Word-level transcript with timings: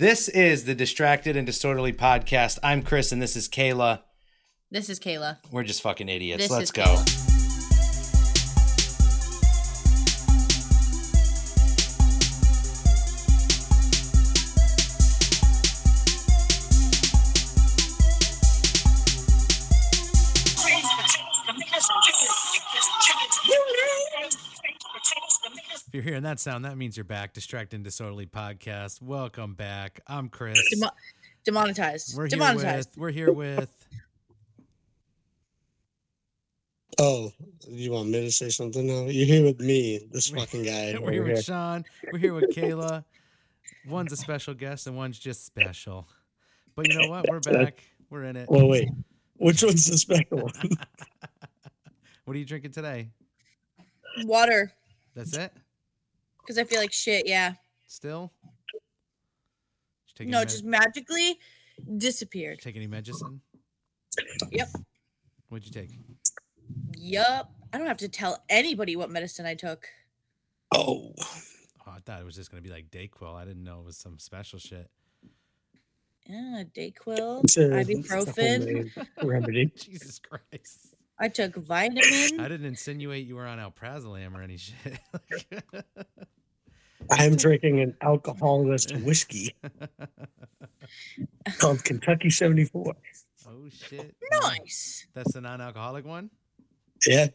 This 0.00 0.28
is 0.28 0.62
the 0.62 0.76
Distracted 0.76 1.36
and 1.36 1.44
Disorderly 1.44 1.92
podcast. 1.92 2.60
I'm 2.62 2.82
Chris 2.82 3.10
and 3.10 3.20
this 3.20 3.34
is 3.34 3.48
Kayla. 3.48 4.02
This 4.70 4.88
is 4.88 5.00
Kayla. 5.00 5.38
We're 5.50 5.64
just 5.64 5.82
fucking 5.82 6.08
idiots. 6.08 6.44
This 6.44 6.52
Let's 6.52 6.70
go. 6.70 6.84
Kayla. 6.84 7.27
That 26.28 26.38
sound, 26.38 26.66
that 26.66 26.76
means 26.76 26.94
you're 26.94 27.04
back. 27.04 27.32
Distracted 27.32 27.76
and 27.76 27.84
Disorderly 27.86 28.26
podcast. 28.26 29.00
Welcome 29.00 29.54
back. 29.54 30.00
I'm 30.06 30.28
Chris. 30.28 30.60
Demo- 30.74 30.92
demonetized. 31.42 32.18
we're 32.18 32.28
here 32.28 32.54
with. 32.54 32.88
We're 32.98 33.10
here 33.10 33.32
with. 33.32 33.86
Oh, 36.98 37.32
you 37.66 37.92
want 37.92 38.10
me 38.10 38.20
to 38.26 38.30
say 38.30 38.50
something 38.50 38.86
now? 38.86 39.06
You're 39.06 39.24
here 39.24 39.42
with 39.42 39.58
me, 39.58 40.06
this 40.12 40.28
fucking 40.28 40.64
guy. 40.64 40.92
we're 40.92 41.04
over 41.04 41.12
here 41.12 41.24
here. 41.24 41.34
with 41.36 41.44
Shawn. 41.46 41.86
We're 42.12 42.18
here 42.18 42.34
with 42.34 42.54
Kayla. 42.54 43.06
One's 43.88 44.12
a 44.12 44.16
special 44.18 44.52
guest 44.52 44.86
and 44.86 44.98
one's 44.98 45.18
just 45.18 45.46
special. 45.46 46.10
But 46.76 46.88
you 46.88 47.00
know 47.00 47.08
what? 47.08 47.24
We're 47.26 47.40
back. 47.40 47.82
We're 48.10 48.24
in 48.24 48.36
it. 48.36 48.50
Well, 48.50 48.68
wait. 48.68 48.90
Which 49.38 49.62
one's 49.62 49.86
the 49.86 49.96
special 49.96 50.42
one? 50.42 50.52
What 52.26 52.34
are 52.34 52.38
you 52.38 52.44
drinking 52.44 52.72
today? 52.72 53.08
Water. 54.24 54.70
That's 55.14 55.34
it. 55.34 55.50
Because 56.48 56.56
I 56.58 56.64
feel 56.64 56.80
like 56.80 56.94
shit. 56.94 57.28
Yeah. 57.28 57.52
Still. 57.88 58.32
Did 58.72 58.80
you 60.08 60.14
take 60.16 60.28
No, 60.28 60.38
it 60.38 60.40
med- 60.40 60.48
just 60.48 60.64
magically 60.64 61.38
disappeared. 61.98 62.60
take 62.60 62.74
any 62.74 62.86
medicine? 62.86 63.42
Yep. 64.50 64.68
What'd 65.50 65.66
you 65.66 65.72
take? 65.78 65.90
Yup. 66.96 67.52
I 67.70 67.76
don't 67.76 67.86
have 67.86 67.98
to 67.98 68.08
tell 68.08 68.42
anybody 68.48 68.96
what 68.96 69.10
medicine 69.10 69.44
I 69.44 69.56
took. 69.56 69.86
Oh, 70.74 71.12
Oh, 71.86 71.92
I 71.94 72.00
thought 72.00 72.20
it 72.22 72.24
was 72.24 72.34
just 72.34 72.50
gonna 72.50 72.62
be 72.62 72.70
like 72.70 72.90
Dayquil. 72.90 73.34
I 73.34 73.44
didn't 73.44 73.62
know 73.64 73.80
it 73.80 73.84
was 73.84 73.98
some 73.98 74.18
special 74.18 74.58
shit. 74.58 74.88
Yeah, 76.26 76.64
Dayquil, 76.74 77.40
a, 77.44 77.84
ibuprofen. 77.84 78.90
homemade 78.90 78.92
remedy. 79.22 79.66
Jesus 79.76 80.18
Christ. 80.18 80.94
I 81.18 81.28
took 81.28 81.56
vitamin. 81.56 82.02
I 82.40 82.48
didn't 82.48 82.64
insinuate 82.66 83.26
you 83.26 83.36
were 83.36 83.46
on 83.46 83.58
alprazolam 83.58 84.34
or 84.34 84.40
any 84.42 84.56
shit. 84.56 84.98
I'm 87.10 87.36
drinking 87.36 87.80
an 87.80 87.94
alcoholless 88.02 88.90
whiskey 89.04 89.54
called 91.58 91.84
Kentucky 91.84 92.30
74. 92.30 92.94
oh 93.48 93.68
shit. 93.70 94.14
nice. 94.42 95.06
That's 95.14 95.32
the 95.32 95.40
non-alcoholic 95.40 96.04
one. 96.04 96.30
Yeah, 97.06 97.28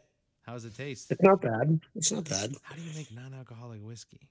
How's 0.43 0.65
it 0.65 0.75
taste? 0.75 1.11
it's 1.11 1.21
not 1.21 1.41
bad. 1.41 1.79
It's 1.95 2.11
not 2.11 2.25
bad. 2.29 2.53
How 2.63 2.75
do 2.75 2.81
you 2.81 2.91
make 2.95 3.13
non-alcoholic 3.13 3.81
whiskey? 3.81 4.27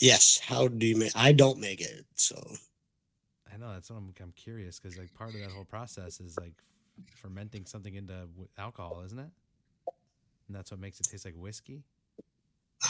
Yes, 0.00 0.38
how 0.38 0.68
do 0.68 0.86
you 0.86 0.96
make? 0.96 1.12
I 1.14 1.32
don't 1.32 1.58
make 1.60 1.80
it, 1.80 2.06
so 2.14 2.36
I 3.52 3.56
know 3.58 3.72
that's 3.72 3.90
what 3.90 3.96
I'm. 3.98 4.12
I'm 4.20 4.32
curious 4.32 4.78
because 4.78 4.96
like 4.96 5.12
part 5.14 5.34
of 5.34 5.40
that 5.40 5.50
whole 5.50 5.64
process 5.64 6.20
is 6.20 6.38
like 6.40 6.54
fermenting 7.16 7.66
something 7.66 7.94
into 7.94 8.14
alcohol, 8.56 9.02
isn't 9.04 9.18
it? 9.18 9.30
And 10.48 10.56
that's 10.56 10.70
what 10.70 10.80
makes 10.80 11.00
it 11.00 11.08
taste 11.10 11.24
like 11.24 11.34
whiskey. 11.36 11.82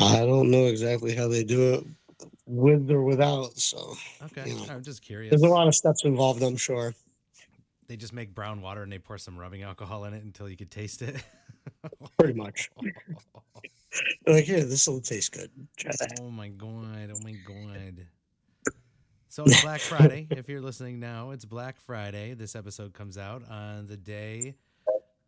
I 0.01 0.21
don't 0.21 0.51
know 0.51 0.67
exactly 0.67 1.15
how 1.15 1.29
they 1.29 1.45
do 1.45 1.75
it 1.75 1.85
with 2.47 2.91
or 2.91 3.03
without. 3.03 3.59
So 3.59 3.95
Okay, 4.25 4.51
Yeah. 4.51 4.73
I'm 4.75 4.83
just 4.83 5.03
curious. 5.03 5.31
there's 5.31 5.43
a 5.43 5.49
lot 5.49 5.69
of 5.69 5.75
steps 5.75 6.05
involved, 6.05 6.43
I'm 6.43 6.57
sure. 6.57 6.95
They 7.89 7.97
just 7.97 8.13
make 8.13 8.35
brown 8.35 8.63
water 8.63 8.83
and 8.83 8.91
they 8.93 8.99
pour 8.99 9.19
some 9.19 9.37
rubbing 9.39 9.63
alcohol 9.63 10.05
in 10.07 10.15
it 10.15 10.23
until 10.25 10.49
you 10.49 10.57
could 10.57 10.71
taste 10.71 11.03
it. 11.03 11.23
Pretty 12.19 12.35
much. 12.35 12.71
Like, 14.27 14.49
yeah, 14.49 14.61
this 14.61 14.89
will 14.89 15.03
taste 15.03 15.33
good. 15.33 15.51
Oh 16.19 16.31
my 16.31 16.49
god! 16.49 17.13
Oh 17.15 17.21
my 17.23 17.33
god! 17.47 18.07
So 19.29 19.45
it's 19.45 19.61
Black 19.63 19.81
Friday. 19.93 20.27
If 20.31 20.49
you're 20.49 20.63
listening 20.63 20.99
now, 20.99 21.33
it's 21.33 21.45
Black 21.45 21.79
Friday. 21.79 22.33
This 22.33 22.57
episode 22.57 22.95
comes 22.95 23.19
out 23.19 23.43
on 23.51 23.87
the 23.89 23.99
day. 23.99 24.55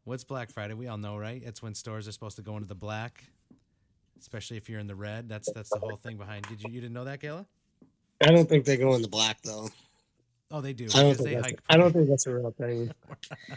What's 0.05 0.25
Black 0.25 0.51
Friday? 0.51 0.73
We 0.73 0.87
all 0.89 0.97
know, 0.97 1.19
right? 1.19 1.43
It's 1.45 1.63
when 1.63 1.75
stores 1.75 2.09
are 2.09 2.13
supposed 2.13 2.37
to 2.37 2.43
go 2.43 2.55
into 2.57 2.67
the 2.67 2.75
black, 2.75 3.25
especially 4.21 4.57
if 4.57 4.69
you're 4.69 4.81
in 4.81 4.87
the 4.87 4.95
red. 4.95 5.29
That's 5.29 5.51
that's 5.53 5.71
the 5.71 5.79
whole 5.79 5.97
thing 5.97 6.17
behind. 6.17 6.47
Did 6.49 6.63
you 6.63 6.71
you 6.73 6.81
didn't 6.81 6.95
know 6.95 7.05
that, 7.05 7.21
Kayla? 7.21 7.47
I 8.23 8.27
don't 8.31 8.49
think 8.49 8.65
they 8.65 8.77
go 8.77 8.95
in 8.95 9.03
the 9.03 9.09
black 9.09 9.43
though. 9.43 9.69
Oh, 10.51 10.61
they 10.61 10.73
do. 10.73 10.87
I 10.95 11.03
don't 11.03 11.15
think 11.17 11.29
they 11.29 11.35
that's. 11.37 11.53
I 11.69 11.77
don't 11.77 11.93
think 11.93 12.09
that's 12.09 12.27
a 12.27 12.35
real 12.35 12.51
thing. 12.53 12.93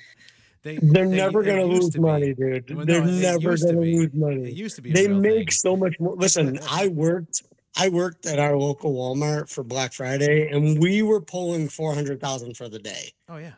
They 0.64 0.78
They're 0.82 1.08
they- 1.08 1.16
never 1.16 1.44
it 1.44 1.46
gonna 1.46 1.64
lose 1.66 1.92
to 1.92 2.02
money, 2.02 2.34
dude. 2.34 2.76
Well, 2.76 2.86
They're 2.86 3.06
no, 3.06 3.12
never 3.12 3.52
used 3.52 3.68
to 3.68 3.74
lose 3.80 4.06
It 4.06 4.16
money. 4.16 4.52
used 4.52 4.76
to 4.78 4.82
be. 4.82 4.92
They 4.92 5.08
make 5.08 5.50
thing. 5.50 5.52
so 5.52 5.78
much 5.78 5.98
more. 6.00 6.16
Listen, 6.16 6.60
I 6.70 6.88
worked. 6.88 7.44
I 7.78 7.90
worked 7.90 8.26
at 8.26 8.40
our 8.40 8.58
local 8.58 8.92
Walmart 8.94 9.50
for 9.50 9.64
Black 9.64 9.94
Friday, 9.94 10.50
and 10.52 10.80
we 10.80 11.04
were 11.04 11.22
pulling 11.22 11.70
four 11.70 11.94
hundred 11.94 12.20
thousand 12.20 12.58
for 12.58 12.68
the 12.68 12.80
day, 12.80 13.12
Oh 13.30 13.38
yeah. 13.38 13.54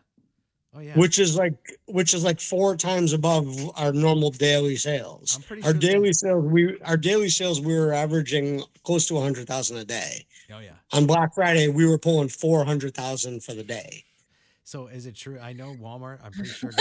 Oh 0.80 0.82
yeah. 0.82 0.94
which 0.96 1.20
is 1.20 1.36
like 1.36 1.54
which 1.88 2.14
is 2.14 2.24
like 2.24 2.40
four 2.40 2.76
times 2.78 3.12
above 3.12 3.54
our 3.78 3.92
normal 3.92 4.32
daily 4.32 4.78
sales. 4.78 5.36
I'm 5.36 5.44
pretty 5.44 5.64
Our 5.64 5.72
sure. 5.72 5.74
they- 5.80 5.88
daily 5.90 6.14
sales, 6.14 6.46
we 6.46 6.80
our 6.86 6.96
daily 6.98 7.30
sales, 7.30 7.60
we 7.60 7.78
were 7.78 7.92
averaging 7.94 8.64
close 8.84 9.08
to 9.10 9.18
a 9.18 9.22
hundred 9.22 9.46
thousand 9.48 9.78
a 9.78 9.86
day. 9.86 10.26
Oh 10.54 10.60
yeah. 10.60 10.72
On 10.94 11.06
Black 11.06 11.36
Friday, 11.36 11.68
we 11.68 11.86
were 11.86 11.98
pulling 11.98 12.30
four 12.30 12.64
hundred 12.64 12.96
thousand 12.96 13.44
for 13.44 13.54
the 13.54 13.64
day. 13.64 14.06
So 14.64 14.88
is 14.88 15.06
it 15.06 15.16
true? 15.16 15.38
I 15.40 15.52
know 15.54 15.76
Walmart. 15.82 16.20
I'm 16.24 16.32
pretty 16.32 16.50
sure. 16.52 16.72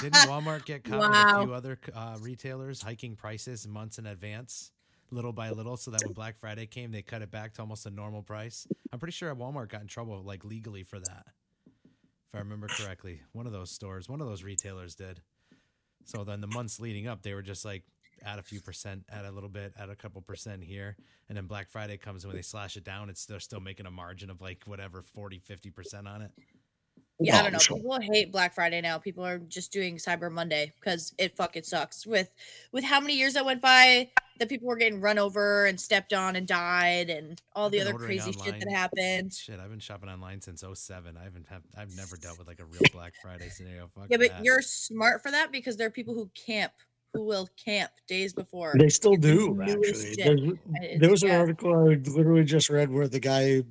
Didn't 0.00 0.14
Walmart 0.28 0.64
get 0.64 0.84
caught 0.84 1.00
with 1.00 1.18
a 1.18 1.44
few 1.44 1.54
other 1.54 1.78
uh, 1.94 2.16
retailers 2.20 2.82
hiking 2.82 3.16
prices 3.16 3.66
months 3.66 3.98
in 3.98 4.06
advance, 4.06 4.72
little 5.10 5.32
by 5.32 5.50
little, 5.50 5.76
so 5.78 5.90
that 5.90 6.02
when 6.04 6.12
Black 6.12 6.36
Friday 6.38 6.66
came, 6.66 6.92
they 6.92 7.00
cut 7.02 7.22
it 7.22 7.30
back 7.30 7.54
to 7.54 7.62
almost 7.62 7.86
a 7.86 7.90
normal 7.90 8.22
price. 8.22 8.66
I'm 8.92 8.98
pretty 8.98 9.12
sure 9.12 9.34
Walmart 9.34 9.68
got 9.70 9.80
in 9.80 9.86
trouble 9.86 10.22
like 10.22 10.44
legally 10.44 10.82
for 10.82 11.00
that, 11.00 11.26
if 12.30 12.36
I 12.36 12.38
remember 12.38 12.68
correctly. 12.68 13.22
One 13.32 13.46
of 13.46 13.52
those 13.52 13.70
stores, 13.70 14.08
one 14.08 14.20
of 14.20 14.28
those 14.28 14.44
retailers 14.44 14.94
did. 14.94 15.20
So 16.04 16.22
then 16.22 16.40
the 16.40 16.46
months 16.46 16.78
leading 16.78 17.08
up, 17.08 17.22
they 17.22 17.34
were 17.34 17.42
just 17.42 17.64
like 17.64 17.82
add 18.24 18.38
a 18.38 18.42
few 18.42 18.60
percent, 18.60 19.04
add 19.10 19.24
a 19.24 19.32
little 19.32 19.48
bit, 19.48 19.72
add 19.78 19.90
a 19.90 19.96
couple 19.96 20.22
percent 20.22 20.62
here. 20.62 20.96
And 21.28 21.36
then 21.36 21.46
Black 21.46 21.68
Friday 21.70 21.96
comes 21.96 22.24
and 22.24 22.30
when 22.30 22.36
they 22.36 22.42
slash 22.42 22.76
it 22.76 22.84
down, 22.84 23.10
it's 23.10 23.26
they're 23.26 23.40
still 23.40 23.60
making 23.60 23.86
a 23.86 23.90
margin 23.90 24.30
of 24.30 24.40
like 24.40 24.62
whatever 24.64 25.02
40, 25.02 25.40
50% 25.40 26.06
on 26.06 26.22
it. 26.22 26.30
Yeah, 27.20 27.36
I 27.36 27.40
Oh, 27.40 27.42
don't 27.44 27.52
know. 27.52 27.58
sure. 27.58 27.76
People 27.76 28.00
hate 28.00 28.32
Black 28.32 28.54
Friday 28.54 28.80
now. 28.80 28.98
People 28.98 29.24
are 29.24 29.38
just 29.38 29.72
doing 29.72 29.96
Cyber 29.96 30.30
Monday 30.32 30.72
because 30.80 31.14
it 31.18 31.36
fucking 31.36 31.62
sucks. 31.64 32.06
With 32.06 32.30
with 32.72 32.84
how 32.84 33.00
many 33.00 33.16
years 33.16 33.34
that 33.34 33.44
went 33.44 33.60
by 33.60 34.08
that 34.38 34.48
people 34.48 34.68
were 34.68 34.76
getting 34.76 35.00
run 35.02 35.18
over 35.18 35.66
and 35.66 35.78
stepped 35.78 36.14
on 36.14 36.34
and 36.34 36.46
died 36.48 37.10
and 37.10 37.40
all 37.54 37.68
the 37.68 37.78
other 37.78 37.92
ordering 37.92 38.18
crazy 38.18 38.32
shit 38.32 38.58
that 38.58 38.70
happened. 38.72 39.34
Shit, 39.34 39.60
I've 39.60 39.68
been 39.68 39.78
shopping 39.80 40.08
online 40.08 40.40
since 40.40 40.62
07. 40.64 41.16
I 41.20 41.24
haven't 41.24 41.46
have 41.50 41.60
I've 41.76 41.94
never 41.94 42.16
dealt 42.16 42.38
with 42.38 42.48
like 42.48 42.60
a 42.60 42.64
real 42.64 42.80
Black 42.92 43.12
Friday 43.22 43.50
scenario. 43.50 43.90
Fuck 43.94 44.06
Yeah, 44.08 44.16
but 44.16 44.30
that. 44.30 44.44
you're 44.44 44.62
smart 44.62 45.22
for 45.22 45.30
that 45.30 45.52
because 45.52 45.76
there 45.76 45.86
are 45.88 45.90
people 45.90 46.14
who 46.14 46.30
camp 46.34 46.72
who 47.12 47.24
will 47.24 47.48
camp 47.62 47.90
days 48.06 48.32
before. 48.32 48.72
They 48.78 48.88
still 48.88 49.16
do 49.16 49.60
actually. 49.60 49.82
shit. 50.14 50.16
There's, 50.16 50.40
It's- 50.40 51.00
there 51.00 51.10
was 51.10 51.22
an 51.24 51.32
article 51.32 51.74
I 51.74 51.94
literally 51.96 52.44
just 52.44 52.70
read 52.70 52.88
where 52.90 53.08
the 53.08 53.18
guy, 53.20 53.62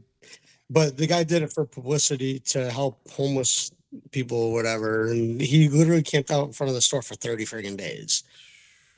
but 0.70 0.98
the 0.98 1.08
guy 1.08 1.24
did 1.24 1.42
it 1.42 1.52
for 1.52 1.66
publicity 1.66 2.40
to 2.40 2.70
help 2.72 3.00
homeless 3.12 3.72
people 4.12 4.38
or 4.38 4.54
whatever, 4.54 5.10
and 5.12 5.42
he 5.42 5.68
literally 5.70 6.04
camped 6.04 6.32
out 6.32 6.46
in 6.48 6.54
front 6.54 6.70
of 6.70 6.76
the 6.76 6.82
store 6.82 7.02
for 7.02 7.16
thirty 7.16 7.46
friggin' 7.46 7.78
days. 7.78 8.24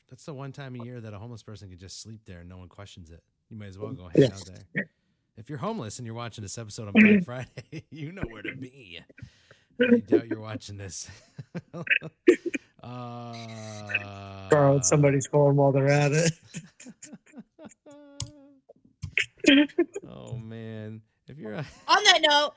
That's 0.09 0.25
the 0.25 0.33
one 0.33 0.51
time 0.51 0.75
a 0.75 0.83
year 0.83 0.99
that 0.99 1.13
a 1.13 1.17
homeless 1.17 1.41
person 1.43 1.69
could 1.69 1.79
just 1.79 2.01
sleep 2.01 2.19
there 2.25 2.39
and 2.41 2.49
no 2.49 2.57
one 2.57 2.67
questions 2.67 3.09
it. 3.11 3.23
You 3.49 3.57
might 3.57 3.67
as 3.67 3.79
well 3.79 3.91
go 3.91 4.09
hang 4.09 4.23
Yeah. 4.23 4.27
out 4.35 4.45
there. 4.45 4.87
If 5.37 5.47
you're 5.49 5.57
homeless 5.57 5.97
and 5.99 6.05
you're 6.05 6.15
watching 6.15 6.41
this 6.41 6.57
episode 6.57 6.87
on 6.89 6.93
Black 6.93 7.23
Friday, 7.23 7.85
you 7.89 8.11
know 8.11 8.23
where 8.29 8.41
to 8.43 8.53
be. 8.55 8.99
I 9.81 9.99
doubt 9.99 10.27
you're 10.27 10.41
watching 10.41 10.75
this. 10.77 11.09
uh, 12.83 14.49
Borrowed 14.49 14.83
somebody's 14.83 15.27
phone 15.27 15.55
while 15.55 15.71
they're 15.71 15.87
at 15.87 16.11
it. 16.11 16.33
oh 20.09 20.35
man, 20.37 21.01
if 21.31 21.37
you're 21.37 21.53
a, 21.53 21.65
On 21.87 22.03
that 22.03 22.19
note, 22.21 22.51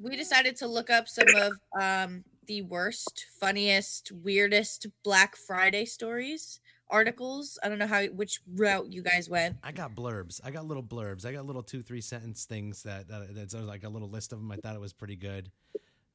we 0.00 0.16
decided 0.16 0.56
to 0.56 0.66
look 0.66 0.90
up 0.90 1.08
some 1.08 1.28
of 1.36 1.52
um, 1.80 2.24
the 2.46 2.62
worst, 2.62 3.26
funniest, 3.38 4.10
weirdest 4.12 4.86
Black 5.04 5.36
Friday 5.36 5.84
stories, 5.84 6.60
articles. 6.88 7.58
I 7.62 7.68
don't 7.68 7.78
know 7.78 7.86
how 7.86 8.04
which 8.06 8.40
route 8.54 8.90
you 8.90 9.02
guys 9.02 9.28
went. 9.28 9.56
I 9.62 9.72
got 9.72 9.94
blurbs. 9.94 10.40
I 10.42 10.50
got 10.50 10.66
little 10.66 10.82
blurbs. 10.82 11.24
I 11.24 11.32
got 11.32 11.46
little 11.46 11.62
two, 11.62 11.82
three 11.82 12.00
sentence 12.00 12.44
things 12.44 12.82
that, 12.82 13.08
that 13.08 13.34
that's 13.34 13.54
like 13.54 13.84
a 13.84 13.88
little 13.88 14.10
list 14.10 14.32
of 14.32 14.38
them. 14.38 14.50
I 14.50 14.56
thought 14.56 14.74
it 14.74 14.80
was 14.80 14.92
pretty 14.92 15.16
good. 15.16 15.50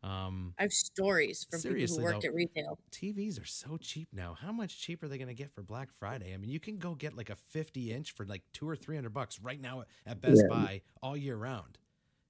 Um, 0.04 0.54
I 0.60 0.64
have 0.64 0.74
stories 0.74 1.48
from 1.50 1.60
Seriously, 1.60 1.98
people 1.98 2.08
who 2.08 2.14
worked 2.14 2.22
though. 2.24 2.30
at 2.30 2.36
retail. 2.36 2.80
TVs 2.92 3.42
are 3.42 3.46
so 3.46 3.78
cheap 3.78 4.08
now. 4.14 4.36
How 4.40 4.52
much 4.52 4.80
cheaper 4.80 5.08
are 5.08 5.10
they 5.10 5.18
going 5.18 5.30
to 5.30 5.34
get 5.34 5.52
for 5.52 5.64
Black 5.64 5.92
Friday? 5.92 6.32
I 6.34 6.38
mean, 6.38 6.52
you 6.52 6.60
can 6.60 6.78
go 6.78 6.94
get 6.94 7.18
like 7.18 7.32
a 7.32 7.36
50 7.50 7.92
inch 7.92 8.12
for 8.12 8.24
like 8.24 8.44
two 8.54 8.70
or 8.70 8.76
three 8.76 8.96
hundred 8.96 9.14
bucks 9.14 9.40
right 9.42 9.60
now 9.60 9.84
at 10.06 10.22
Best 10.22 10.44
Yeah. 10.44 10.56
Buy 10.56 10.82
all 11.02 11.18
year 11.18 11.36
round. 11.36 11.80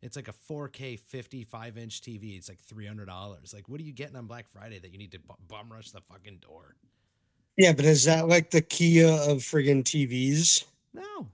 It's 0.05 0.15
like 0.15 0.27
a 0.27 0.33
4K 0.53 0.99
55 0.99 1.77
inch 1.79 2.01
TV. 2.01 2.37
It's 2.37 2.47
like 2.47 2.59
$300. 2.61 3.53
Like, 3.53 3.67
what 3.67 3.81
are 3.81 3.83
you 3.83 3.91
getting 3.91 4.15
on 4.15 4.27
Black 4.27 4.47
Friday 4.47 4.77
that 4.77 4.91
you 4.91 4.99
need 4.99 5.11
to 5.13 5.19
bum 5.47 5.71
rush 5.71 5.89
the 5.89 6.01
fucking 6.01 6.37
door? 6.37 6.75
Yeah, 7.57 7.73
but 7.73 7.85
is 7.85 8.03
that 8.03 8.27
like 8.27 8.51
the 8.51 8.61
Kia 8.61 9.07
of 9.07 9.39
friggin' 9.39 9.83
TVs? 9.83 10.65
No. 10.93 11.27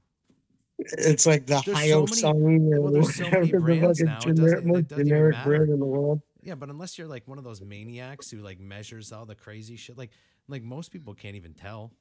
It's 0.77 1.25
like 1.25 1.47
the 1.47 1.61
There's 1.65 1.77
Hyo 1.77 2.09
so 2.09 2.29
or 2.29 2.81
well, 2.81 2.91
there's 2.93 3.15
so 3.15 3.29
many 3.29 3.51
brands 3.51 3.99
fucking 3.99 4.05
now, 4.05 4.19
generic, 4.19 4.65
it 4.65 4.87
doesn't 4.87 5.05
generic 5.05 5.35
brand 5.43 5.69
in 5.69 5.79
the 5.79 5.85
world. 5.85 6.21
Yeah, 6.41 6.55
but 6.55 6.69
unless 6.69 6.97
you're 6.97 7.07
like 7.07 7.27
one 7.27 7.37
of 7.37 7.43
those 7.43 7.61
maniacs 7.61 8.31
who 8.31 8.37
like 8.37 8.59
measures 8.59 9.11
all 9.11 9.25
the 9.25 9.35
crazy 9.35 9.75
shit, 9.75 9.97
like 9.97 10.11
like 10.47 10.63
most 10.63 10.91
people 10.91 11.13
can't 11.13 11.35
even 11.35 11.53
tell, 11.53 11.91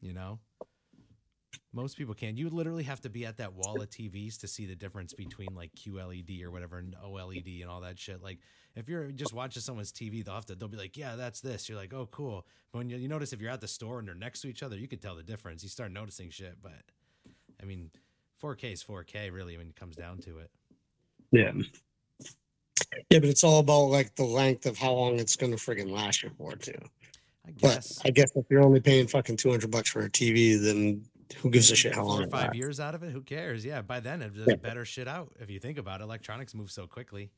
you 0.00 0.14
know. 0.14 0.38
Most 1.76 1.98
people 1.98 2.14
can't. 2.14 2.38
You 2.38 2.48
literally 2.48 2.84
have 2.84 3.02
to 3.02 3.10
be 3.10 3.26
at 3.26 3.36
that 3.36 3.52
wall 3.52 3.82
of 3.82 3.90
TVs 3.90 4.40
to 4.40 4.48
see 4.48 4.64
the 4.64 4.74
difference 4.74 5.12
between 5.12 5.50
like 5.54 5.70
QLED 5.74 6.42
or 6.42 6.50
whatever 6.50 6.78
and 6.78 6.96
OLED 7.04 7.60
and 7.60 7.70
all 7.70 7.82
that 7.82 7.98
shit. 7.98 8.22
Like 8.22 8.38
if 8.74 8.88
you're 8.88 9.10
just 9.12 9.34
watching 9.34 9.60
someone's 9.60 9.92
TV, 9.92 10.24
they'll 10.24 10.34
have 10.36 10.46
to 10.46 10.54
they'll 10.54 10.70
be 10.70 10.78
like, 10.78 10.96
yeah, 10.96 11.16
that's 11.16 11.42
this. 11.42 11.68
You're 11.68 11.76
like, 11.76 11.92
oh, 11.92 12.08
cool. 12.10 12.46
But 12.72 12.78
when 12.78 12.88
you, 12.88 12.96
you 12.96 13.08
notice 13.08 13.34
if 13.34 13.42
you're 13.42 13.50
at 13.50 13.60
the 13.60 13.68
store 13.68 13.98
and 13.98 14.08
they're 14.08 14.14
next 14.14 14.40
to 14.40 14.48
each 14.48 14.62
other, 14.62 14.74
you 14.78 14.88
can 14.88 15.00
tell 15.00 15.14
the 15.16 15.22
difference. 15.22 15.62
You 15.62 15.68
start 15.68 15.92
noticing 15.92 16.30
shit. 16.30 16.56
But 16.62 16.72
I 17.62 17.66
mean, 17.66 17.90
4K 18.42 18.72
is 18.72 18.82
4K 18.82 19.30
really 19.30 19.58
when 19.58 19.66
it 19.68 19.76
comes 19.76 19.96
down 19.96 20.16
to 20.20 20.38
it. 20.38 20.50
Yeah. 21.30 21.52
Yeah, 23.10 23.18
but 23.18 23.28
it's 23.28 23.44
all 23.44 23.58
about 23.58 23.90
like 23.90 24.14
the 24.14 24.24
length 24.24 24.64
of 24.64 24.78
how 24.78 24.92
long 24.92 25.18
it's 25.18 25.36
gonna 25.36 25.56
friggin' 25.56 25.90
last 25.90 26.22
you 26.22 26.30
for 26.38 26.56
too. 26.56 26.72
I 27.46 27.50
But 27.60 27.74
guess. 27.74 28.00
I 28.02 28.10
guess 28.10 28.30
if 28.34 28.46
you're 28.48 28.62
only 28.62 28.80
paying 28.80 29.06
fucking 29.08 29.36
two 29.36 29.50
hundred 29.50 29.70
bucks 29.70 29.90
for 29.90 30.00
a 30.00 30.08
TV, 30.08 30.58
then 30.58 31.02
who 31.38 31.50
gives 31.50 31.70
a 31.70 31.76
shit 31.76 31.94
how 31.94 32.04
long 32.04 32.28
five 32.30 32.54
years 32.54 32.78
out 32.80 32.94
of 32.94 33.02
it? 33.02 33.10
Who 33.12 33.20
cares? 33.22 33.64
Yeah 33.64 33.82
by 33.82 34.00
then 34.00 34.22
it 34.22 34.34
does 34.34 34.46
Yeah. 34.48 34.56
better 34.56 34.84
shit 34.84 35.08
out 35.08 35.32
if 35.40 35.50
you 35.50 35.58
think 35.58 35.78
about 35.78 36.00
it. 36.00 36.04
Electronics 36.04 36.54
move 36.54 36.70
so 36.70 36.86
quickly. 36.86 37.30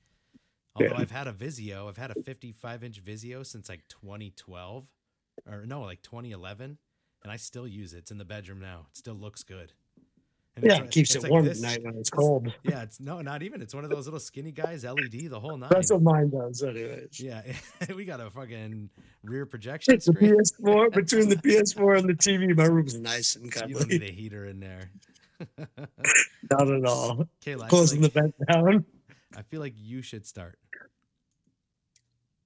Although 0.75 0.90
Yeah. 0.94 0.99
i've 1.00 1.11
had 1.11 1.26
a 1.26 1.32
vizio 1.32 1.88
i've 1.88 1.96
had 1.96 2.11
a 2.11 2.23
55 2.23 2.85
inch 2.85 3.02
vizio 3.02 3.44
since 3.44 3.69
like 3.69 3.87
2012 3.88 4.87
or 5.46 5.64
no 5.67 5.81
like 5.82 6.02
2011 6.02 6.79
and 7.23 7.32
i 7.32 7.37
still 7.37 7.67
use 7.67 7.94
it. 7.94 7.99
It's 7.99 8.11
in 8.11 8.19
the 8.19 8.25
bedroom 8.25 8.61
now. 8.61 8.87
It 8.90 8.96
still 8.96 9.14
looks 9.14 9.43
good 9.43 9.73
And 10.62 10.70
Yeah, 10.70 10.82
it 10.82 10.90
keeps 10.90 11.14
it 11.14 11.22
like 11.22 11.31
warm 11.32 11.44
this- 11.44 11.62
at 11.62 11.69
night 11.70 11.82
when 11.84 11.96
it's 11.96 12.08
it's- 12.08 12.10
cold. 12.10 12.52
yeah 12.64 12.82
it's 12.82 13.00
no 13.00 13.20
not 13.22 13.43
even 13.43 13.62
it's 13.62 13.75
one 13.75 13.84
of 13.84 13.90
those 13.90 14.06
little 14.06 14.20
skinny 14.20 14.50
guys 14.52 14.84
led 14.84 14.96
the 15.10 15.28
whole 15.40 15.56
night. 15.56 15.70
That's 15.70 15.90
what 15.93 16.02
mine 16.02 16.31
does, 16.31 16.62
anyways. 16.62 17.20
yeah 17.20 17.43
we 17.94 18.05
got 18.05 18.20
a 18.20 18.31
fucking 18.31 18.90
rear 19.22 19.46
projection 19.46 19.94
It's 19.94 20.06
the 20.06 20.12
PS4 20.12 20.93
between 20.94 21.28
the 21.28 21.37
PS4 21.37 21.99
and 21.99 22.08
the 22.08 22.14
TV. 22.14 22.56
My 22.56 22.64
room's 22.64 22.99
nice 22.99 23.37
and 23.37 23.44
you 23.46 23.75
don't 23.75 23.88
need 23.88 24.02
a 24.02 24.10
heater 24.10 24.46
in 24.46 24.60
there 24.60 24.90
Not 26.50 26.69
at 26.70 26.84
all. 26.84 27.28
Kayla, 27.44 27.69
Closing 27.69 28.02
like- 28.02 28.12
the 28.12 28.20
vent 28.20 28.34
down. 28.50 28.84
I 29.37 29.43
feel 29.43 29.60
like 29.60 29.75
you 29.76 30.02
should 30.02 30.26
start 30.26 30.58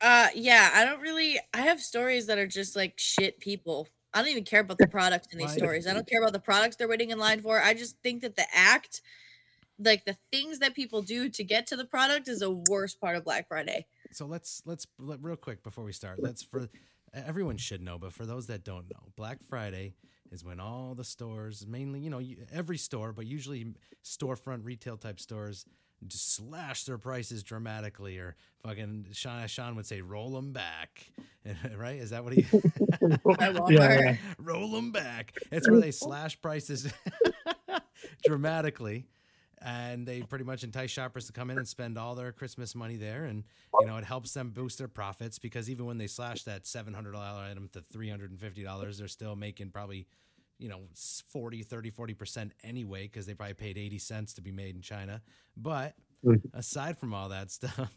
Uh 0.00 0.28
yeah, 0.34 0.70
I 0.74 0.84
don't 0.84 1.00
really 1.00 1.38
I 1.54 1.58
have 1.62 1.80
stories 1.80 2.26
that 2.26 2.38
are 2.38 2.46
just 2.46 2.74
like 2.76 2.94
shit 2.98 3.38
people. 3.38 3.88
I 4.14 4.20
don't 4.20 4.30
even 4.30 4.44
care 4.44 4.60
about 4.60 4.78
the 4.78 4.86
products 4.88 5.28
in 5.32 5.38
these 5.38 5.52
stories. 5.52 5.86
I 5.86 5.94
don't 5.94 6.06
care 6.06 6.20
about 6.20 6.32
the 6.32 6.40
products 6.40 6.76
they're 6.76 6.88
waiting 6.88 7.10
in 7.10 7.18
line 7.18 7.40
for. 7.40 7.60
I 7.62 7.74
just 7.74 7.96
think 8.02 8.22
that 8.22 8.36
the 8.36 8.46
act, 8.54 9.00
like 9.78 10.04
the 10.04 10.16
things 10.30 10.58
that 10.60 10.74
people 10.74 11.02
do 11.02 11.28
to 11.30 11.44
get 11.44 11.66
to 11.68 11.76
the 11.76 11.84
product 11.84 12.28
is 12.28 12.40
the 12.40 12.62
worst 12.70 13.00
part 13.00 13.16
of 13.16 13.24
Black 13.24 13.48
Friday. 13.48 13.86
so 14.12 14.26
let's 14.26 14.62
let's 14.66 14.86
let, 14.98 15.22
real 15.22 15.36
quick 15.36 15.62
before 15.62 15.84
we 15.84 15.92
start 15.92 16.22
let's 16.22 16.42
for 16.42 16.68
everyone 17.14 17.56
should 17.56 17.80
know 17.82 17.98
but 17.98 18.12
for 18.12 18.26
those 18.26 18.46
that 18.46 18.64
don't 18.64 18.88
know 18.90 19.08
black 19.16 19.38
friday 19.48 19.94
is 20.30 20.44
when 20.44 20.60
all 20.60 20.94
the 20.94 21.04
stores 21.04 21.66
mainly 21.66 22.00
you 22.00 22.10
know 22.10 22.20
every 22.52 22.78
store 22.78 23.12
but 23.12 23.26
usually 23.26 23.74
storefront 24.04 24.64
retail 24.64 24.96
type 24.96 25.18
stores 25.20 25.64
just 25.64 25.81
slash 26.08 26.84
their 26.84 26.98
prices 26.98 27.42
dramatically 27.42 28.18
or 28.18 28.36
fucking 28.64 29.06
shawn, 29.12 29.46
shawn 29.46 29.76
would 29.76 29.86
say 29.86 30.00
roll 30.00 30.30
them 30.30 30.52
back 30.52 31.06
right 31.76 31.96
is 31.96 32.10
that 32.10 32.22
what 32.24 32.32
he 32.32 32.42
At 32.52 33.22
Walmart. 33.24 33.70
yeah, 33.70 34.16
roll 34.38 34.70
them 34.70 34.92
back. 34.92 35.36
It's 35.50 35.68
where 35.68 35.80
they 35.80 35.90
slash 35.90 36.40
prices 36.40 36.92
dramatically. 38.24 39.06
And 39.64 40.08
they 40.08 40.22
pretty 40.22 40.44
much 40.44 40.64
entice 40.64 40.90
shoppers 40.90 41.26
to 41.26 41.32
come 41.32 41.48
in 41.48 41.56
and 41.56 41.68
spend 41.68 41.96
all 41.96 42.16
their 42.16 42.32
Christmas 42.32 42.74
money 42.74 42.96
there. 42.96 43.26
And, 43.26 43.44
you 43.78 43.86
know, 43.86 43.96
it 43.96 44.04
helps 44.04 44.32
them 44.32 44.50
boost 44.50 44.78
their 44.78 44.88
profits 44.88 45.38
because 45.38 45.70
even 45.70 45.86
when 45.86 45.98
they 45.98 46.08
slash 46.08 46.42
that 46.44 46.64
$700 46.64 47.14
item 47.14 47.70
to 47.72 47.80
$350, 47.80 48.98
they're 48.98 49.06
still 49.06 49.36
making 49.36 49.70
probably, 49.70 50.08
you 50.58 50.68
know, 50.68 50.80
s- 50.92 51.22
40, 51.28 51.62
30, 51.62 51.90
40% 51.90 52.52
anyway 52.62 53.04
because 53.04 53.26
they 53.26 53.34
probably 53.34 53.54
paid 53.54 53.78
80 53.78 53.98
cents 53.98 54.34
to 54.34 54.42
be 54.42 54.52
made 54.52 54.74
in 54.74 54.82
China. 54.82 55.22
But 55.56 55.94
Mhm. 56.22 56.52
aside 56.52 56.98
from 56.98 57.14
all 57.14 57.28
that 57.30 57.50
stuff, 57.52 57.96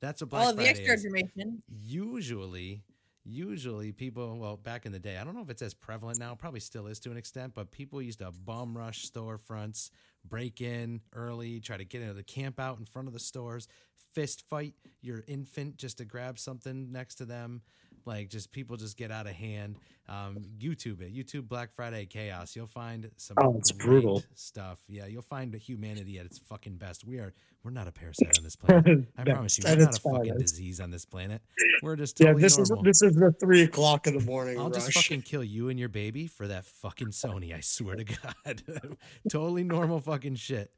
that's 0.00 0.20
what 0.22 0.30
Black 0.30 0.42
All 0.42 0.50
of 0.50 0.56
the 0.56 0.66
extra 0.66 0.92
is 0.94 0.94
information. 0.94 1.62
usually 1.68 2.84
usually 3.24 3.92
people 3.92 4.38
well 4.38 4.56
back 4.56 4.84
in 4.86 4.92
the 4.92 4.98
day 4.98 5.16
i 5.18 5.24
don't 5.24 5.34
know 5.34 5.42
if 5.42 5.50
it's 5.50 5.62
as 5.62 5.74
prevalent 5.74 6.18
now 6.18 6.34
probably 6.34 6.60
still 6.60 6.86
is 6.86 6.98
to 7.00 7.10
an 7.10 7.16
extent 7.16 7.52
but 7.54 7.70
people 7.70 8.02
used 8.02 8.18
to 8.18 8.30
bum 8.32 8.76
rush 8.76 9.10
storefronts 9.10 9.90
break 10.24 10.60
in 10.60 11.00
early 11.14 11.60
try 11.60 11.76
to 11.76 11.84
get 11.84 12.02
into 12.02 12.14
the 12.14 12.22
camp 12.22 12.58
out 12.58 12.78
in 12.78 12.84
front 12.84 13.08
of 13.08 13.14
the 13.14 13.20
stores 13.20 13.68
fist 14.12 14.42
fight 14.48 14.74
your 15.02 15.22
infant 15.28 15.76
just 15.76 15.98
to 15.98 16.04
grab 16.04 16.38
something 16.38 16.90
next 16.92 17.14
to 17.16 17.24
them 17.24 17.62
like 18.06 18.28
just 18.28 18.52
people 18.52 18.76
just 18.76 18.96
get 18.96 19.10
out 19.10 19.26
of 19.26 19.32
hand 19.32 19.76
um, 20.08 20.38
youtube 20.58 21.00
it 21.00 21.14
youtube 21.14 21.48
black 21.48 21.72
friday 21.72 22.04
chaos 22.06 22.54
you'll 22.56 22.66
find 22.66 23.10
some 23.16 23.36
Oh, 23.40 23.54
it's 23.58 23.72
brutal. 23.72 24.22
stuff 24.34 24.78
yeah 24.88 25.06
you'll 25.06 25.22
find 25.22 25.54
humanity 25.54 26.18
at 26.18 26.26
its 26.26 26.38
fucking 26.38 26.76
best 26.76 27.04
we 27.06 27.18
are 27.18 27.32
we're 27.64 27.70
not 27.70 27.86
a 27.86 27.92
parasite 27.92 28.36
on 28.38 28.42
this 28.44 28.56
planet 28.64 29.04
i 29.16 29.24
promise 29.24 29.58
you 29.58 29.64
we're 29.66 29.76
not 29.76 29.96
a 29.96 30.00
fucking 30.00 30.38
disease 30.38 30.80
on 30.80 30.90
this 30.90 31.04
planet 31.04 31.40
we're 31.82 31.96
just 31.96 32.16
totally 32.16 32.40
Yeah, 32.42 32.44
this 32.46 32.58
normal. 32.58 32.86
is 32.88 33.00
this 33.00 33.02
is 33.10 33.16
the 33.16 33.32
three 33.40 33.62
o'clock 33.62 34.06
in 34.06 34.18
the 34.18 34.24
morning 34.24 34.58
I'll 34.58 34.70
rush. 34.70 34.84
just 34.86 34.92
fucking 34.94 35.22
kill 35.22 35.44
you 35.44 35.68
and 35.68 35.78
your 35.78 35.88
baby 35.88 36.26
for 36.26 36.46
that 36.48 36.64
fucking 36.64 37.08
Sony. 37.08 37.54
I 37.54 37.60
swear 37.60 37.96
to 37.96 38.04
God. 38.04 38.62
totally 39.30 39.64
normal 39.64 39.98
fucking 40.00 40.36
shit. 40.36 40.70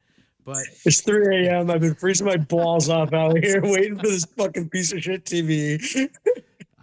But 0.44 0.58
It's 0.84 1.00
3 1.02 1.46
a.m. 1.46 1.70
I've 1.70 1.80
been 1.80 1.94
freezing 1.94 2.26
my 2.26 2.36
balls 2.36 2.88
off 2.88 3.12
out 3.12 3.38
here 3.42 3.60
waiting 3.62 3.96
for 3.98 4.06
this 4.08 4.24
fucking 4.24 4.68
piece 4.70 4.92
of 4.92 5.02
shit 5.02 5.24
TV. 5.24 6.08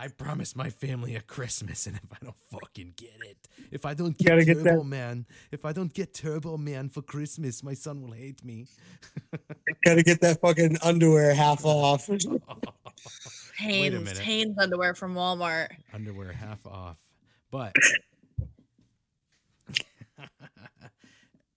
I 0.03 0.07
promised 0.07 0.55
my 0.57 0.71
family 0.71 1.15
a 1.15 1.21
Christmas, 1.21 1.85
and 1.85 1.95
if 1.95 2.11
I 2.11 2.17
don't 2.23 2.35
fucking 2.51 2.93
get 2.97 3.17
it, 3.29 3.37
if 3.69 3.85
I 3.85 3.93
don't 3.93 4.17
get 4.17 4.43
get 4.45 4.55
Turbo 4.57 4.77
that- 4.79 4.83
Man, 4.85 5.27
if 5.51 5.63
I 5.63 5.73
don't 5.73 5.93
get 5.93 6.11
Turbo 6.15 6.57
Man 6.57 6.89
for 6.89 7.03
Christmas, 7.03 7.61
my 7.61 7.75
son 7.75 8.01
will 8.01 8.13
hate 8.13 8.43
me. 8.43 8.65
Gotta 9.85 10.01
get 10.01 10.19
that 10.21 10.41
fucking 10.41 10.77
underwear 10.81 11.35
half 11.35 11.63
off. 11.65 12.09
Wait 12.09 12.23
a 12.23 13.61
Hanes, 13.61 13.93
minute. 13.93 14.17
Hanes 14.17 14.57
underwear 14.57 14.95
from 14.95 15.13
Walmart. 15.13 15.67
Underwear 15.93 16.31
half 16.31 16.65
off. 16.65 16.97
But 17.51 17.75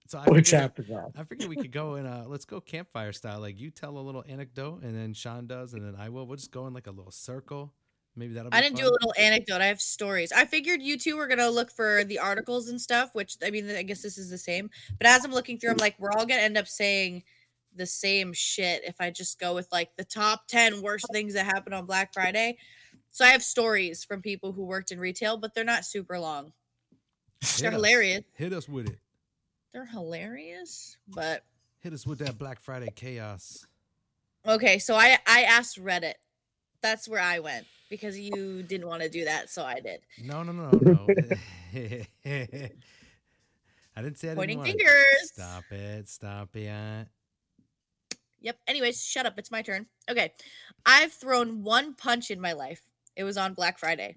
so 0.06 0.18
I 0.18 0.28
Which 0.30 0.50
figured- 0.50 0.76
half? 0.90 1.10
I 1.16 1.24
figured 1.24 1.48
we 1.48 1.56
could 1.56 1.72
go 1.72 1.94
in 1.94 2.04
uh 2.04 2.24
let's 2.26 2.44
go 2.44 2.60
campfire 2.60 3.12
style. 3.12 3.40
Like 3.40 3.58
you 3.58 3.70
tell 3.70 3.96
a 3.96 4.00
little 4.00 4.22
anecdote 4.28 4.82
and 4.82 4.94
then 4.94 5.14
Shawn 5.14 5.46
does 5.46 5.72
and 5.72 5.82
then 5.82 5.94
I 5.98 6.10
will. 6.10 6.26
We'll 6.26 6.36
just 6.36 6.50
go 6.52 6.66
in 6.66 6.74
like 6.74 6.86
a 6.88 6.90
little 6.92 7.10
circle. 7.12 7.72
Maybe 8.16 8.34
that'll 8.34 8.50
be 8.50 8.56
I 8.56 8.60
didn't 8.60 8.76
do 8.76 8.84
a 8.84 8.90
little 8.92 9.12
anecdote. 9.18 9.60
I 9.60 9.66
have 9.66 9.80
stories. 9.80 10.30
I 10.30 10.44
figured 10.44 10.80
you 10.82 10.96
two 10.96 11.16
were 11.16 11.26
gonna 11.26 11.50
look 11.50 11.70
for 11.70 12.04
the 12.04 12.20
articles 12.20 12.68
and 12.68 12.80
stuff, 12.80 13.10
which 13.14 13.36
I 13.44 13.50
mean, 13.50 13.68
I 13.70 13.82
guess 13.82 14.02
this 14.02 14.18
is 14.18 14.30
the 14.30 14.38
same. 14.38 14.70
But 14.98 15.08
as 15.08 15.24
I'm 15.24 15.32
looking 15.32 15.58
through, 15.58 15.70
I'm 15.70 15.76
like, 15.78 15.96
we're 15.98 16.12
all 16.12 16.26
gonna 16.26 16.42
end 16.42 16.56
up 16.56 16.68
saying 16.68 17.24
the 17.74 17.86
same 17.86 18.32
shit 18.32 18.84
if 18.84 18.94
I 19.00 19.10
just 19.10 19.40
go 19.40 19.54
with 19.54 19.68
like 19.72 19.96
the 19.96 20.04
top 20.04 20.46
10 20.46 20.80
worst 20.80 21.06
things 21.12 21.34
that 21.34 21.44
happened 21.44 21.74
on 21.74 21.86
Black 21.86 22.12
Friday. 22.14 22.56
So 23.10 23.24
I 23.24 23.28
have 23.28 23.42
stories 23.42 24.04
from 24.04 24.22
people 24.22 24.52
who 24.52 24.64
worked 24.64 24.92
in 24.92 25.00
retail, 25.00 25.36
but 25.36 25.54
they're 25.54 25.64
not 25.64 25.84
super 25.84 26.18
long. 26.18 26.52
They're 27.58 27.70
us. 27.70 27.74
hilarious. 27.74 28.22
Hit 28.34 28.52
us 28.52 28.68
with 28.68 28.88
it. 28.88 28.98
They're 29.72 29.86
hilarious, 29.86 30.96
but 31.08 31.44
Hit 31.80 31.92
us 31.92 32.06
with 32.06 32.20
that 32.20 32.38
Black 32.38 32.60
Friday 32.60 32.88
chaos. 32.94 33.66
okay. 34.46 34.78
So 34.78 34.94
I 34.94 35.18
I 35.26 35.42
asked 35.42 35.82
Reddit. 35.82 36.14
That's 36.84 37.08
where 37.08 37.20
I 37.20 37.38
went 37.38 37.64
because 37.88 38.20
you 38.20 38.62
didn't 38.62 38.86
want 38.86 39.02
to 39.02 39.08
do 39.08 39.24
that, 39.24 39.48
so 39.48 39.64
I 39.64 39.80
did. 39.80 40.00
No, 40.22 40.42
no, 40.42 40.52
no, 40.52 40.70
no. 40.82 41.06
I 43.96 44.02
didn't 44.02 44.18
say 44.18 44.28
I 44.28 44.34
didn't 44.34 44.36
Pointing 44.36 44.60
it. 44.60 44.66
fingers. 44.66 45.32
Stop 45.32 45.64
it. 45.70 46.08
Stop 46.10 46.54
it. 46.54 47.08
Yep. 48.42 48.58
Anyways, 48.68 49.02
shut 49.02 49.24
up. 49.24 49.38
It's 49.38 49.50
my 49.50 49.62
turn. 49.62 49.86
Okay. 50.10 50.34
I've 50.84 51.10
thrown 51.10 51.62
one 51.62 51.94
punch 51.94 52.30
in 52.30 52.38
my 52.38 52.52
life. 52.52 52.82
It 53.16 53.24
was 53.24 53.38
on 53.38 53.54
Black 53.54 53.78
Friday. 53.78 54.16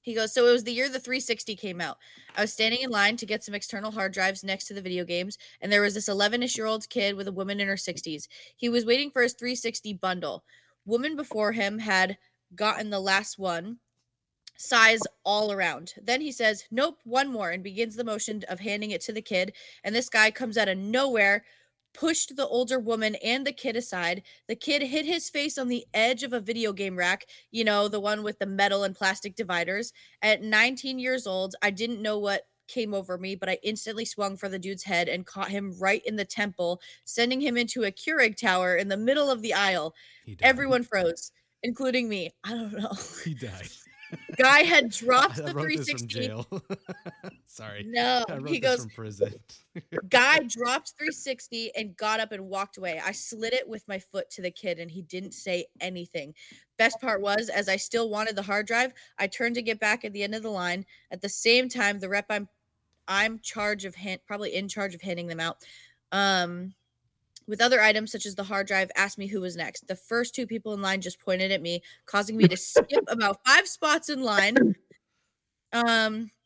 He 0.00 0.14
goes, 0.14 0.32
So 0.32 0.46
it 0.46 0.52
was 0.52 0.62
the 0.62 0.72
year 0.72 0.88
the 0.88 1.00
360 1.00 1.56
came 1.56 1.80
out. 1.80 1.96
I 2.36 2.42
was 2.42 2.52
standing 2.52 2.82
in 2.82 2.90
line 2.90 3.16
to 3.16 3.26
get 3.26 3.42
some 3.42 3.56
external 3.56 3.90
hard 3.90 4.12
drives 4.12 4.44
next 4.44 4.68
to 4.68 4.74
the 4.74 4.80
video 4.80 5.04
games, 5.04 5.38
and 5.60 5.72
there 5.72 5.82
was 5.82 5.94
this 5.94 6.08
11 6.08 6.44
ish 6.44 6.56
year 6.56 6.66
old 6.66 6.88
kid 6.88 7.16
with 7.16 7.26
a 7.26 7.32
woman 7.32 7.58
in 7.58 7.66
her 7.66 7.74
60s. 7.74 8.28
He 8.54 8.68
was 8.68 8.86
waiting 8.86 9.10
for 9.10 9.22
his 9.22 9.32
360 9.32 9.94
bundle. 9.94 10.44
Woman 10.88 11.16
before 11.16 11.52
him 11.52 11.78
had 11.78 12.16
gotten 12.54 12.88
the 12.88 12.98
last 12.98 13.38
one, 13.38 13.76
size 14.56 15.02
all 15.22 15.52
around. 15.52 15.92
Then 16.02 16.22
he 16.22 16.32
says, 16.32 16.64
Nope, 16.70 16.98
one 17.04 17.30
more, 17.30 17.50
and 17.50 17.62
begins 17.62 17.94
the 17.94 18.04
motion 18.04 18.42
of 18.48 18.58
handing 18.58 18.92
it 18.92 19.02
to 19.02 19.12
the 19.12 19.20
kid. 19.20 19.52
And 19.84 19.94
this 19.94 20.08
guy 20.08 20.30
comes 20.30 20.56
out 20.56 20.66
of 20.66 20.78
nowhere, 20.78 21.44
pushed 21.92 22.36
the 22.36 22.46
older 22.46 22.78
woman 22.78 23.16
and 23.16 23.46
the 23.46 23.52
kid 23.52 23.76
aside. 23.76 24.22
The 24.46 24.56
kid 24.56 24.80
hit 24.80 25.04
his 25.04 25.28
face 25.28 25.58
on 25.58 25.68
the 25.68 25.84
edge 25.92 26.22
of 26.22 26.32
a 26.32 26.40
video 26.40 26.72
game 26.72 26.96
rack, 26.96 27.26
you 27.50 27.64
know, 27.64 27.88
the 27.88 28.00
one 28.00 28.22
with 28.22 28.38
the 28.38 28.46
metal 28.46 28.84
and 28.84 28.96
plastic 28.96 29.36
dividers. 29.36 29.92
At 30.22 30.42
19 30.42 30.98
years 30.98 31.26
old, 31.26 31.54
I 31.60 31.68
didn't 31.68 32.00
know 32.00 32.18
what 32.18 32.46
came 32.68 32.94
over 32.94 33.18
me, 33.18 33.34
but 33.34 33.48
I 33.48 33.58
instantly 33.62 34.04
swung 34.04 34.36
for 34.36 34.48
the 34.48 34.58
dude's 34.58 34.84
head 34.84 35.08
and 35.08 35.26
caught 35.26 35.48
him 35.48 35.74
right 35.78 36.02
in 36.04 36.16
the 36.16 36.24
temple, 36.24 36.80
sending 37.04 37.40
him 37.40 37.56
into 37.56 37.84
a 37.84 37.92
Keurig 37.92 38.36
tower 38.36 38.76
in 38.76 38.88
the 38.88 38.96
middle 38.96 39.30
of 39.30 39.42
the 39.42 39.54
aisle. 39.54 39.94
Everyone 40.40 40.84
froze, 40.84 41.32
including 41.62 42.08
me. 42.08 42.30
I 42.44 42.50
don't 42.50 42.72
know. 42.72 42.92
He 43.24 43.34
died. 43.34 43.68
Guy 44.36 44.62
had 44.62 44.90
dropped 44.90 45.36
the 45.36 45.52
wrote 45.52 45.68
this 45.68 45.90
from 45.90 46.08
360. 46.08 47.36
Sorry. 47.46 47.84
No, 47.86 48.24
I 48.28 48.36
wrote 48.36 48.48
he 48.48 48.60
this 48.60 48.70
goes, 48.70 48.80
from 48.80 48.90
prison. 48.90 49.34
Guy 50.08 50.38
dropped 50.40 50.94
360 50.98 51.72
and 51.76 51.96
got 51.96 52.20
up 52.20 52.32
and 52.32 52.48
walked 52.48 52.78
away. 52.78 53.00
I 53.04 53.12
slid 53.12 53.52
it 53.52 53.68
with 53.68 53.86
my 53.88 53.98
foot 53.98 54.30
to 54.30 54.42
the 54.42 54.50
kid 54.50 54.78
and 54.78 54.90
he 54.90 55.02
didn't 55.02 55.32
say 55.32 55.66
anything. 55.80 56.34
Best 56.78 57.00
part 57.00 57.20
was, 57.20 57.48
as 57.48 57.68
I 57.68 57.76
still 57.76 58.08
wanted 58.08 58.36
the 58.36 58.42
hard 58.42 58.66
drive, 58.66 58.92
I 59.18 59.26
turned 59.26 59.56
to 59.56 59.62
get 59.62 59.80
back 59.80 60.04
at 60.04 60.12
the 60.12 60.22
end 60.22 60.34
of 60.34 60.42
the 60.42 60.50
line. 60.50 60.86
At 61.10 61.20
the 61.20 61.28
same 61.28 61.68
time, 61.68 61.98
the 61.98 62.08
rep 62.08 62.26
I'm 62.30 62.48
I'm 63.08 63.40
charge 63.40 63.84
of 63.84 63.94
hand 63.94 64.20
probably 64.26 64.54
in 64.54 64.68
charge 64.68 64.94
of 64.94 65.02
handing 65.02 65.26
them 65.26 65.40
out. 65.40 65.56
Um 66.12 66.74
with 67.48 67.62
other 67.62 67.80
items 67.80 68.12
such 68.12 68.26
as 68.26 68.34
the 68.34 68.44
hard 68.44 68.66
drive 68.66 68.90
asked 68.94 69.16
me 69.16 69.26
who 69.26 69.40
was 69.40 69.56
next. 69.56 69.88
The 69.88 69.96
first 69.96 70.34
two 70.34 70.46
people 70.46 70.74
in 70.74 70.82
line 70.82 71.00
just 71.00 71.18
pointed 71.18 71.50
at 71.50 71.62
me, 71.62 71.82
causing 72.04 72.36
me 72.36 72.46
to 72.46 72.56
skip 72.56 73.04
about 73.08 73.40
five 73.46 73.66
spots 73.66 74.10
in 74.10 74.22
line. 74.22 74.74
Um 75.72 75.82
Someone 75.82 75.88
wanted 75.88 76.30
to 76.30 76.37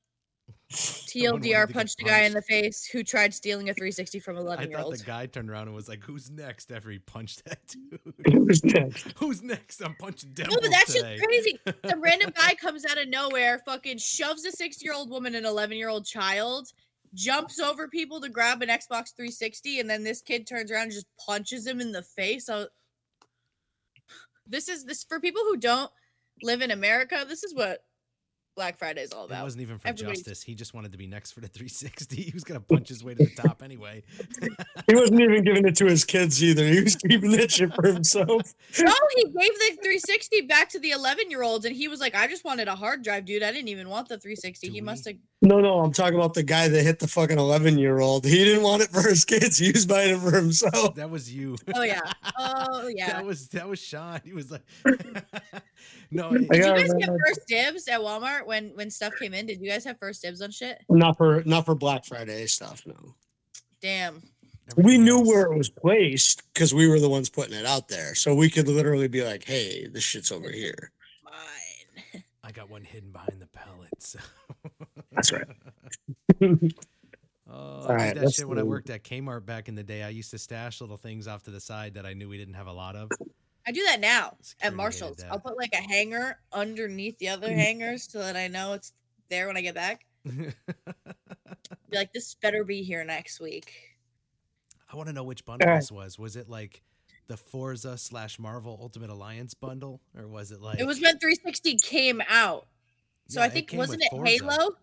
TLDR 0.72 1.66
get 1.66 1.74
punched 1.74 2.00
a 2.00 2.04
guy 2.04 2.20
in 2.22 2.32
the 2.32 2.42
face 2.42 2.84
who 2.84 3.02
tried 3.02 3.34
stealing 3.34 3.68
a 3.68 3.74
360 3.74 4.20
from 4.20 4.36
I 4.36 4.40
11 4.40 4.70
year 4.70 4.78
thought 4.78 4.86
old. 4.86 4.98
the 4.98 5.04
guy 5.04 5.26
turned 5.26 5.50
around 5.50 5.66
and 5.68 5.74
was 5.74 5.88
like, 5.88 6.02
"Who's 6.04 6.30
next?" 6.30 6.72
After 6.72 6.90
he 6.90 6.98
punched 6.98 7.44
that 7.44 7.66
dude. 7.68 8.00
It 8.26 8.44
was 8.44 8.64
next. 8.64 9.12
Who's 9.18 9.42
next? 9.42 9.80
I'm 9.82 9.94
punching 9.96 10.30
No, 10.30 10.44
devils 10.44 10.56
but 10.56 10.66
oh, 10.66 10.70
that's 10.70 10.92
today. 10.94 11.16
just 11.16 11.24
crazy. 11.24 11.58
Some 11.88 12.00
random 12.00 12.30
guy 12.36 12.54
comes 12.54 12.84
out 12.84 12.98
of 13.00 13.08
nowhere, 13.08 13.60
fucking 13.66 13.98
shoves 13.98 14.44
a 14.44 14.52
six 14.52 14.82
year 14.82 14.94
old 14.94 15.10
woman 15.10 15.34
and 15.34 15.46
11 15.46 15.76
year 15.76 15.88
old 15.88 16.06
child, 16.06 16.68
jumps 17.14 17.58
over 17.60 17.88
people 17.88 18.20
to 18.20 18.28
grab 18.28 18.62
an 18.62 18.68
Xbox 18.68 19.14
360, 19.14 19.80
and 19.80 19.88
then 19.90 20.02
this 20.04 20.22
kid 20.22 20.46
turns 20.46 20.70
around 20.70 20.84
and 20.84 20.92
just 20.92 21.06
punches 21.24 21.66
him 21.66 21.80
in 21.80 21.92
the 21.92 22.02
face. 22.02 22.46
So, 22.46 22.68
this 24.46 24.68
is 24.68 24.84
this 24.84 25.04
for 25.04 25.20
people 25.20 25.42
who 25.42 25.56
don't 25.56 25.90
live 26.42 26.62
in 26.62 26.70
America. 26.70 27.24
This 27.28 27.44
is 27.44 27.54
what 27.54 27.84
Black 28.54 28.76
Friday 28.76 29.00
is 29.02 29.12
all 29.12 29.24
It 29.24 29.28
about. 29.30 29.44
wasn't 29.44 29.62
even 29.62 29.78
for 29.78 29.88
Everybody's- 29.88 30.18
justice. 30.18 30.42
He 30.42 30.54
just 30.54 30.74
wanted 30.74 30.92
to 30.92 30.98
be 30.98 31.06
next 31.06 31.32
for 31.32 31.40
the 31.40 31.48
360. 31.48 32.20
He 32.22 32.30
was 32.32 32.44
gonna 32.44 32.60
punch 32.68 32.88
his 32.88 33.02
way 33.02 33.14
to 33.14 33.24
the 33.24 33.30
top 33.34 33.62
anyway. 33.62 34.02
He 34.88 34.94
wasn't 34.96 35.20
even 35.20 35.44
giving 35.44 35.66
it 35.66 35.76
to 35.76 35.86
his 35.86 36.04
kids 36.04 36.42
either. 36.42 36.66
He 36.66 36.82
was 36.82 36.96
keeping 36.96 37.30
that 37.32 37.50
shit 37.52 37.72
for 37.74 37.86
himself. 37.86 38.28
No, 38.80 38.92
he 39.16 39.24
gave 39.24 39.32
the 39.34 39.76
360 39.80 40.40
back 40.42 40.68
to 40.70 40.80
the 40.80 40.90
11 40.90 41.30
year 41.30 41.42
olds, 41.42 41.64
and 41.64 41.74
he 41.74 41.86
was 41.88 42.00
like, 42.00 42.14
"I 42.16 42.26
just 42.26 42.44
wanted 42.44 42.66
a 42.68 42.74
hard 42.74 43.02
drive, 43.02 43.24
dude. 43.24 43.42
I 43.44 43.52
didn't 43.52 43.68
even 43.68 43.88
want 43.88 44.08
the 44.08 44.18
360." 44.18 44.66
Do 44.66 44.72
he 44.72 44.80
must 44.80 45.06
have. 45.06 45.16
No, 45.44 45.58
no, 45.60 45.80
I'm 45.80 45.92
talking 45.92 46.14
about 46.14 46.34
the 46.34 46.44
guy 46.44 46.68
that 46.68 46.82
hit 46.84 47.00
the 47.00 47.08
fucking 47.08 47.36
11 47.36 47.76
year 47.76 47.98
old. 47.98 48.24
He 48.24 48.44
didn't 48.44 48.62
want 48.62 48.80
it 48.82 48.90
for 48.90 49.02
his 49.02 49.24
kids. 49.24 49.58
He 49.58 49.72
was 49.72 49.84
buying 49.84 50.14
it 50.14 50.20
for 50.20 50.30
himself. 50.30 50.94
That 50.94 51.10
was 51.10 51.34
you. 51.34 51.56
Oh 51.74 51.82
yeah. 51.82 52.00
Oh 52.38 52.86
yeah. 52.94 53.08
That 53.08 53.26
was 53.26 53.48
that 53.48 53.68
was 53.68 53.80
Shawn. 53.80 54.20
He 54.24 54.32
was 54.32 54.52
like, 54.52 54.62
no. 56.12 56.30
Did 56.30 56.42
you 56.42 56.62
gotta 56.62 56.82
guys 56.82 56.94
get 56.94 57.08
first 57.26 57.40
dibs 57.48 57.88
at 57.88 57.98
Walmart 57.98 58.46
when 58.46 58.70
when 58.74 58.88
stuff 58.88 59.14
came 59.18 59.34
in? 59.34 59.46
Did 59.46 59.60
you 59.60 59.68
guys 59.68 59.84
have 59.84 59.98
first 59.98 60.22
dibs 60.22 60.40
on 60.42 60.52
shit? 60.52 60.78
Not 60.88 61.16
for 61.16 61.42
not 61.44 61.66
for 61.66 61.74
Black 61.74 62.04
Friday 62.04 62.46
stuff. 62.46 62.82
No, 62.86 63.16
Damn. 63.80 64.22
we 64.76 64.96
knew 64.96 65.18
else- 65.18 65.28
where 65.28 65.42
it 65.52 65.58
was 65.58 65.68
placed 65.68 66.42
because 66.54 66.72
we 66.72 66.86
were 66.86 67.00
the 67.00 67.10
ones 67.10 67.28
putting 67.28 67.54
it 67.54 67.66
out 67.66 67.88
there, 67.88 68.14
so 68.14 68.32
we 68.32 68.48
could 68.48 68.68
literally 68.68 69.08
be 69.08 69.24
like, 69.24 69.42
"Hey, 69.44 69.88
this 69.88 70.04
shit's 70.04 70.30
over 70.30 70.50
here." 70.52 70.92
Mine. 71.24 72.22
I 72.44 72.52
got 72.52 72.70
one 72.70 72.84
hidden 72.84 73.10
behind 73.10 73.40
the 73.40 73.48
pallets. 73.48 74.16
That's 75.14 75.32
right. 75.32 75.46
Oh, 77.50 77.82
All 77.82 77.92
I 77.92 77.94
right, 77.94 78.14
did 78.14 78.22
that 78.22 78.32
shit 78.32 78.48
when 78.48 78.58
I 78.58 78.62
worked 78.62 78.88
at 78.88 79.04
Kmart 79.04 79.44
back 79.44 79.68
in 79.68 79.74
the 79.74 79.82
day. 79.82 80.02
I 80.02 80.08
used 80.08 80.30
to 80.30 80.38
stash 80.38 80.80
little 80.80 80.96
things 80.96 81.28
off 81.28 81.42
to 81.42 81.50
the 81.50 81.60
side 81.60 81.94
that 81.94 82.06
I 82.06 82.14
knew 82.14 82.26
we 82.28 82.38
didn't 82.38 82.54
have 82.54 82.66
a 82.66 82.72
lot 82.72 82.96
of. 82.96 83.10
I 83.66 83.72
do 83.72 83.82
that 83.84 84.00
now 84.00 84.36
at 84.60 84.64
hated 84.64 84.76
Marshalls. 84.76 85.24
I'll 85.30 85.38
put 85.38 85.58
like 85.58 85.74
a 85.74 85.82
hanger 85.82 86.38
underneath 86.52 87.18
the 87.18 87.28
other 87.28 87.48
hangers 87.52 88.08
so 88.10 88.20
that 88.20 88.36
I 88.36 88.48
know 88.48 88.72
it's 88.72 88.94
there 89.28 89.48
when 89.48 89.58
I 89.58 89.60
get 89.60 89.74
back. 89.74 90.06
Be 90.24 90.52
like, 91.92 92.12
this 92.14 92.34
better 92.36 92.64
be 92.64 92.82
here 92.82 93.04
next 93.04 93.38
week. 93.38 93.74
I 94.90 94.96
want 94.96 95.08
to 95.08 95.12
know 95.12 95.24
which 95.24 95.44
bundle 95.44 95.74
this 95.74 95.92
was. 95.92 96.18
Was 96.18 96.36
it 96.36 96.48
like 96.48 96.80
the 97.26 97.36
Forza 97.36 97.98
slash 97.98 98.38
Marvel 98.38 98.78
Ultimate 98.80 99.10
Alliance 99.10 99.52
bundle, 99.52 100.00
or 100.16 100.26
was 100.26 100.52
it 100.52 100.60
like 100.62 100.80
It 100.80 100.86
was 100.86 101.00
when 101.00 101.18
360 101.18 101.76
came 101.82 102.22
out. 102.28 102.66
So 103.28 103.40
Yeah, 103.40 103.46
I 103.46 103.48
think 103.50 103.68
came 103.68 103.78
wasn't 103.78 104.02
it 104.02 104.10
Forza. 104.10 104.30
Halo? 104.30 104.76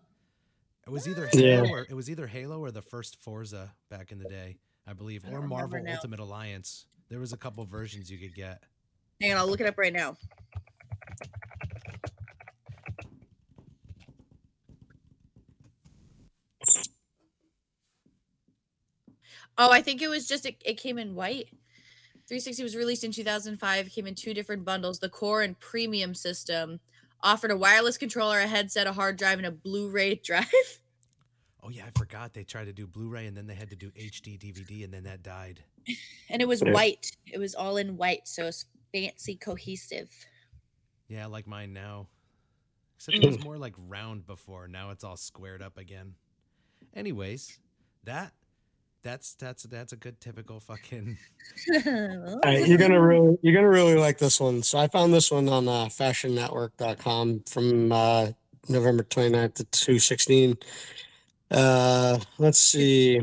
It 0.86 0.90
was 0.90 1.06
either 1.06 1.28
Yeah. 1.32 1.56
Halo 1.56 1.68
or 1.70 1.86
it 1.88 1.94
was 1.94 2.10
either 2.10 2.26
Halo 2.26 2.58
or 2.58 2.70
the 2.70 2.82
first 2.82 3.16
Forza 3.16 3.74
back 3.90 4.12
in 4.12 4.18
the 4.18 4.24
day, 4.24 4.58
I 4.86 4.92
believe, 4.92 5.24
I 5.24 5.28
or 5.28 5.40
don't 5.40 5.48
Marvel 5.48 5.82
now. 5.82 5.94
Ultimate 5.94 6.20
Alliance. 6.20 6.86
There 7.08 7.20
was 7.20 7.32
a 7.32 7.36
couple 7.36 7.64
versions 7.64 8.10
you 8.10 8.18
could 8.18 8.34
get. 8.34 8.62
Hang 9.20 9.32
on, 9.32 9.38
I'll 9.38 9.46
look 9.46 9.60
it 9.60 9.66
up 9.66 9.78
right 9.78 9.92
now. 9.92 10.16
Oh, 19.58 19.70
I 19.70 19.82
think 19.82 20.00
it 20.00 20.08
was 20.08 20.26
just 20.26 20.46
it, 20.46 20.56
it 20.64 20.80
came 20.80 20.98
in 20.98 21.14
white. 21.14 21.48
360 22.28 22.62
was 22.62 22.76
released 22.76 23.04
in 23.04 23.12
2005, 23.12 23.90
came 23.90 24.06
in 24.06 24.14
two 24.14 24.32
different 24.32 24.64
bundles, 24.64 25.00
the 25.00 25.08
core 25.08 25.42
and 25.42 25.58
premium 25.58 26.14
system. 26.14 26.80
Offered 27.22 27.50
a 27.50 27.56
wireless 27.56 27.98
controller, 27.98 28.40
a 28.40 28.46
headset, 28.46 28.86
a 28.86 28.92
hard 28.92 29.16
drive, 29.16 29.38
and 29.38 29.46
a 29.46 29.50
Blu-ray 29.50 30.14
drive. 30.24 30.48
Oh 31.62 31.68
yeah, 31.68 31.84
I 31.86 31.98
forgot 31.98 32.32
they 32.32 32.44
tried 32.44 32.64
to 32.66 32.72
do 32.72 32.86
Blu-ray 32.86 33.26
and 33.26 33.36
then 33.36 33.46
they 33.46 33.54
had 33.54 33.70
to 33.70 33.76
do 33.76 33.90
HD 33.90 34.38
DVD 34.38 34.84
and 34.84 34.92
then 34.92 35.04
that 35.04 35.22
died. 35.22 35.62
And 36.30 36.40
it 36.40 36.46
was 36.46 36.62
Yeah. 36.62 36.72
white. 36.72 37.10
It 37.26 37.38
was 37.38 37.54
all 37.54 37.76
in 37.76 37.96
white, 37.96 38.28
so 38.28 38.46
it's 38.46 38.66
fancy, 38.92 39.34
cohesive. 39.34 40.10
Yeah, 41.08 41.26
like 41.26 41.46
mine 41.46 41.72
now. 41.72 42.06
Except 42.96 43.18
it 43.18 43.26
was 43.26 43.36
hmm. 43.36 43.42
more 43.42 43.58
like 43.58 43.74
round 43.88 44.26
before. 44.26 44.68
Now 44.68 44.90
it's 44.90 45.02
all 45.02 45.16
squared 45.16 45.60
up 45.60 45.76
again. 45.76 46.14
Anyways, 46.94 47.58
that 48.04 48.32
that's 49.02 49.34
that's 49.34 49.62
that's 49.64 49.92
a 49.92 49.96
good 49.96 50.20
typical 50.20 50.60
fucking 50.60 51.16
All 51.86 52.40
right, 52.44 52.66
you're 52.66 52.78
gonna 52.78 53.00
really 53.00 53.38
you're 53.42 53.54
gonna 53.54 53.68
really 53.68 53.96
like 53.96 54.18
this 54.18 54.40
one. 54.40 54.62
So 54.62 54.78
I 54.78 54.88
found 54.88 55.12
this 55.12 55.30
one 55.30 55.48
on 55.48 55.68
uh, 55.68 55.86
fashionnetwork.com 55.86 57.44
from 57.48 57.92
uh, 57.92 58.28
November 58.68 59.02
29th 59.02 59.54
to 59.54 59.64
216. 59.64 60.56
Uh, 61.50 62.18
let's 62.38 62.58
see. 62.58 63.20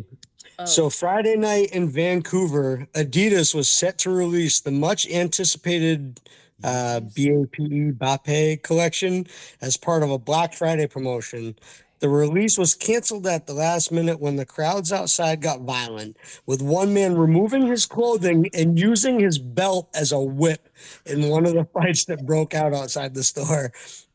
Oh, 0.59 0.65
So 0.65 0.89
Friday 0.89 1.37
night 1.37 1.71
in 1.71 1.89
Vancouver, 1.89 2.87
Adidas 2.93 3.53
was 3.53 3.69
set 3.69 3.97
to 3.99 4.09
release 4.09 4.59
the 4.59 4.71
much 4.71 5.07
anticipated 5.09 6.19
uh, 6.63 6.99
BAPE 7.01 7.97
Bape 7.97 8.63
collection 8.63 9.27
as 9.61 9.77
part 9.77 10.03
of 10.03 10.11
a 10.11 10.17
Black 10.17 10.53
Friday 10.53 10.87
promotion. 10.87 11.55
The 11.99 12.09
release 12.09 12.57
was 12.57 12.75
canceled 12.75 13.25
at 13.25 13.47
the 13.47 13.53
last 13.53 13.91
minute 13.91 14.19
when 14.19 14.35
the 14.35 14.45
crowds 14.45 14.93
outside 14.93 15.41
got 15.41 15.61
violent, 15.61 16.17
with 16.45 16.61
one 16.61 16.93
man 16.93 17.17
removing 17.17 17.65
his 17.65 17.85
clothing 17.87 18.49
and 18.53 18.79
using 18.79 19.19
his 19.19 19.39
belt 19.39 19.89
as 19.95 20.11
a 20.11 20.19
whip 20.19 20.66
in 21.05 21.29
one 21.29 21.45
of 21.45 21.53
the 21.53 21.65
fights 21.73 22.05
that 22.05 22.25
broke 22.25 22.53
out 22.53 22.73
outside 22.73 23.13
the 23.13 23.23
store. 23.23 23.71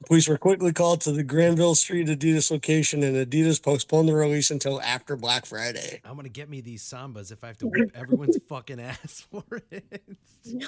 Police 0.07 0.29
were 0.29 0.37
quickly 0.39 0.73
called 0.73 1.01
to 1.03 1.13
the 1.13 1.23
Granville 1.23 1.77
Street 1.77 2.09
Adidas 2.09 2.51
location, 2.51 3.05
and 3.05 3.15
Adidas 3.15 3.63
postponed 3.63 4.09
the 4.09 4.15
release 4.17 4.51
until 4.51 4.81
after 4.83 5.15
Black 5.17 5.47
Friday. 5.47 6.01
I'm 6.05 6.17
gonna 6.17 6.29
get 6.29 6.51
me 6.51 6.61
these 6.61 6.83
sambas 6.83 7.31
if 7.31 7.45
I 7.45 7.49
have 7.49 7.59
to 7.59 7.69
whip 7.69 7.93
everyone's 7.95 8.37
fucking 8.49 8.81
ass 8.81 9.25
for 9.31 9.45
it. 9.71 10.03
no, 10.45 10.67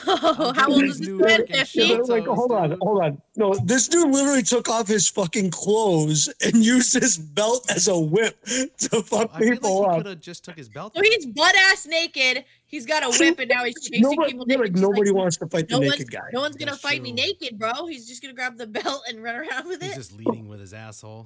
how 0.53 0.69
old 0.71 0.83
these 0.83 0.93
is 0.93 0.99
this 1.01 1.09
new 1.09 1.19
man? 1.19 1.41
fucking 1.41 1.47
Yeah, 1.57 1.65
50? 1.65 1.81
shirts. 1.89 2.09
but 2.09 2.15
like, 2.15 2.25
Toes, 2.27 2.37
hold 2.37 2.53
on, 2.53 2.79
hold 2.81 3.03
on. 3.03 3.23
No, 3.35 3.55
this 3.65 3.89
dude 3.89 4.09
literally 4.09 4.43
took 4.45 4.69
off 4.69 4.87
his 4.87 5.09
fucking 5.09 5.51
clothes 5.51 6.33
and 6.45 6.65
used 6.65 6.95
his 6.95 7.19
belt 7.19 7.69
as 7.75 7.89
a 7.89 7.99
whip 7.99 8.41
to 8.45 9.03
fuck 9.03 9.31
I 9.35 9.41
feel 9.41 9.51
people 9.51 9.81
like 9.83 9.91
he 9.91 9.91
up. 9.91 9.97
could 9.99 10.07
have 10.11 10.21
just 10.21 10.45
took 10.45 10.57
his 10.57 10.69
belt. 10.69 10.95
So 10.95 11.01
off. 11.01 11.07
he's 11.07 11.27
butt 11.27 11.57
ass 11.73 11.87
naked. 11.89 12.45
He's 12.75 12.87
got 12.87 13.05
a 13.05 13.09
whip, 13.21 13.39
and 13.39 13.49
now 13.49 13.63
he's 13.63 13.81
chasing 13.81 14.03
Nobody, 14.03 14.33
people. 14.33 14.47
naked, 14.47 14.61
like 14.61 14.73
nobody 14.83 15.11
like, 15.13 15.17
wants 15.17 15.37
to 15.37 15.47
fight 15.47 15.69
the 15.69 15.75
no 15.77 15.79
naked 15.79 15.99
one's, 16.01 16.11
guy. 16.11 16.29
no 16.33 16.41
one's 16.41 16.57
gonna 16.57 16.73
That's 16.73 16.83
fight 16.83 17.01
me 17.03 17.13
naked, 17.13 17.57
bro. 17.57 17.87
He's 17.87 18.09
just 18.09 18.21
gonna 18.21 18.35
grab 18.35 18.57
the 18.59 18.67
belt 18.83 19.05
and 19.09 19.23
run 19.23 19.37
around 19.37 19.69
with 19.69 19.81
He's 19.81 19.93
it. 19.93 19.95
just 19.95 20.13
leading 20.13 20.49
with 20.49 20.59
his 20.59 20.75
asshole. 20.75 21.25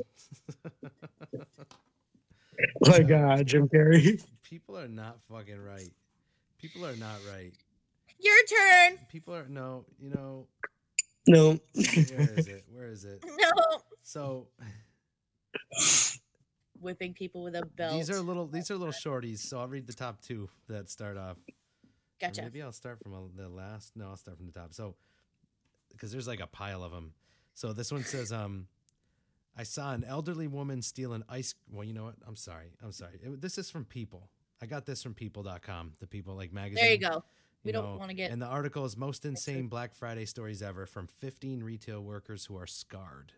My 2.87 2.99
God, 3.01 3.47
Jim 3.47 3.67
Carrey. 3.67 4.23
People 4.43 4.77
are 4.77 4.89
not 4.89 5.23
fucking 5.23 5.59
right. 5.65 5.91
People 6.59 6.85
are 6.85 6.97
not 6.97 7.17
right. 7.33 7.55
Your 8.21 8.37
turn. 8.45 8.99
People 9.09 9.35
are 9.35 9.47
no, 9.49 9.87
you 9.99 10.11
know, 10.11 10.47
No, 11.27 11.59
where 11.73 12.35
is 12.37 12.47
it? 12.49 12.65
Where 12.71 12.89
is 12.89 13.05
it? 13.07 13.25
No. 13.41 13.81
So 14.03 14.49
whipping 16.81 17.15
people 17.15 17.43
with 17.43 17.55
a 17.55 17.65
belt. 17.65 17.93
These 17.95 18.11
are 18.11 18.21
little. 18.21 18.47
These 18.47 18.71
are 18.71 18.77
little 18.77 18.95
shorties. 18.95 19.39
So 19.41 19.59
I'll 19.59 19.69
read 19.69 19.87
the 19.87 19.93
top 19.93 20.21
two 20.21 20.49
that 20.69 20.91
start 20.91 21.17
off. 21.17 21.37
Or 21.37 21.53
gotcha. 22.21 22.43
Maybe 22.43 22.63
I'll 22.63 22.73
start 22.73 22.99
from 23.03 23.13
the 23.37 23.49
last. 23.49 23.93
No, 23.97 24.09
I'll 24.09 24.17
start 24.17 24.37
from 24.37 24.47
the 24.47 24.53
top. 24.53 24.75
So, 24.75 24.95
because 25.93 26.13
there's 26.13 26.29
like 26.29 26.41
a 26.41 26.47
pile 26.47 26.83
of 26.83 26.93
them. 26.93 27.13
So 27.55 27.73
this 27.73 27.91
one 27.91 28.05
says, 28.05 28.33
um, 28.33 28.67
I 29.57 29.65
saw 29.65 29.93
an 29.93 30.05
elderly 30.05 30.47
woman 30.47 30.83
steal 30.83 31.13
an 31.13 31.25
ice. 31.29 31.55
Well, 31.71 31.85
you 31.85 31.93
know 31.93 32.05
what? 32.05 32.15
I'm 32.27 32.37
sorry. 32.37 32.73
I'm 32.83 32.93
sorry. 32.93 33.19
It- 33.23 33.41
this 33.41 33.59
is 33.59 33.71
from 33.71 33.85
People. 33.85 34.31
I 34.63 34.67
got 34.67 34.87
this 34.87 35.03
from 35.03 35.15
People.com. 35.15 35.95
The 36.01 36.07
People 36.07 36.37
like 36.37 36.53
magazine. 36.53 36.85
There 36.85 36.93
you 36.93 36.99
go. 36.99 37.25
We 37.65 37.71
you 37.71 37.73
don't 37.73 37.99
want 37.99 38.11
to 38.11 38.15
get. 38.15 38.31
And 38.31 38.41
the 38.41 38.47
article 38.47 38.85
is 38.85 38.97
most 38.97 39.25
insane 39.25 39.67
Black 39.67 39.93
Friday 39.93 40.27
stories 40.27 40.63
ever 40.63 40.87
from 40.87 41.09
15 41.09 41.63
retail 41.63 42.01
workers 42.03 42.45
who 42.45 42.57
are 42.57 42.67
scarred. 42.67 43.33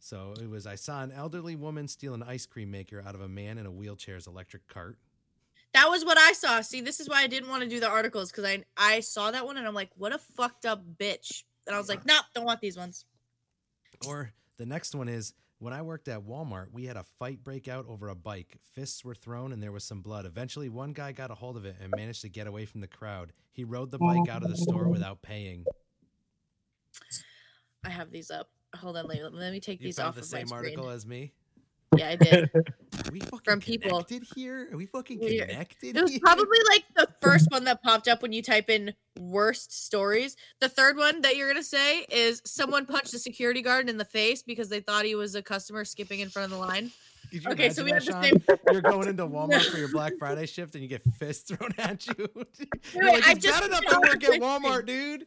So 0.00 0.34
it 0.40 0.48
was 0.48 0.66
I 0.66 0.74
saw 0.74 1.02
an 1.02 1.12
elderly 1.12 1.56
woman 1.56 1.86
steal 1.86 2.14
an 2.14 2.22
ice 2.22 2.46
cream 2.46 2.70
maker 2.70 3.04
out 3.06 3.14
of 3.14 3.20
a 3.20 3.28
man 3.28 3.58
in 3.58 3.66
a 3.66 3.70
wheelchair's 3.70 4.26
electric 4.26 4.66
cart. 4.66 4.98
That 5.74 5.88
was 5.88 6.04
what 6.04 6.18
I 6.18 6.32
saw. 6.32 6.62
See, 6.62 6.80
this 6.80 6.98
is 6.98 7.08
why 7.08 7.22
I 7.22 7.26
didn't 7.26 7.50
want 7.50 7.62
to 7.62 7.68
do 7.68 7.78
the 7.78 7.88
articles 7.88 8.32
because 8.32 8.44
I 8.44 8.64
I 8.76 9.00
saw 9.00 9.30
that 9.30 9.44
one 9.44 9.58
and 9.58 9.68
I'm 9.68 9.74
like, 9.74 9.90
what 9.96 10.12
a 10.12 10.18
fucked 10.18 10.64
up 10.64 10.82
bitch. 10.98 11.44
And 11.66 11.76
I 11.76 11.78
was 11.78 11.88
like, 11.88 12.04
nope, 12.06 12.24
don't 12.34 12.46
want 12.46 12.60
these 12.60 12.76
ones. 12.76 13.04
Or 14.06 14.32
the 14.56 14.66
next 14.66 14.94
one 14.94 15.08
is 15.08 15.34
when 15.58 15.74
I 15.74 15.82
worked 15.82 16.08
at 16.08 16.22
Walmart, 16.22 16.72
we 16.72 16.86
had 16.86 16.96
a 16.96 17.04
fight 17.18 17.44
break 17.44 17.68
out 17.68 17.84
over 17.86 18.08
a 18.08 18.14
bike. 18.14 18.56
Fists 18.74 19.04
were 19.04 19.14
thrown 19.14 19.52
and 19.52 19.62
there 19.62 19.70
was 19.70 19.84
some 19.84 20.00
blood. 20.00 20.24
Eventually, 20.24 20.70
one 20.70 20.94
guy 20.94 21.12
got 21.12 21.30
a 21.30 21.34
hold 21.34 21.58
of 21.58 21.66
it 21.66 21.76
and 21.80 21.92
managed 21.94 22.22
to 22.22 22.30
get 22.30 22.46
away 22.46 22.64
from 22.64 22.80
the 22.80 22.88
crowd. 22.88 23.32
He 23.52 23.64
rode 23.64 23.90
the 23.90 23.98
bike 23.98 24.28
out 24.30 24.42
of 24.42 24.48
the 24.48 24.56
store 24.56 24.88
without 24.88 25.20
paying. 25.20 25.66
I 27.84 27.90
have 27.90 28.10
these 28.10 28.30
up. 28.30 28.48
Hold 28.76 28.96
on, 28.96 29.06
let, 29.06 29.34
let 29.34 29.52
me 29.52 29.60
take 29.60 29.80
You 29.80 29.86
these 29.86 29.98
off 29.98 30.14
the 30.14 30.20
of 30.20 30.26
same 30.26 30.52
article 30.52 30.88
as 30.88 31.06
me. 31.06 31.32
Yeah, 31.96 32.10
I 32.10 32.16
did. 32.16 32.50
Are 32.54 33.12
we 33.12 33.18
fucking 33.18 33.40
From 33.44 33.60
People. 33.60 33.90
connected 33.90 34.22
here? 34.34 34.68
Are 34.72 34.76
we 34.76 34.86
fucking 34.86 35.18
connected? 35.18 35.96
It 35.96 36.02
was 36.02 36.10
here? 36.12 36.20
probably 36.20 36.58
like 36.68 36.84
the 36.94 37.08
first 37.20 37.50
one 37.50 37.64
that 37.64 37.82
popped 37.82 38.06
up 38.06 38.22
when 38.22 38.32
you 38.32 38.42
type 38.42 38.70
in 38.70 38.94
worst 39.18 39.72
stories. 39.84 40.36
The 40.60 40.68
third 40.68 40.96
one 40.96 41.20
that 41.22 41.36
you're 41.36 41.48
gonna 41.48 41.64
say 41.64 42.06
is 42.10 42.42
someone 42.44 42.86
punched 42.86 43.12
a 43.14 43.18
security 43.18 43.60
guard 43.60 43.90
in 43.90 43.98
the 43.98 44.04
face 44.04 44.42
because 44.42 44.68
they 44.68 44.80
thought 44.80 45.04
he 45.04 45.16
was 45.16 45.34
a 45.34 45.42
customer 45.42 45.84
skipping 45.84 46.20
in 46.20 46.28
front 46.28 46.52
of 46.52 46.58
the 46.58 46.64
line. 46.64 46.92
Could 47.30 47.44
you 47.44 47.50
Okay, 47.50 47.70
so 47.70 47.84
we 47.84 47.90
imagine 47.90 48.14
have 48.14 48.22
that, 48.22 48.32
the 48.32 48.38
Shawn? 48.38 48.58
same. 48.58 48.58
You're 48.72 48.82
going 48.82 49.08
into 49.08 49.26
Walmart 49.26 49.70
for 49.70 49.78
your 49.78 49.90
Black 49.90 50.12
Friday 50.18 50.46
shift 50.46 50.74
and 50.74 50.82
you 50.82 50.88
get 50.88 51.02
fists 51.18 51.50
thrown 51.54 51.70
at 51.78 52.06
you. 52.06 52.14
You're 52.18 53.04
Wait, 53.04 53.14
like, 53.14 53.26
I 53.28 53.32
it's 53.32 53.44
just 53.44 53.60
bad 53.60 53.68
enough 53.68 53.80
took 53.80 53.88
it 53.88 53.92
I 53.92 53.96
off 53.96 54.02
work 54.02 54.24
at 54.24 54.40
Walmart, 54.40 54.86
dude. 54.86 55.26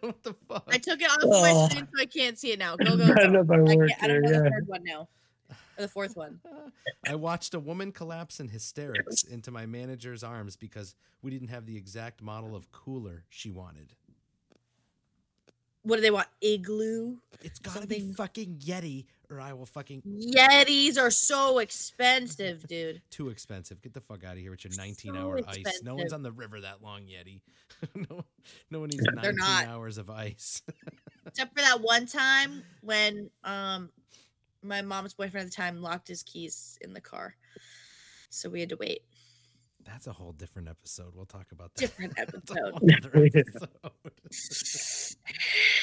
what 0.00 0.22
the 0.22 0.34
fuck? 0.48 0.64
I 0.68 0.78
took 0.78 1.00
it 1.00 1.10
off 1.10 1.18
of 1.22 1.30
my 1.30 1.52
Oh. 1.54 1.68
screen 1.68 1.86
so 1.94 2.00
I 2.02 2.06
can't 2.06 2.38
see 2.38 2.52
it 2.52 2.58
now. 2.58 2.76
Go 2.76 2.96
go. 2.96 3.06
Go. 3.06 3.12
I 3.14 3.24
I, 3.24 3.74
work 3.74 3.88
can't, 3.90 4.02
I 4.02 4.06
don't 4.08 4.08
there, 4.08 4.20
know 4.22 4.28
the 4.28 4.34
yeah. 4.44 4.50
third 4.50 4.66
one 4.68 4.84
now. 4.84 5.08
Or 5.78 5.82
the 5.82 5.88
fourth 5.88 6.16
one. 6.16 6.40
I 7.06 7.14
watched 7.16 7.52
a 7.54 7.60
woman 7.60 7.92
collapse 7.92 8.40
in 8.40 8.48
hysterics 8.48 9.22
into 9.22 9.50
my 9.50 9.66
manager's 9.66 10.24
arms 10.24 10.56
because 10.56 10.94
we 11.22 11.30
didn't 11.30 11.48
have 11.48 11.66
the 11.66 11.76
exact 11.76 12.22
model 12.22 12.56
of 12.56 12.72
cooler 12.72 13.24
she 13.28 13.50
wanted. 13.50 13.92
What 15.86 15.96
do 15.96 16.02
they 16.02 16.10
want? 16.10 16.26
Igloo. 16.40 17.18
It's 17.42 17.60
gotta 17.60 17.86
be 17.86 18.12
fucking 18.16 18.56
Yeti, 18.64 19.06
or 19.30 19.40
I 19.40 19.52
will 19.52 19.66
fucking 19.66 20.02
Yetis 20.02 20.98
are 20.98 21.12
so 21.12 21.60
expensive, 21.60 22.66
dude. 22.68 23.02
too 23.10 23.28
expensive. 23.28 23.80
Get 23.82 23.94
the 23.94 24.00
fuck 24.00 24.24
out 24.24 24.32
of 24.32 24.38
here 24.38 24.50
with 24.50 24.64
your 24.64 24.72
So 24.72 24.82
19 24.82 25.16
hour 25.16 25.38
ice. 25.46 25.80
No 25.84 25.94
one's 25.94 26.12
on 26.12 26.24
the 26.24 26.32
river 26.32 26.60
that 26.60 26.82
long, 26.82 27.02
Yeti. 27.02 27.40
no, 28.10 28.24
no 28.68 28.80
one 28.80 28.88
needs 28.88 29.04
They're 29.22 29.32
19 29.32 29.36
not. 29.36 29.66
hours 29.68 29.96
of 29.98 30.10
ice. 30.10 30.60
Except 31.26 31.56
for 31.56 31.62
that 31.62 31.80
one 31.80 32.06
time 32.06 32.64
when 32.80 33.30
um 33.44 33.90
my 34.64 34.82
mom's 34.82 35.14
boyfriend 35.14 35.46
at 35.46 35.52
the 35.52 35.56
time 35.56 35.80
locked 35.82 36.08
his 36.08 36.24
keys 36.24 36.80
in 36.80 36.94
the 36.94 37.00
car. 37.00 37.36
So 38.30 38.50
we 38.50 38.58
had 38.58 38.70
to 38.70 38.76
wait. 38.76 39.02
That's 39.84 40.08
a 40.08 40.12
whole 40.12 40.32
different 40.32 40.68
episode. 40.68 41.14
We'll 41.14 41.26
talk 41.26 41.52
about 41.52 41.72
that. 41.74 41.80
Different 41.80 42.16
That's 42.16 42.32
a 42.34 42.38
episode. 42.38 44.02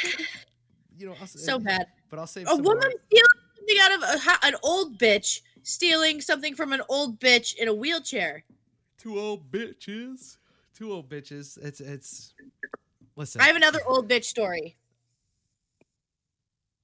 Whole 0.03 0.13
other 0.13 0.24
episode. 0.24 0.98
you 0.98 1.05
know, 1.07 1.13
I'll, 1.13 1.24
s- 1.24 1.39
so 1.44 1.59
bad. 1.59 1.87
but 2.09 2.20
I'll 2.20 2.27
save 2.27 2.48
A 2.48 2.51
some 2.51 2.61
more. 2.63 2.75
woman 2.75 2.92
stealing 3.07 3.27
something 3.57 3.77
out 3.81 3.94
of 3.94 4.03
a, 4.44 4.46
an 4.48 4.55
old 4.63 4.98
bitch, 5.00 5.42
stealing 5.63 6.22
something 6.22 6.55
from 6.55 6.74
an 6.74 6.81
old 6.89 7.20
bitch 7.20 7.55
in 7.55 7.68
a 7.68 7.74
wheelchair. 7.74 8.44
Two 8.98 9.20
old 9.20 9.51
bitches. 9.51 10.37
Two 10.75 10.92
old 10.92 11.09
bitches. 11.09 11.57
It's 11.63 11.79
it's. 11.79 12.33
Listen. 13.16 13.42
I 13.42 13.46
have 13.46 13.55
another 13.55 13.79
old 13.85 14.09
bitch 14.09 14.24
story 14.25 14.75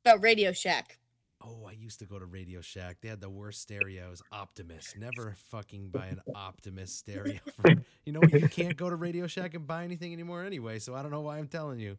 about 0.06 0.22
Radio 0.22 0.52
Shack. 0.52 0.98
Oh, 1.42 1.66
I 1.68 1.72
used 1.72 2.00
to 2.00 2.06
go 2.06 2.20
to 2.20 2.26
Radio 2.26 2.60
Shack. 2.62 2.98
They 3.02 3.08
had 3.08 3.22
the 3.22 3.30
worst 3.30 3.62
stereos. 3.62 4.22
Optimus. 4.32 4.94
Never 4.98 5.36
fucking 5.50 5.90
buy 5.90 6.08
an 6.08 6.22
Optimus 6.36 6.94
stereo. 6.94 7.40
From, 7.56 7.84
you 8.06 8.12
know 8.12 8.20
what? 8.20 8.34
You 8.42 8.50
can't 8.50 8.76
go 8.76 8.90
to 8.90 8.96
Radio 8.98 9.26
Shack 9.26 9.54
and 9.54 9.66
buy 9.66 9.86
anything 9.86 10.12
anymore 10.12 10.44
anyway. 10.44 10.80
So 10.80 10.94
I 10.96 11.02
don't 11.02 11.12
know 11.12 11.22
why 11.22 11.38
I'm 11.38 11.48
telling 11.48 11.80
you. 11.80 11.98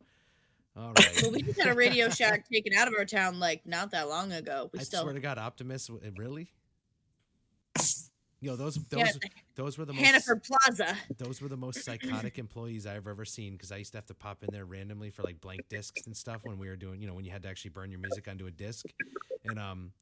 All 0.76 0.92
right. 0.92 1.22
Well, 1.22 1.32
we 1.32 1.42
just 1.42 1.60
had 1.60 1.72
a 1.72 1.74
Radio 1.74 2.08
Shack 2.08 2.48
taken 2.48 2.72
out 2.74 2.88
of 2.88 2.94
our 2.96 3.04
town 3.04 3.40
like 3.40 3.66
not 3.66 3.90
that 3.90 4.08
long 4.08 4.32
ago. 4.32 4.70
We 4.72 4.80
I 4.80 4.82
still 4.82 5.02
swear 5.02 5.14
to 5.14 5.20
God, 5.20 5.38
Optimus. 5.38 5.90
Really? 6.16 6.52
Yo, 8.42 8.56
those 8.56 8.76
those 8.88 9.00
yeah, 9.00 9.28
those 9.54 9.76
were 9.76 9.84
the 9.84 9.92
most 9.92 10.04
Hannaford 10.04 10.42
Plaza. 10.42 10.96
those 11.18 11.42
were 11.42 11.48
the 11.48 11.58
most 11.58 11.84
psychotic 11.84 12.38
employees 12.38 12.86
I've 12.86 13.06
ever 13.06 13.26
seen 13.26 13.52
because 13.52 13.70
I 13.70 13.76
used 13.76 13.92
to 13.92 13.98
have 13.98 14.06
to 14.06 14.14
pop 14.14 14.42
in 14.42 14.48
there 14.50 14.64
randomly 14.64 15.10
for 15.10 15.22
like 15.22 15.40
blank 15.42 15.68
discs 15.68 16.06
and 16.06 16.16
stuff 16.16 16.40
when 16.44 16.58
we 16.58 16.68
were 16.68 16.76
doing, 16.76 17.02
you 17.02 17.06
know, 17.06 17.12
when 17.12 17.26
you 17.26 17.30
had 17.30 17.42
to 17.42 17.50
actually 17.50 17.72
burn 17.72 17.90
your 17.90 18.00
music 18.00 18.28
onto 18.28 18.46
a 18.46 18.50
disc. 18.50 18.86
And 19.44 19.58
um, 19.58 19.92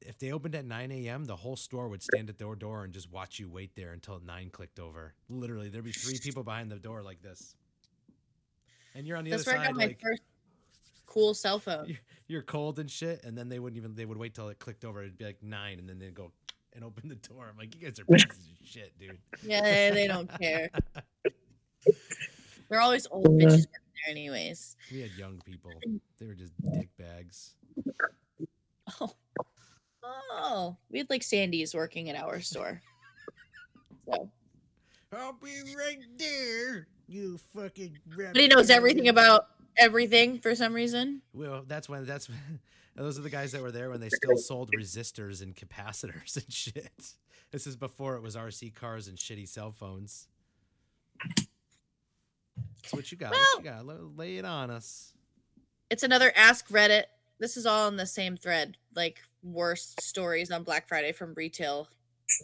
if 0.00 0.18
they 0.18 0.32
opened 0.32 0.54
at 0.54 0.64
9 0.64 0.90
a.m., 0.90 1.26
the 1.26 1.36
whole 1.36 1.56
store 1.56 1.88
would 1.88 2.02
stand 2.02 2.30
at 2.30 2.38
their 2.38 2.54
door 2.54 2.84
and 2.84 2.94
just 2.94 3.12
watch 3.12 3.38
you 3.38 3.48
wait 3.48 3.76
there 3.76 3.92
until 3.92 4.20
9 4.24 4.50
clicked 4.50 4.78
over. 4.78 5.12
Literally, 5.28 5.68
there'd 5.68 5.84
be 5.84 5.92
three 5.92 6.18
people 6.22 6.44
behind 6.44 6.70
the 6.70 6.76
door 6.76 7.02
like 7.02 7.20
this. 7.20 7.56
And 8.96 9.06
you're 9.06 9.18
on 9.18 9.24
the 9.24 9.30
That's 9.30 9.46
other 9.46 9.58
where 9.58 9.60
I 9.60 9.66
side, 9.66 9.72
got 9.72 9.78
my 9.78 9.86
like 9.88 10.00
first 10.00 10.22
cool 11.04 11.34
cell 11.34 11.58
phone. 11.58 11.86
you're, 11.86 11.98
you're 12.28 12.42
cold 12.42 12.78
and 12.78 12.90
shit. 12.90 13.22
And 13.24 13.36
then 13.36 13.48
they 13.50 13.58
wouldn't 13.58 13.76
even, 13.76 13.94
they 13.94 14.06
would 14.06 14.16
wait 14.16 14.34
till 14.34 14.48
it 14.48 14.58
clicked 14.58 14.84
over. 14.84 15.02
It'd 15.02 15.18
be 15.18 15.26
like 15.26 15.42
9, 15.42 15.78
and 15.78 15.88
then 15.88 15.98
they'd 15.98 16.14
go 16.14 16.32
and 16.72 16.82
open 16.82 17.08
the 17.08 17.16
door. 17.16 17.46
I'm 17.50 17.58
like, 17.58 17.74
you 17.74 17.80
guys 17.86 17.98
are 18.00 18.04
pieces 18.10 18.30
of 18.30 18.66
shit, 18.66 18.98
dude. 18.98 19.18
Yeah, 19.42 19.60
they, 19.62 19.90
they 19.94 20.06
don't 20.06 20.30
care. 20.40 20.70
They're 22.68 22.80
always 22.80 23.06
old 23.10 23.26
bitches 23.26 23.42
working 23.42 23.62
there, 23.70 24.10
anyways. 24.10 24.76
We 24.90 25.02
had 25.02 25.10
young 25.12 25.40
people. 25.44 25.72
They 26.18 26.26
were 26.26 26.34
just 26.34 26.52
dick 26.72 26.88
bags. 26.98 27.54
Oh, 29.00 29.12
oh, 30.04 30.76
we 30.90 30.98
had 30.98 31.10
like 31.10 31.22
Sandy's 31.22 31.74
working 31.74 32.08
at 32.08 32.16
our 32.16 32.40
store. 32.40 32.80
So, 34.06 34.30
I'll 35.12 35.32
be 35.34 35.74
right 35.76 35.98
there. 36.16 36.86
You 37.08 37.38
fucking. 37.54 37.98
but 38.16 38.36
he 38.36 38.48
knows 38.48 38.70
everything 38.70 39.08
about 39.08 39.46
everything 39.78 40.38
for 40.40 40.54
some 40.54 40.74
reason. 40.74 41.22
Well, 41.32 41.64
that's 41.66 41.88
when 41.88 42.04
that's 42.04 42.28
when, 42.28 42.38
those 42.96 43.18
are 43.18 43.22
the 43.22 43.30
guys 43.30 43.52
that 43.52 43.62
were 43.62 43.70
there 43.70 43.90
when 43.90 44.00
they 44.00 44.08
still 44.08 44.36
sold 44.36 44.70
resistors 44.76 45.42
and 45.42 45.54
capacitors 45.54 46.36
and 46.36 46.52
shit. 46.52 47.14
This 47.52 47.66
is 47.66 47.76
before 47.76 48.16
it 48.16 48.22
was 48.22 48.34
RC 48.36 48.74
cars 48.74 49.06
and 49.08 49.16
shitty 49.16 49.48
cell 49.48 49.70
phones. 49.70 50.26
So 52.86 52.96
what 52.96 53.10
you 53.10 53.18
got? 53.18 53.30
what 53.32 53.58
you 53.58 53.64
got? 53.64 53.86
Lay- 53.86 53.94
Lay 54.16 54.36
it 54.38 54.44
on 54.44 54.70
us. 54.70 55.12
It's 55.90 56.02
another 56.02 56.32
Ask 56.36 56.68
Reddit. 56.68 57.04
This 57.38 57.56
is 57.56 57.66
all 57.66 57.86
in 57.88 57.96
the 57.96 58.06
same 58.06 58.36
thread, 58.36 58.76
like 58.94 59.20
worst 59.42 60.00
stories 60.00 60.50
on 60.50 60.62
Black 60.64 60.88
Friday 60.88 61.12
from 61.12 61.34
retail 61.34 61.88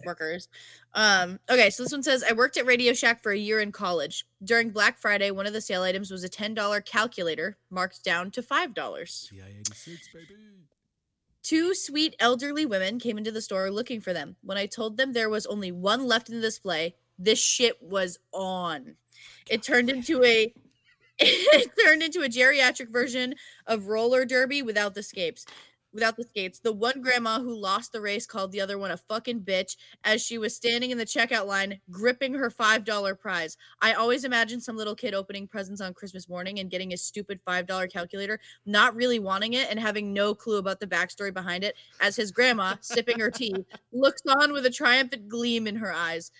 workers. 0.05 0.49
Um, 0.95 1.39
okay, 1.51 1.71
so 1.71 1.83
this 1.83 1.93
one 1.93 2.03
says 2.03 2.25
I 2.29 2.33
worked 2.33 2.57
at 2.57 2.67
Radio 2.67 2.93
Shack 2.93 3.23
for 3.23 3.33
a 3.33 3.39
year 3.39 3.61
in 3.61 3.73
college. 3.73 4.27
During 4.45 4.71
Black 4.71 4.99
Friday, 4.99 5.31
one 5.31 5.47
of 5.47 5.53
the 5.53 5.61
sale 5.61 5.83
items 5.83 6.11
was 6.11 6.25
a 6.25 6.29
$10 6.29 6.85
calculator 6.85 7.57
marked 7.71 8.05
down 8.05 8.31
to 8.33 8.43
$5. 8.43 8.75
TI 9.29 9.41
eighty 9.41 9.75
six, 9.75 10.09
baby. 10.13 10.35
Two 11.43 11.75
sweet 11.75 12.15
elderly 12.21 12.65
women 12.65 13.01
came 13.01 13.19
into 13.19 13.33
the 13.33 13.43
store 13.43 13.71
looking 13.71 14.01
for 14.01 14.13
them. 14.13 14.37
When 14.43 14.57
I 14.59 14.67
told 14.67 14.97
them 14.97 15.13
there 15.13 15.29
was 15.29 15.47
only 15.47 15.73
one 15.73 16.07
left 16.07 16.29
in 16.29 16.37
the 16.37 16.41
display, 16.41 16.95
this 17.19 17.41
shit 17.41 17.83
was 17.83 18.19
on. 18.33 18.95
It 19.51 19.63
turned 19.63 19.91
into 19.91 20.23
a 20.23 20.55
it 21.19 21.71
turned 21.85 22.03
into 22.03 22.23
a 22.23 22.29
geriatric 22.29 22.91
version 22.91 23.35
of 23.67 23.87
roller 23.87 24.25
derby 24.25 24.63
without 24.63 24.95
the 24.95 25.03
skates. 25.03 25.45
Without 25.93 26.17
the 26.17 26.25
skates. 26.25 26.59
The 26.59 26.73
one 26.73 27.03
grandma 27.03 27.41
who 27.41 27.55
lost 27.55 27.93
the 27.93 28.01
race 28.01 28.27
called 28.27 28.53
the 28.53 28.61
other 28.61 28.79
one 28.79 28.91
a 28.91 28.97
fucking 28.97 29.41
bitch 29.41 29.77
as 30.05 30.23
she 30.23 30.39
was 30.39 30.57
standing 30.57 30.91
in 30.91 30.99
the 30.99 31.05
checkout 31.05 31.47
line 31.47 31.81
gripping 31.91 32.35
her 32.35 32.51
$5 32.51 33.19
prize. 33.19 33.57
I 33.81 33.93
always 33.93 34.25
imagine 34.25 34.61
some 34.61 34.77
little 34.77 34.95
kid 34.95 35.15
opening 35.15 35.47
presents 35.47 35.81
on 35.81 35.95
Christmas 35.95 36.29
morning 36.29 36.59
and 36.59 36.71
getting 36.71 36.93
a 36.93 36.97
stupid 36.97 37.41
$5 37.47 37.93
calculator 37.93 38.41
not 38.67 38.95
really 38.95 39.19
wanting 39.19 39.55
it 39.55 39.69
and 39.71 39.79
having 39.79 40.13
no 40.13 40.35
clue 40.35 40.59
about 40.59 40.81
the 40.81 40.87
backstory 40.87 41.33
behind 41.33 41.65
it, 41.65 41.77
as 42.01 42.17
his 42.17 42.31
grandma, 42.31 42.75
sipping 42.81 43.19
her 43.19 43.31
tea, 43.31 43.55
looks 43.93 44.23
on 44.27 44.53
with 44.53 44.67
a 44.67 44.71
triumphant 44.71 45.29
gleam 45.29 45.67
in 45.67 45.77
her 45.77 45.93
eyes. 45.93 46.31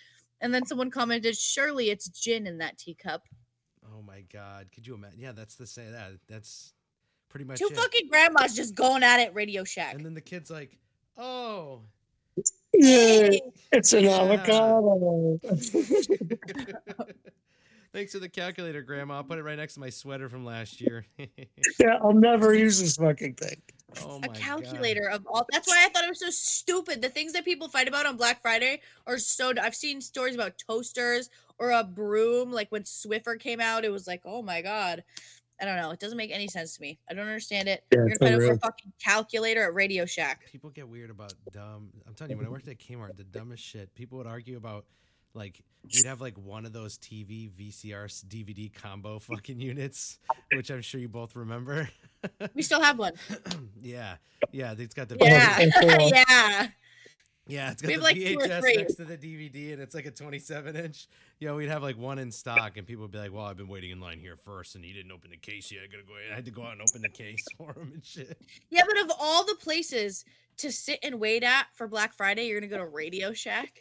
And 0.41 0.53
then 0.53 0.65
someone 0.65 0.91
commented, 0.91 1.37
Surely 1.37 1.89
it's 1.89 2.09
gin 2.09 2.47
in 2.47 2.57
that 2.57 2.77
teacup. 2.77 3.27
Oh 3.85 4.01
my 4.01 4.21
god! 4.21 4.69
Could 4.73 4.87
you 4.87 4.95
imagine? 4.95 5.19
Yeah, 5.19 5.31
that's 5.31 5.55
the 5.55 5.67
say 5.67 5.89
that. 5.89 6.13
That's 6.27 6.73
pretty 7.33 7.45
much 7.45 7.57
Two 7.57 7.65
it. 7.65 7.75
fucking 7.75 8.07
grandmas 8.09 8.55
just 8.55 8.75
going 8.75 9.01
at 9.01 9.19
it, 9.19 9.33
Radio 9.33 9.63
Shack. 9.63 9.95
And 9.95 10.05
then 10.05 10.13
the 10.13 10.21
kid's 10.21 10.51
like, 10.51 10.77
"Oh, 11.17 11.81
Yeah, 12.73 13.31
it's 13.71 13.91
an 13.93 14.03
Yeah. 14.03 14.21
avocado. 14.21 15.39
Thanks 17.91 18.11
for 18.13 18.19
the 18.19 18.29
calculator, 18.29 18.81
Grandma. 18.81 19.15
I'll 19.17 19.23
put 19.23 19.37
it 19.37 19.43
right 19.43 19.57
next 19.57 19.75
to 19.75 19.79
my 19.79 19.89
sweater 19.91 20.27
from 20.29 20.43
last 20.45 20.81
year. 20.81 21.05
yeah, 21.17 21.97
I'll 22.01 22.13
never 22.13 22.53
use 22.55 22.79
this 22.79 22.97
fucking 22.97 23.35
thing. 23.35 23.61
oh 24.03 24.15
a 24.15 24.19
my 24.21 24.27
God. 24.27 24.35
calculator 24.35 25.07
of 25.09 25.25
all. 25.27 25.45
That's 25.51 25.67
why 25.67 25.83
I 25.85 25.89
thought 25.89 26.03
it 26.03 26.09
was 26.09 26.19
so 26.19 26.29
stupid. 26.31 27.01
The 27.03 27.09
things 27.09 27.33
that 27.33 27.45
people 27.45 27.67
fight 27.67 27.87
about 27.87 28.07
on 28.07 28.17
Black 28.17 28.41
Friday 28.41 28.81
are 29.05 29.19
so. 29.19 29.53
I've 29.61 29.75
seen 29.75 30.01
stories 30.01 30.33
about 30.33 30.57
toasters 30.57 31.29
or 31.59 31.69
a 31.71 31.83
broom. 31.83 32.51
Like 32.51 32.71
when 32.71 32.81
Swiffer 32.83 33.39
came 33.39 33.61
out, 33.61 33.85
it 33.85 33.91
was 33.91 34.07
like, 34.07 34.21
oh 34.25 34.41
my 34.41 34.61
god. 34.63 35.03
I 35.63 35.65
don't 35.65 35.77
know. 35.77 35.91
It 35.91 35.99
doesn't 36.01 36.17
make 36.17 36.31
any 36.31 36.49
sense 36.49 36.75
to 36.75 36.81
me. 36.81 36.99
I 37.09 37.13
don't 37.13 37.25
understand 37.25 37.69
it. 37.69 37.85
Yeah, 37.89 37.99
You're 37.99 38.17
gonna 38.17 38.19
fight 38.19 38.33
over 38.33 38.51
a 38.51 38.59
fucking 38.59 38.91
calculator 39.01 39.63
at 39.63 39.73
Radio 39.73 40.05
Shack. 40.05 40.41
People 40.51 40.71
get 40.71 40.89
weird 40.89 41.09
about 41.09 41.33
dumb. 41.53 41.89
I'm 42.05 42.13
telling 42.15 42.31
you, 42.31 42.37
when 42.37 42.45
I 42.45 42.49
worked 42.49 42.67
at 42.67 42.79
Kmart, 42.79 43.15
the 43.15 43.23
dumbest 43.23 43.63
shit. 43.63 43.95
People 43.95 44.17
would 44.17 44.27
argue 44.27 44.57
about 44.57 44.85
like 45.33 45.61
we'd 45.85 46.05
have 46.05 46.19
like 46.19 46.37
one 46.37 46.65
of 46.65 46.73
those 46.73 46.97
TV 46.97 47.49
VCR 47.49 48.07
DVD 48.27 48.73
combo 48.73 49.19
fucking 49.19 49.61
units, 49.61 50.19
which 50.53 50.69
I'm 50.69 50.81
sure 50.81 50.99
you 50.99 51.07
both 51.07 51.37
remember. 51.37 51.87
We 52.53 52.61
still 52.61 52.81
have 52.81 52.99
one. 52.99 53.13
yeah, 53.81 54.15
yeah. 54.51 54.75
It's 54.77 54.93
got 54.93 55.07
the 55.07 55.15
Yeah, 55.21 55.69
yeah. 56.29 56.67
Yeah. 57.47 57.71
It's 57.71 57.81
got 57.81 57.87
We 57.89 57.95
the 57.95 58.01
like, 58.01 58.15
VHS 58.17 58.75
next 58.77 58.95
to 58.95 59.05
the 59.05 59.17
DVD, 59.17 59.73
and 59.73 59.81
it's 59.81 59.93
like 59.95 60.05
a 60.05 60.11
27 60.11 60.75
inch. 60.75 61.07
You 61.39 61.47
know, 61.47 61.55
we'd 61.55 61.69
have 61.69 61.83
like 61.83 61.97
one 61.97 62.19
in 62.19 62.31
stock, 62.31 62.77
and 62.77 62.87
people 62.87 63.01
would 63.03 63.11
be 63.11 63.17
like, 63.17 63.33
"Well, 63.33 63.45
I've 63.45 63.57
been 63.57 63.67
waiting 63.67 63.91
in 63.91 63.99
line 63.99 64.19
here 64.19 64.37
first, 64.37 64.75
and 64.75 64.83
he 64.83 64.93
didn't 64.93 65.11
open 65.11 65.31
the 65.31 65.37
case 65.37 65.71
yet. 65.71 65.81
I 65.83 65.87
gotta 65.87 66.03
go." 66.03 66.13
I 66.31 66.35
had 66.35 66.45
to 66.45 66.51
go 66.51 66.63
out 66.63 66.73
and 66.73 66.81
open 66.81 67.01
the 67.01 67.09
case 67.09 67.43
for 67.57 67.73
him 67.73 67.91
and 67.93 68.05
shit. 68.05 68.37
Yeah, 68.69 68.83
but 68.87 68.99
of 69.01 69.11
all 69.19 69.45
the 69.45 69.55
places 69.55 70.25
to 70.57 70.71
sit 70.71 70.99
and 71.03 71.19
wait 71.19 71.43
at 71.43 71.65
for 71.73 71.87
Black 71.87 72.13
Friday, 72.13 72.47
you're 72.47 72.59
gonna 72.59 72.69
go 72.69 72.77
to 72.77 72.85
Radio 72.85 73.33
Shack. 73.33 73.79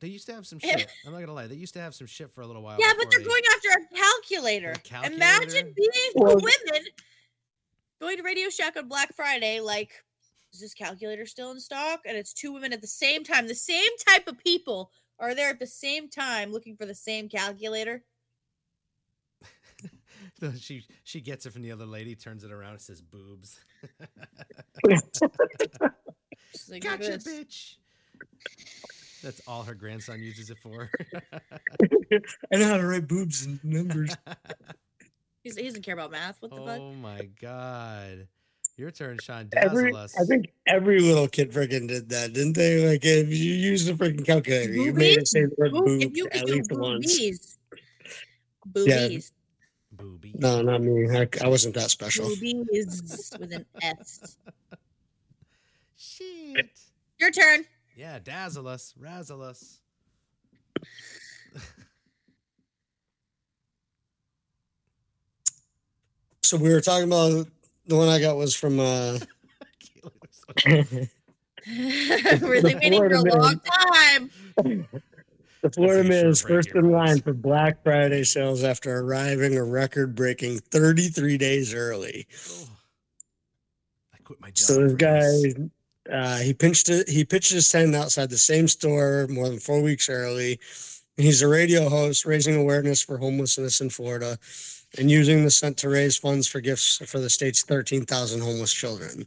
They 0.00 0.08
used 0.08 0.26
to 0.26 0.34
have 0.34 0.46
some 0.46 0.58
shit. 0.60 0.90
I'm 1.06 1.12
not 1.12 1.20
gonna 1.20 1.32
lie. 1.34 1.46
They 1.46 1.54
used 1.54 1.74
to 1.74 1.80
have 1.80 1.94
some 1.94 2.06
shit 2.08 2.32
for 2.32 2.40
a 2.40 2.46
little 2.46 2.62
while. 2.62 2.78
Yeah, 2.80 2.92
but 2.98 3.10
they're 3.10 3.20
they- 3.20 3.24
going 3.26 3.42
after 3.54 3.68
a 3.84 3.96
calculator. 3.96 4.74
A 5.02 5.12
Imagine 5.12 5.72
being 5.76 6.12
the 6.14 6.24
women 6.34 6.84
going 8.00 8.16
to 8.16 8.22
Radio 8.24 8.48
Shack 8.48 8.76
on 8.76 8.88
Black 8.88 9.14
Friday, 9.14 9.60
like, 9.60 10.02
is 10.52 10.60
this 10.60 10.74
calculator 10.74 11.26
still 11.26 11.50
in 11.50 11.60
stock? 11.60 12.00
And 12.06 12.16
it's 12.16 12.32
two 12.32 12.52
women 12.52 12.72
at 12.72 12.80
the 12.80 12.86
same 12.86 13.24
time. 13.24 13.48
The 13.48 13.54
same 13.54 13.90
type 14.08 14.28
of 14.28 14.38
people 14.38 14.90
are 15.18 15.34
there 15.34 15.50
at 15.50 15.58
the 15.58 15.66
same 15.66 16.08
time 16.08 16.52
looking 16.52 16.76
for 16.76 16.86
the 16.86 16.94
same 16.94 17.28
calculator. 17.28 18.04
So 20.38 20.52
she 20.52 20.84
she 21.04 21.20
gets 21.20 21.46
it 21.46 21.52
from 21.52 21.62
the 21.62 21.70
other 21.70 21.86
lady, 21.86 22.14
turns 22.16 22.42
it 22.42 22.50
around, 22.50 22.74
it 22.74 22.80
says 22.80 23.00
boobs. 23.00 23.60
She's 24.84 25.02
like, 26.70 26.82
gotcha, 26.82 27.18
bitch. 27.18 27.76
That's 29.22 29.40
all 29.46 29.62
her 29.62 29.74
grandson 29.74 30.20
uses 30.20 30.50
it 30.50 30.58
for. 30.58 30.90
I 32.52 32.56
know 32.56 32.66
how 32.66 32.76
to 32.76 32.86
write 32.86 33.06
boobs 33.06 33.46
and 33.46 33.62
numbers. 33.62 34.16
He's, 35.42 35.56
he 35.56 35.64
doesn't 35.64 35.82
care 35.82 35.94
about 35.94 36.10
math. 36.10 36.40
What 36.40 36.52
the 36.52 36.60
fuck? 36.60 36.80
oh 36.80 36.92
my 36.92 37.28
god. 37.40 38.26
Your 38.82 38.90
turn, 38.90 39.16
Shawn. 39.22 39.48
Every, 39.56 39.94
us. 39.94 40.12
I 40.20 40.24
think 40.24 40.46
every 40.66 40.98
little 40.98 41.28
kid 41.28 41.52
freaking 41.52 41.86
did 41.86 42.08
that, 42.08 42.32
didn't 42.32 42.54
they? 42.54 42.84
Like 42.84 43.04
if 43.04 43.28
you 43.28 43.54
use 43.54 43.86
the 43.86 43.92
freaking 43.92 44.26
calculator, 44.26 44.72
you 44.72 44.92
made 44.92 45.18
it 45.18 45.28
say 45.28 45.42
the 45.44 45.54
word 45.56 45.70
Boob- 45.70 45.84
boob 45.86 46.02
if 46.02 46.16
you 46.16 46.26
at 46.26 46.32
could 46.32 46.46
do 46.46 46.54
least 46.54 46.72
once. 46.72 47.58
boobies, 48.66 48.88
Yeah. 48.88 49.18
boobies, 49.92 50.34
No, 50.34 50.62
not 50.62 50.82
me. 50.82 51.08
I, 51.16 51.28
I 51.44 51.46
wasn't 51.46 51.76
that 51.76 51.90
special. 51.92 52.26
boobies 52.28 53.32
with 53.38 53.52
an 53.52 53.64
S. 53.80 54.36
Shit. 55.96 56.70
Your 57.20 57.30
turn. 57.30 57.64
Yeah, 57.96 58.18
dazzle 58.18 58.66
us, 58.66 58.94
razzle 58.98 59.42
us. 59.42 59.78
So 66.42 66.56
we 66.56 66.70
were 66.72 66.80
talking 66.80 67.06
about 67.06 67.46
the 67.86 67.96
one 67.96 68.08
I 68.08 68.20
got 68.20 68.36
was 68.36 68.54
from 68.54 68.80
uh 68.80 69.18
really 70.66 71.08
waiting 72.74 72.98
for 72.98 73.06
a 73.06 73.20
Florida 73.20 73.36
long 73.36 73.60
time. 73.60 74.30
the 75.62 75.70
Florida 75.70 76.08
man 76.08 76.26
is 76.26 76.42
first 76.42 76.70
in 76.74 76.90
line 76.90 77.20
for 77.20 77.32
Black 77.32 77.82
Friday 77.82 78.24
sales 78.24 78.64
after 78.64 78.98
arriving 78.98 79.56
a 79.56 79.64
record 79.64 80.14
breaking 80.14 80.58
33 80.58 81.38
days 81.38 81.74
early. 81.74 82.26
Oh. 82.48 82.68
I 84.14 84.18
quit 84.24 84.40
my 84.40 84.48
job. 84.48 84.56
So 84.58 84.82
this 84.82 84.94
guy 84.94 85.20
this. 85.20 85.56
uh, 86.10 86.38
he 86.38 86.52
pinched 86.52 86.88
it 86.88 87.08
he 87.08 87.24
pitched 87.24 87.52
his 87.52 87.70
tent 87.70 87.94
outside 87.94 88.30
the 88.30 88.38
same 88.38 88.68
store 88.68 89.26
more 89.28 89.48
than 89.48 89.58
four 89.58 89.80
weeks 89.80 90.08
early. 90.08 90.58
He's 91.16 91.42
a 91.42 91.48
radio 91.48 91.88
host 91.88 92.24
raising 92.24 92.56
awareness 92.56 93.02
for 93.02 93.18
homelessness 93.18 93.80
in 93.80 93.90
Florida 93.90 94.38
and 94.98 95.10
using 95.10 95.44
the 95.44 95.50
scent 95.50 95.76
to 95.78 95.88
raise 95.88 96.16
funds 96.16 96.46
for 96.46 96.60
gifts 96.60 96.98
for 97.06 97.18
the 97.18 97.30
state's 97.30 97.62
13,000 97.62 98.40
homeless 98.40 98.72
children. 98.72 99.26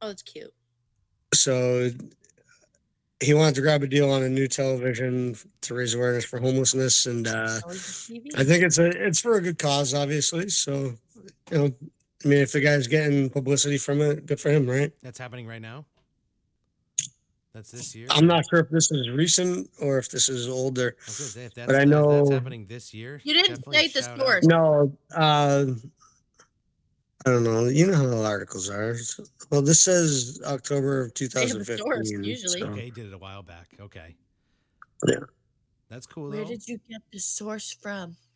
Oh, 0.00 0.08
that's 0.08 0.22
cute. 0.22 0.52
So 1.34 1.90
he 3.20 3.34
wanted 3.34 3.54
to 3.54 3.60
grab 3.60 3.82
a 3.82 3.86
deal 3.86 4.10
on 4.10 4.22
a 4.22 4.28
new 4.28 4.48
television 4.48 5.36
to 5.62 5.74
raise 5.74 5.94
awareness 5.94 6.24
for 6.24 6.40
homelessness 6.40 7.06
and 7.06 7.28
uh, 7.28 7.60
Oh, 7.64 7.70
is 7.70 8.10
it 8.10 8.24
TV? 8.24 8.40
I 8.40 8.44
think 8.44 8.64
it's 8.64 8.78
a 8.78 8.86
it's 8.86 9.20
for 9.20 9.34
a 9.34 9.40
good 9.40 9.58
cause, 9.58 9.94
obviously. 9.94 10.48
So, 10.48 10.94
you 11.50 11.58
know, 11.58 11.72
I 12.24 12.28
mean, 12.28 12.38
if 12.38 12.52
the 12.52 12.60
guy's 12.60 12.86
getting 12.86 13.30
publicity 13.30 13.78
from 13.78 14.00
it, 14.00 14.26
good 14.26 14.40
for 14.40 14.50
him, 14.50 14.68
right? 14.68 14.92
That's 15.02 15.18
happening 15.18 15.46
right 15.46 15.62
now. 15.62 15.86
That's 17.54 17.70
this 17.70 17.94
year. 17.94 18.06
I'm 18.10 18.26
not 18.26 18.44
sure 18.48 18.60
if 18.60 18.70
this 18.70 18.90
is 18.90 19.10
recent 19.10 19.68
or 19.80 19.98
if 19.98 20.08
this 20.08 20.28
is 20.30 20.48
older. 20.48 20.96
I 20.98 21.04
was 21.06 21.18
gonna 21.18 21.28
say, 21.30 21.44
if 21.44 21.54
that's, 21.54 21.66
but 21.66 21.74
I 21.76 21.82
if 21.82 21.88
that's 21.88 21.90
know- 21.90 22.30
happening 22.30 22.66
this 22.66 22.94
year. 22.94 23.20
You 23.24 23.34
didn't 23.34 23.56
definitely 23.56 23.78
state 23.78 23.92
the 23.94 24.02
shout 24.02 24.10
out. 24.12 24.18
source. 24.20 24.44
No, 24.46 24.96
uh, 25.14 25.66
I 27.26 27.30
don't 27.30 27.44
know. 27.44 27.66
You 27.68 27.86
know 27.88 27.94
how 27.96 28.06
the 28.06 28.24
articles 28.24 28.70
are. 28.70 28.96
Well, 29.50 29.60
this 29.60 29.80
says 29.82 30.40
October 30.46 31.02
of 31.02 31.12
They 31.14 31.24
have 31.26 31.32
the 31.32 31.64
2015. 31.64 31.78
source, 31.78 32.10
usually. 32.10 32.60
so- 32.60 32.68
Okay, 32.68 32.88
did 32.90 33.06
it 33.08 33.12
a 33.12 33.18
while 33.18 33.42
back. 33.42 33.68
Okay. 33.78 34.16
Yeah. 35.06 35.16
That's 35.90 36.06
cool 36.06 36.30
Where 36.30 36.38
though. 36.44 36.48
did 36.48 36.66
you 36.66 36.78
get 36.88 37.02
the 37.12 37.18
source 37.18 37.70
from? 37.72 38.16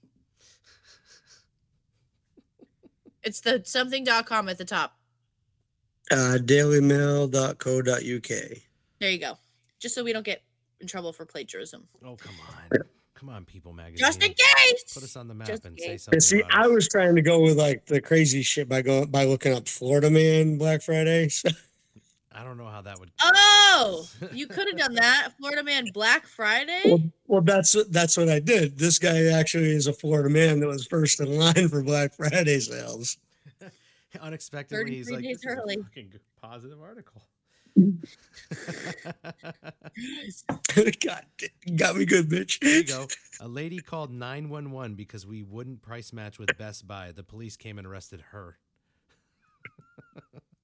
It's 3.24 3.40
the 3.40 3.62
something.com 3.64 4.48
at 4.50 4.56
the 4.58 4.64
top. 4.64 4.98
Uh, 6.12 6.38
dailymail.co.uk. 6.40 8.30
There 8.98 9.10
you 9.10 9.18
go. 9.18 9.38
Just 9.78 9.94
so 9.94 10.02
we 10.04 10.12
don't 10.12 10.24
get 10.24 10.42
in 10.80 10.86
trouble 10.86 11.12
for 11.12 11.24
plagiarism. 11.24 11.86
oh 12.04 12.16
come 12.16 12.34
on, 12.72 12.78
come 13.14 13.28
on, 13.28 13.44
People 13.44 13.72
Magazine. 13.72 13.98
Just 13.98 14.22
in 14.22 14.32
case. 14.32 14.84
Put 14.94 15.02
us 15.02 15.16
on 15.16 15.28
the 15.28 15.34
map 15.34 15.48
Just 15.48 15.64
and 15.64 15.78
say 15.78 15.96
something. 15.96 16.16
And 16.16 16.22
see, 16.22 16.40
about 16.40 16.54
I 16.54 16.62
us. 16.62 16.70
was 16.72 16.88
trying 16.88 17.14
to 17.16 17.22
go 17.22 17.40
with 17.40 17.58
like 17.58 17.86
the 17.86 18.00
crazy 18.00 18.42
shit 18.42 18.68
by 18.68 18.82
going 18.82 19.06
by 19.10 19.24
looking 19.24 19.52
up 19.52 19.68
Florida 19.68 20.10
Man 20.10 20.58
Black 20.58 20.82
Friday. 20.82 21.28
So, 22.36 22.42
I 22.42 22.44
don't 22.44 22.58
know 22.58 22.66
how 22.66 22.82
that 22.82 23.00
would. 23.00 23.10
Oh, 23.22 24.06
you 24.32 24.46
could 24.46 24.68
have 24.68 24.76
done 24.76 24.94
that. 24.96 25.30
Florida 25.38 25.62
Man 25.62 25.86
Black 25.94 26.26
Friday. 26.26 26.82
well, 26.84 27.02
well, 27.26 27.40
that's 27.40 27.74
what 27.74 27.90
that's 27.90 28.14
what 28.18 28.28
I 28.28 28.40
did. 28.40 28.76
This 28.78 28.98
guy 28.98 29.28
actually 29.28 29.70
is 29.70 29.86
a 29.86 29.92
Florida 29.94 30.28
man 30.28 30.60
that 30.60 30.66
was 30.66 30.86
first 30.86 31.18
in 31.20 31.34
line 31.38 31.68
for 31.68 31.82
Black 31.82 32.12
Friday 32.12 32.60
sales. 32.60 33.16
Unexpectedly, 34.20 34.96
he's 34.96 35.10
like, 35.10 35.22
days 35.22 35.38
this 35.40 35.50
is 35.50 35.58
a 35.58 35.60
early. 35.62 35.76
fucking 35.78 36.12
positive 36.42 36.78
article. 36.82 37.22
God, 41.04 41.24
got 41.76 41.96
me 41.96 42.04
good, 42.06 42.28
bitch. 42.28 42.60
There 42.60 42.76
you 42.78 42.84
go. 42.84 43.06
A 43.40 43.48
lady 43.48 43.78
called 43.78 44.10
911 44.10 44.94
because 44.94 45.26
we 45.26 45.42
wouldn't 45.42 45.82
price 45.82 46.12
match 46.12 46.38
with 46.38 46.56
Best 46.56 46.86
Buy. 46.86 47.12
The 47.12 47.22
police 47.22 47.56
came 47.56 47.78
and 47.78 47.86
arrested 47.86 48.22
her. 48.32 48.58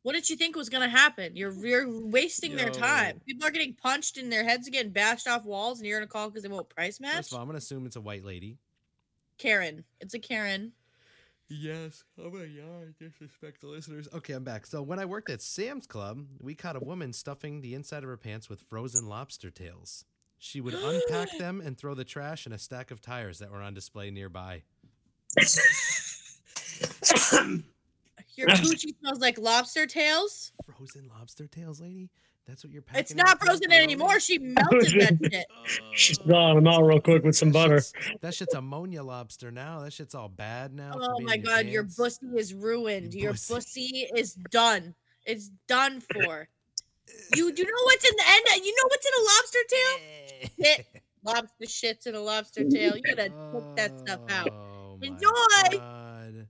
What 0.04 0.14
did 0.14 0.28
you 0.28 0.34
think 0.34 0.56
was 0.56 0.68
gonna 0.68 0.88
happen? 0.88 1.36
You're 1.36 1.52
you're 1.64 1.88
wasting 1.88 2.56
their 2.56 2.70
time. 2.70 3.20
People 3.24 3.46
are 3.46 3.52
getting 3.52 3.74
punched 3.74 4.18
and 4.18 4.32
their 4.32 4.42
heads 4.42 4.66
are 4.66 4.72
getting 4.72 4.90
bashed 4.90 5.28
off 5.28 5.44
walls, 5.44 5.78
and 5.78 5.86
you're 5.86 6.00
gonna 6.00 6.08
call 6.08 6.28
because 6.28 6.42
they 6.42 6.48
won't 6.48 6.68
price 6.68 6.98
match. 6.98 7.14
First 7.14 7.30
of 7.30 7.36
all, 7.36 7.42
I'm 7.42 7.46
going 7.46 7.54
to 7.54 7.58
assume 7.58 7.86
it's 7.86 7.94
a 7.94 8.00
white 8.00 8.24
lady. 8.24 8.58
Karen, 9.38 9.84
it's 10.00 10.14
a 10.14 10.18
Karen. 10.18 10.72
Yes. 11.60 12.04
Oh 12.18 12.30
my 12.30 12.46
god, 12.46 12.88
I 12.88 13.04
disrespect 13.04 13.60
the 13.60 13.66
listeners. 13.66 14.08
Okay, 14.14 14.32
I'm 14.32 14.44
back. 14.44 14.64
So 14.64 14.80
when 14.80 14.98
I 14.98 15.04
worked 15.04 15.28
at 15.28 15.42
Sam's 15.42 15.86
Club, 15.86 16.24
we 16.40 16.54
caught 16.54 16.76
a 16.76 16.80
woman 16.80 17.12
stuffing 17.12 17.60
the 17.60 17.74
inside 17.74 18.02
of 18.02 18.08
her 18.08 18.16
pants 18.16 18.48
with 18.48 18.62
frozen 18.62 19.06
lobster 19.06 19.50
tails. 19.50 20.06
She 20.38 20.62
would 20.62 20.74
unpack 20.74 21.28
them 21.38 21.60
and 21.60 21.76
throw 21.76 21.94
the 21.94 22.04
trash 22.04 22.46
in 22.46 22.52
a 22.52 22.58
stack 22.58 22.90
of 22.90 23.02
tires 23.02 23.38
that 23.40 23.50
were 23.50 23.60
on 23.60 23.74
display 23.74 24.10
nearby. 24.10 24.62
Your 28.34 28.48
coochie 28.48 28.98
smells 29.00 29.20
like 29.20 29.38
lobster 29.38 29.86
tails. 29.86 30.52
Frozen 30.64 31.10
lobster 31.14 31.46
tails, 31.46 31.82
lady? 31.82 32.08
That's 32.46 32.64
what 32.64 32.72
you're 32.72 32.82
packing? 32.82 33.00
It's 33.00 33.14
not 33.14 33.40
frozen 33.40 33.70
anymore. 33.72 34.18
She 34.18 34.38
melted 34.38 34.92
that 35.00 35.18
shit. 35.32 35.46
She's 35.94 36.18
throwing 36.18 36.56
them 36.56 36.66
out 36.66 36.82
real 36.82 37.00
quick 37.00 37.22
with 37.24 37.36
some 37.36 37.52
butter. 37.52 37.80
That 38.20 38.34
shit's 38.34 38.54
ammonia 38.54 39.02
lobster 39.04 39.50
now. 39.52 39.80
That 39.80 39.92
shit's 39.92 40.14
all 40.14 40.28
bad 40.28 40.74
now. 40.74 40.92
Oh 40.94 41.20
my 41.20 41.34
in 41.34 41.42
god, 41.42 41.66
your 41.66 41.84
pants. 41.84 41.96
pussy 41.96 42.26
is 42.36 42.52
ruined. 42.52 43.14
Your 43.14 43.22
Your 43.24 43.32
pussy. 43.32 43.54
pussy 43.54 44.08
is 44.16 44.34
done. 44.50 44.94
It's 45.24 45.50
done 45.68 46.00
for. 46.00 46.48
You 47.36 47.52
do 47.52 47.62
you 47.62 47.68
know 47.68 47.84
what's 47.84 48.08
in 48.08 48.16
the 48.16 48.22
end? 48.26 48.64
You 48.64 48.74
know 48.74 48.88
what's 48.88 49.06
in 49.06 49.12
a 49.18 49.24
lobster 49.24 49.58
tail? 49.68 50.48
Shit. 50.64 51.02
Lobster 51.24 51.66
shits 51.66 52.06
in 52.06 52.14
a 52.14 52.20
lobster 52.20 52.64
tail. 52.68 52.96
You 52.96 53.02
gotta 53.02 53.30
put 53.52 53.76
that 53.76 53.98
stuff 54.00 54.20
oh 54.28 54.34
out. 54.34 54.48
Oh 54.50 54.98
Enjoy. 55.02 55.28
God. 55.28 56.46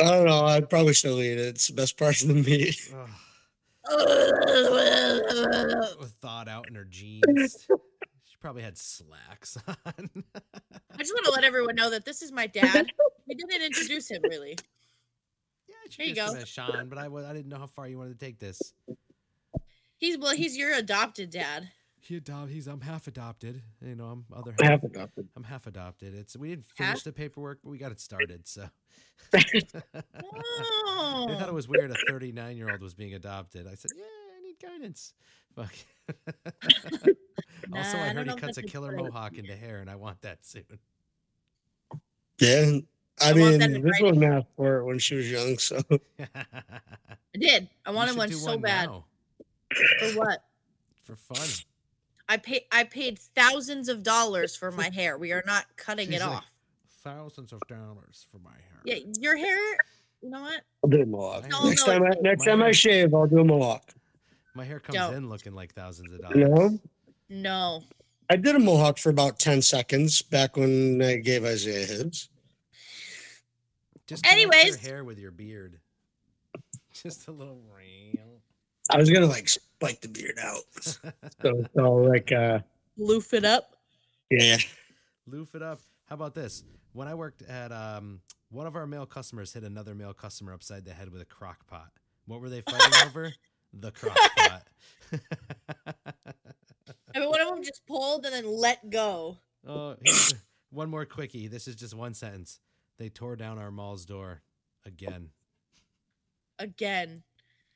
I 0.00 0.04
don't 0.04 0.26
know. 0.26 0.44
I'd 0.44 0.70
probably 0.70 0.92
still 0.94 1.20
eat 1.20 1.38
it. 1.38 1.46
It's 1.56 1.66
the 1.68 1.72
best 1.74 1.96
part 1.98 2.22
of 2.22 2.28
the 2.28 2.34
meat. 2.34 2.92
Thawed 6.20 6.48
out 6.48 6.68
in 6.68 6.74
her 6.74 6.84
jeans. 6.84 7.66
She 8.24 8.36
probably 8.40 8.62
had 8.62 8.76
slacks 8.76 9.56
on. 9.66 9.76
I 9.86 10.96
just 10.98 11.12
want 11.14 11.24
to 11.26 11.30
let 11.30 11.44
everyone 11.44 11.74
know 11.74 11.90
that 11.90 12.04
this 12.04 12.22
is 12.22 12.32
my 12.32 12.46
dad. 12.46 12.86
We 13.26 13.34
didn't 13.34 13.62
introduce 13.62 14.10
him 14.10 14.22
really. 14.24 14.56
Yeah, 15.68 15.74
There 15.96 16.06
you 16.06 16.14
go. 16.14 16.44
Shawn, 16.44 16.88
but 16.88 16.98
I, 16.98 17.08
wa- 17.08 17.26
I 17.28 17.32
didn't 17.32 17.48
know 17.48 17.58
how 17.58 17.66
far 17.66 17.88
you 17.88 17.98
wanted 17.98 18.18
to 18.18 18.24
take 18.24 18.38
this. 18.38 18.74
He's 19.96 20.18
well, 20.18 20.34
he's 20.34 20.56
your 20.56 20.74
adopted 20.74 21.30
dad. 21.30 21.70
He 22.08 22.16
adopt. 22.16 22.50
He's 22.50 22.66
I'm 22.66 22.80
half 22.80 23.06
adopted. 23.06 23.60
You 23.84 23.94
know, 23.94 24.06
I'm 24.06 24.24
other 24.34 24.54
I 24.62 24.64
half. 24.66 24.82
adopted. 24.82 25.28
I'm 25.36 25.44
half 25.44 25.66
adopted. 25.66 26.14
It's 26.14 26.34
we 26.38 26.48
didn't 26.48 26.64
finish 26.64 26.94
Half? 26.94 27.04
the 27.04 27.12
paperwork, 27.12 27.58
but 27.62 27.68
we 27.68 27.76
got 27.76 27.92
it 27.92 28.00
started. 28.00 28.48
So 28.48 28.62
Oh. 29.34 29.38
they 31.28 31.34
thought 31.38 31.48
it 31.48 31.54
was 31.54 31.68
weird. 31.68 31.90
A 31.90 31.96
39 32.08 32.56
year 32.56 32.70
old 32.70 32.80
was 32.80 32.94
being 32.94 33.12
adopted. 33.12 33.66
I 33.66 33.74
said, 33.74 33.90
yeah, 33.94 34.04
I 34.04 34.42
need 34.42 34.56
guidance. 34.58 35.12
Fuck. 35.54 35.74
also, 37.74 37.98
Nah, 37.98 38.04
I 38.04 38.06
I 38.06 38.08
heard 38.14 38.26
know 38.26 38.34
he 38.34 38.40
cuts 38.40 38.56
a 38.56 38.62
killer 38.62 38.92
right. 38.92 39.04
mohawk 39.04 39.36
into 39.36 39.54
hair, 39.54 39.80
and 39.80 39.90
I 39.90 39.96
want 39.96 40.22
that 40.22 40.38
soon. 40.46 40.64
Yeah. 42.40 42.78
I, 43.20 43.30
I 43.30 43.32
mean, 43.34 43.58
this 43.82 44.00
one 44.00 44.22
asked 44.24 44.46
for 44.56 44.78
it 44.78 44.84
when 44.86 44.98
she 44.98 45.16
was 45.16 45.30
young, 45.30 45.58
so 45.58 45.82
I 46.18 46.28
did. 47.38 47.68
I 47.84 47.90
wanted 47.90 48.16
one 48.16 48.28
should 48.30 48.36
do 48.36 48.40
so 48.40 48.56
bad. 48.56 48.86
now 48.88 49.04
For 49.98 50.06
what? 50.18 50.44
for 51.02 51.16
fun. 51.16 51.48
I 52.28 52.36
paid 52.36 52.62
I 52.70 52.84
paid 52.84 53.18
thousands 53.18 53.88
of 53.88 54.02
dollars 54.02 54.54
for 54.54 54.70
my 54.70 54.90
hair. 54.90 55.16
We 55.16 55.32
are 55.32 55.42
not 55.46 55.64
cutting 55.76 56.08
She's 56.10 56.16
it 56.20 56.24
like, 56.24 56.30
off. 56.38 56.44
Thousands 57.02 57.52
of 57.52 57.60
dollars 57.68 58.26
for 58.30 58.38
my 58.38 58.50
hair. 58.50 58.80
Yeah, 58.84 58.96
your 59.18 59.36
hair. 59.36 59.58
You 60.20 60.30
know 60.30 60.42
what? 60.42 60.60
I'll 60.84 60.90
do 60.90 61.02
a 61.02 61.06
mohawk. 61.06 61.44
I 61.52 61.68
Next 61.68 61.86
know 61.86 61.92
time, 61.94 62.02
I, 62.04 62.14
next 62.20 62.40
My 62.40 62.44
time 62.52 62.62
I 62.62 62.72
shave, 62.72 63.14
I'll 63.14 63.26
do 63.26 63.38
a 63.38 63.44
mohawk. 63.44 63.84
My 64.54 64.64
hair 64.64 64.80
comes 64.80 64.98
Don't. 64.98 65.14
in 65.14 65.28
looking 65.28 65.54
like 65.54 65.72
thousands 65.74 66.12
of 66.12 66.20
dollars. 66.20 66.36
No, 66.36 66.78
No. 67.28 67.84
I 68.28 68.36
did 68.36 68.56
a 68.56 68.58
mohawk 68.58 68.98
for 68.98 69.08
about 69.10 69.38
ten 69.38 69.62
seconds 69.62 70.20
back 70.20 70.56
when 70.56 71.00
I 71.00 71.16
gave 71.16 71.44
Isaiah 71.44 71.86
his. 71.86 72.28
Just 74.06 74.22
connect 74.24 74.40
your 74.40 74.52
Anyways. 74.54 74.76
hair 74.76 75.04
with 75.04 75.18
your 75.18 75.30
beard. 75.30 75.78
Just 76.92 77.28
a 77.28 77.32
little 77.32 77.60
ring. 77.74 78.18
I 78.90 78.96
was 78.98 79.10
gonna 79.10 79.26
like 79.26 79.48
spike 79.48 80.00
the 80.00 80.08
beard 80.08 80.38
out, 80.42 80.62
so, 81.42 81.64
so 81.74 81.94
like, 81.94 82.32
uh, 82.32 82.60
Loof 82.96 83.32
it 83.34 83.44
up. 83.44 83.76
yeah. 84.30 84.56
Loof 85.26 85.54
it 85.54 85.62
up. 85.62 85.80
How 86.06 86.14
about 86.14 86.34
this? 86.34 86.64
When 86.94 87.06
I 87.06 87.14
worked 87.14 87.42
at 87.42 87.70
um, 87.70 88.20
one 88.50 88.66
of 88.66 88.74
our 88.76 88.86
male 88.86 89.06
customers 89.06 89.52
hit 89.52 89.62
another 89.62 89.94
male 89.94 90.14
customer 90.14 90.52
upside 90.54 90.84
the 90.84 90.92
head 90.92 91.12
with 91.12 91.20
a 91.20 91.26
crock 91.26 91.66
pot. 91.66 91.90
What 92.26 92.40
were 92.40 92.48
they 92.48 92.62
fighting 92.62 92.92
over? 93.06 93.32
The 93.74 93.90
crock 93.92 94.16
pot. 94.36 94.66
I 97.14 97.18
mean, 97.20 97.28
one 97.28 97.40
of 97.40 97.48
them 97.48 97.62
just 97.62 97.86
pulled 97.86 98.24
and 98.24 98.34
then 98.34 98.46
let 98.46 98.88
go. 98.90 99.36
oh, 99.66 99.96
here's 100.02 100.34
one 100.70 100.88
more 100.90 101.04
quickie. 101.04 101.46
This 101.48 101.68
is 101.68 101.76
just 101.76 101.94
one 101.94 102.14
sentence. 102.14 102.58
They 102.98 103.08
tore 103.10 103.36
down 103.36 103.58
our 103.58 103.70
mall's 103.70 104.04
door 104.06 104.40
again. 104.86 105.28
Again, 106.58 107.22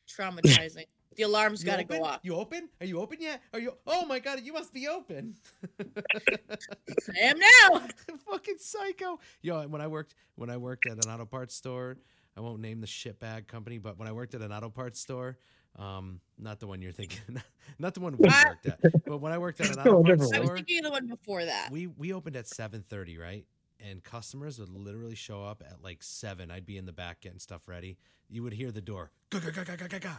traumatizing. 0.08 0.86
The 1.16 1.22
alarm's 1.24 1.62
got 1.64 1.76
to 1.76 1.84
go 1.84 2.04
off. 2.04 2.20
You 2.22 2.34
open? 2.36 2.68
Are 2.80 2.86
you 2.86 3.00
open 3.00 3.18
yet? 3.20 3.40
Are 3.52 3.58
you? 3.60 3.74
Oh 3.86 4.04
my 4.06 4.18
god! 4.18 4.40
You 4.42 4.52
must 4.52 4.72
be 4.72 4.88
open. 4.88 5.34
I 5.80 7.18
am 7.20 7.38
now. 7.38 7.82
Fucking 8.30 8.56
psycho. 8.58 9.18
Yo, 9.42 9.66
when 9.68 9.80
I 9.80 9.86
worked 9.86 10.14
when 10.36 10.50
I 10.50 10.56
worked 10.56 10.86
at 10.86 11.04
an 11.04 11.10
auto 11.10 11.24
parts 11.26 11.54
store, 11.54 11.96
I 12.36 12.40
won't 12.40 12.60
name 12.60 12.80
the 12.80 12.86
shitbag 12.86 13.46
company, 13.46 13.78
but 13.78 13.98
when 13.98 14.08
I 14.08 14.12
worked 14.12 14.34
at 14.34 14.40
an 14.42 14.52
auto 14.52 14.70
parts 14.70 15.00
store, 15.00 15.38
um, 15.78 16.20
not 16.38 16.60
the 16.60 16.66
one 16.66 16.80
you're 16.82 16.92
thinking, 16.92 17.40
not 17.78 17.94
the 17.94 18.00
one 18.00 18.16
we 18.16 18.28
Ah. 18.30 18.44
worked 18.48 18.66
at, 18.66 18.80
but 19.06 19.18
when 19.18 19.32
I 19.32 19.38
worked 19.38 19.60
at 19.60 19.70
an 19.70 19.78
auto 19.80 20.02
parts 20.02 20.26
store, 20.26 20.36
I 20.36 20.40
was 20.40 20.50
thinking 20.50 20.78
of 20.78 20.84
the 20.84 20.90
one 20.90 21.06
before 21.06 21.44
that. 21.44 21.70
we 21.70 21.86
we 21.86 22.12
opened 22.12 22.36
at 22.36 22.46
7:30, 22.46 23.18
right? 23.20 23.46
And 23.84 24.02
customers 24.04 24.60
would 24.60 24.68
literally 24.68 25.16
show 25.16 25.42
up 25.44 25.62
at 25.68 25.82
like 25.82 26.02
seven. 26.04 26.50
I'd 26.52 26.64
be 26.66 26.76
in 26.76 26.86
the 26.86 26.92
back 26.92 27.20
getting 27.20 27.40
stuff 27.40 27.66
ready. 27.66 27.98
You 28.28 28.42
would 28.44 28.52
hear 28.54 28.70
the 28.70 28.80
door, 28.80 29.10
ga 29.30 29.40
ga 29.40 29.50
ga 29.50 29.64
ga 29.64 29.76
ga 29.76 29.88
ga 29.88 29.98
ga, 29.98 30.16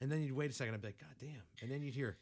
and 0.00 0.10
then 0.10 0.22
you'd 0.22 0.32
wait 0.32 0.50
a 0.50 0.54
second. 0.54 0.74
I'd 0.74 0.82
be 0.82 0.88
like, 0.88 0.98
God 0.98 1.14
damn! 1.18 1.42
And 1.62 1.70
then 1.70 1.82
you'd 1.82 1.94
hear, 1.94 2.16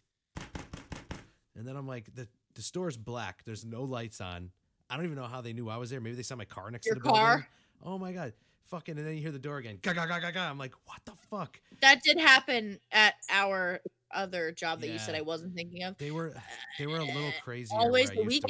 and 1.57 1.67
then 1.67 1.77
I'm 1.77 1.87
like, 1.87 2.14
the 2.14 2.29
the 2.55 2.62
store's 2.62 2.97
black. 2.97 3.43
There's 3.45 3.64
no 3.64 3.83
lights 3.85 4.21
on. 4.21 4.51
I 4.91 4.97
don't 4.97 5.05
even 5.05 5.17
know 5.17 5.27
how 5.27 5.41
they 5.41 5.53
knew 5.53 5.69
I 5.69 5.77
was 5.77 5.91
there. 5.91 6.01
Maybe 6.01 6.17
they 6.17 6.23
saw 6.23 6.37
my 6.37 6.45
car 6.45 6.71
next 6.71 6.87
Your 6.87 6.95
to 6.95 7.01
the 7.01 7.05
building. 7.05 7.21
car? 7.21 7.49
Oh 7.85 7.99
my 7.99 8.12
god! 8.12 8.33
Fucking! 8.67 8.99
And 8.99 9.07
then 9.07 9.14
you 9.14 9.21
hear 9.21 9.33
the 9.33 9.38
door 9.38 9.59
again, 9.59 9.79
ga 9.83 9.93
ga 9.93 10.07
ga 10.07 10.21
ga 10.21 10.31
ga. 10.31 10.49
I'm 10.49 10.59
like, 10.59 10.75
what 10.87 11.01
the 11.05 11.12
fuck? 11.31 11.61
That 11.81 12.03
did 12.03 12.19
happen 12.19 12.79
at 12.93 13.14
our 13.31 13.81
other 14.11 14.53
job 14.53 14.81
that 14.81 14.88
you 14.88 14.99
said 14.99 15.14
I 15.14 15.21
wasn't 15.21 15.55
thinking 15.55 15.83
of. 15.85 15.99
They 15.99 16.11
were 16.11 16.33
they 16.79 16.87
were 16.87 16.99
a 16.99 17.05
little 17.05 17.29
uh, 17.29 17.43
crazy. 17.43 17.75
Always 17.75 18.11
the 18.11 18.25
used 18.25 18.47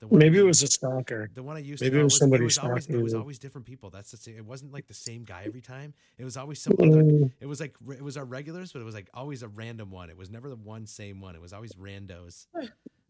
to 0.00 0.06
weekends. 0.06 0.10
work. 0.10 0.10
The 0.10 0.16
one 0.16 0.18
Maybe 0.18 0.38
I 0.38 0.40
it 0.42 0.46
was 0.46 0.62
a 0.62 0.66
stalker. 0.66 1.30
The 1.34 1.42
one 1.42 1.56
I 1.56 1.60
used 1.60 1.80
Maybe 1.82 1.90
to 1.92 1.96
it 1.96 1.98
know 2.00 2.04
was 2.04 2.12
was, 2.14 2.18
somebody 2.18 2.42
it 2.42 2.44
was 2.44 2.58
always 2.58 2.86
it 2.86 2.96
was 3.02 3.14
always 3.14 3.38
different 3.38 3.66
people. 3.66 3.90
That's 3.90 4.10
the 4.10 4.16
same. 4.16 4.36
It 4.36 4.44
wasn't 4.44 4.72
like 4.72 4.86
the 4.86 4.94
same 4.94 5.22
guy 5.24 5.44
every 5.46 5.60
time. 5.60 5.94
It 6.18 6.24
was 6.24 6.36
always 6.36 6.60
some 6.60 6.74
other. 6.78 7.02
Mm, 7.02 7.30
It 7.40 7.46
was 7.46 7.60
like 7.60 7.74
it 7.90 8.02
was 8.02 8.16
our 8.16 8.24
regulars, 8.24 8.72
but 8.72 8.80
it 8.80 8.84
was 8.84 8.94
like 8.94 9.08
always 9.14 9.42
a 9.42 9.48
random 9.48 9.90
one. 9.90 10.10
It 10.10 10.16
was 10.16 10.30
never 10.30 10.48
the 10.48 10.56
one 10.56 10.86
same 10.86 11.20
one. 11.20 11.34
It 11.34 11.40
was 11.42 11.52
always 11.52 11.72
randos. 11.74 12.46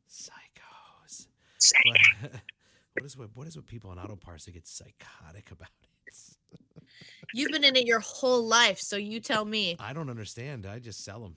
Psychos. 0.09 1.27
But, 1.85 2.31
what 2.95 3.05
is 3.05 3.17
what 3.17 3.31
what 3.35 3.47
is 3.47 3.57
with 3.57 3.67
people 3.67 3.93
in 3.93 3.99
auto 3.99 4.17
parts 4.17 4.45
that 4.47 4.53
get 4.53 4.67
psychotic 4.67 5.51
about 5.51 5.69
it? 6.07 6.15
You've 7.33 7.53
been 7.53 7.63
in 7.65 7.77
it 7.77 7.87
your 7.87 8.01
whole 8.01 8.43
life, 8.45 8.81
so 8.81 8.97
you 8.97 9.21
tell 9.21 9.45
me. 9.45 9.77
I 9.79 9.93
don't 9.93 10.11
understand. 10.11 10.67
I 10.67 10.81
just 10.81 11.05
sell 11.05 11.21
them. 11.21 11.37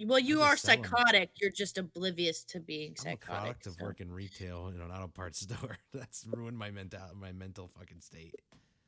Well, 0.00 0.18
you 0.18 0.42
are 0.42 0.52
just 0.52 0.64
sell 0.64 0.76
'em. 0.76 0.84
psychotic. 0.84 1.30
You're 1.40 1.50
just 1.50 1.76
oblivious 1.78 2.44
to 2.44 2.60
being 2.60 2.90
I'm 3.00 3.06
a 3.06 3.10
psychotic. 3.10 3.20
product 3.22 3.66
of 3.66 3.74
so. 3.74 3.84
working 3.84 4.10
retail 4.12 4.68
in 4.68 4.80
an 4.80 4.90
auto 4.90 5.08
parts 5.08 5.40
store. 5.46 5.76
That's 5.92 6.24
ruined 6.26 6.56
my 6.56 6.70
mental 6.70 7.00
my 7.14 7.32
mental 7.32 7.68
fucking 7.76 8.00
state. 8.00 8.34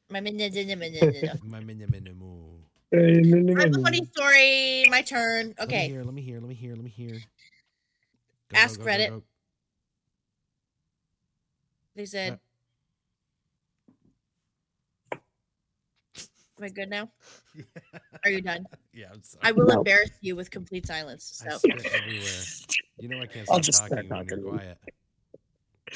My 0.09 0.21
min- 0.21 0.37
min- 0.37 0.53
min- 0.53 0.67
min- 0.67 0.79
min- 0.79 0.93
min- 0.93 1.31
My 1.45 1.61
min- 1.61 1.79
min- 1.79 1.91
min- 1.91 2.17
moo. 2.17 2.59
no, 2.93 3.01
no, 3.01 3.61
I 3.61 3.63
have 3.65 3.75
a 3.77 3.83
funny 3.83 4.05
story. 4.07 4.85
My 4.91 5.03
turn. 5.03 5.55
Let 5.59 5.69
me 5.69 5.75
Okay. 5.75 5.89
hear. 5.89 6.03
Let 6.05 6.15
me 6.15 6.23
hear. 6.23 6.41
Let 6.41 6.49
me 6.49 6.55
hear. 6.55 6.75
Let 6.75 6.85
me 6.85 6.91
hear. 6.91 7.13
Go, 8.49 8.59
Ask 8.59 8.81
Reddit. 8.81 9.09
go. 9.11 9.23
They 11.95 12.07
said, 12.07 12.41
Am 16.61 16.65
I 16.65 16.69
good 16.69 16.91
now? 16.91 17.09
Yeah. 17.55 17.65
Are 18.25 18.31
you 18.31 18.43
done? 18.43 18.67
Yeah, 18.93 19.07
I'm 19.13 19.23
sorry. 19.23 19.41
I 19.45 19.53
will 19.53 19.67
No. 19.67 19.79
embarrass 19.79 20.11
you 20.21 20.37
with 20.37 20.51
complete 20.51 20.87
silence. 20.87 21.43
So. 21.49 21.59
You 22.99 23.09
know 23.09 23.21
I 23.21 23.27
can't 23.27 23.49
I'll 23.49 23.55
stop 23.57 23.63
just 23.63 23.87
start 23.87 24.09
talking 24.09 24.11
when 24.11 24.27
you're 24.29 24.59
quiet. 24.59 24.79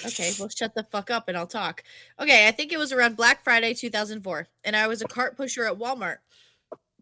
okay, 0.07 0.33
well, 0.39 0.49
shut 0.49 0.75
the 0.75 0.85
fuck 0.85 1.11
up 1.11 1.29
and 1.29 1.37
I'll 1.37 1.47
talk. 1.47 1.83
Okay, 2.19 2.49
I 2.49 2.51
think 2.51 2.73
it 2.73 2.79
was 2.79 2.93
around 2.93 3.17
Black 3.17 3.43
Friday 3.45 3.75
2004, 3.75 4.49
and 4.65 4.75
I 4.75 4.87
was 4.87 5.03
a 5.03 5.07
cart 5.07 5.37
pusher 5.37 5.67
at 5.67 5.75
Walmart. 5.79 6.19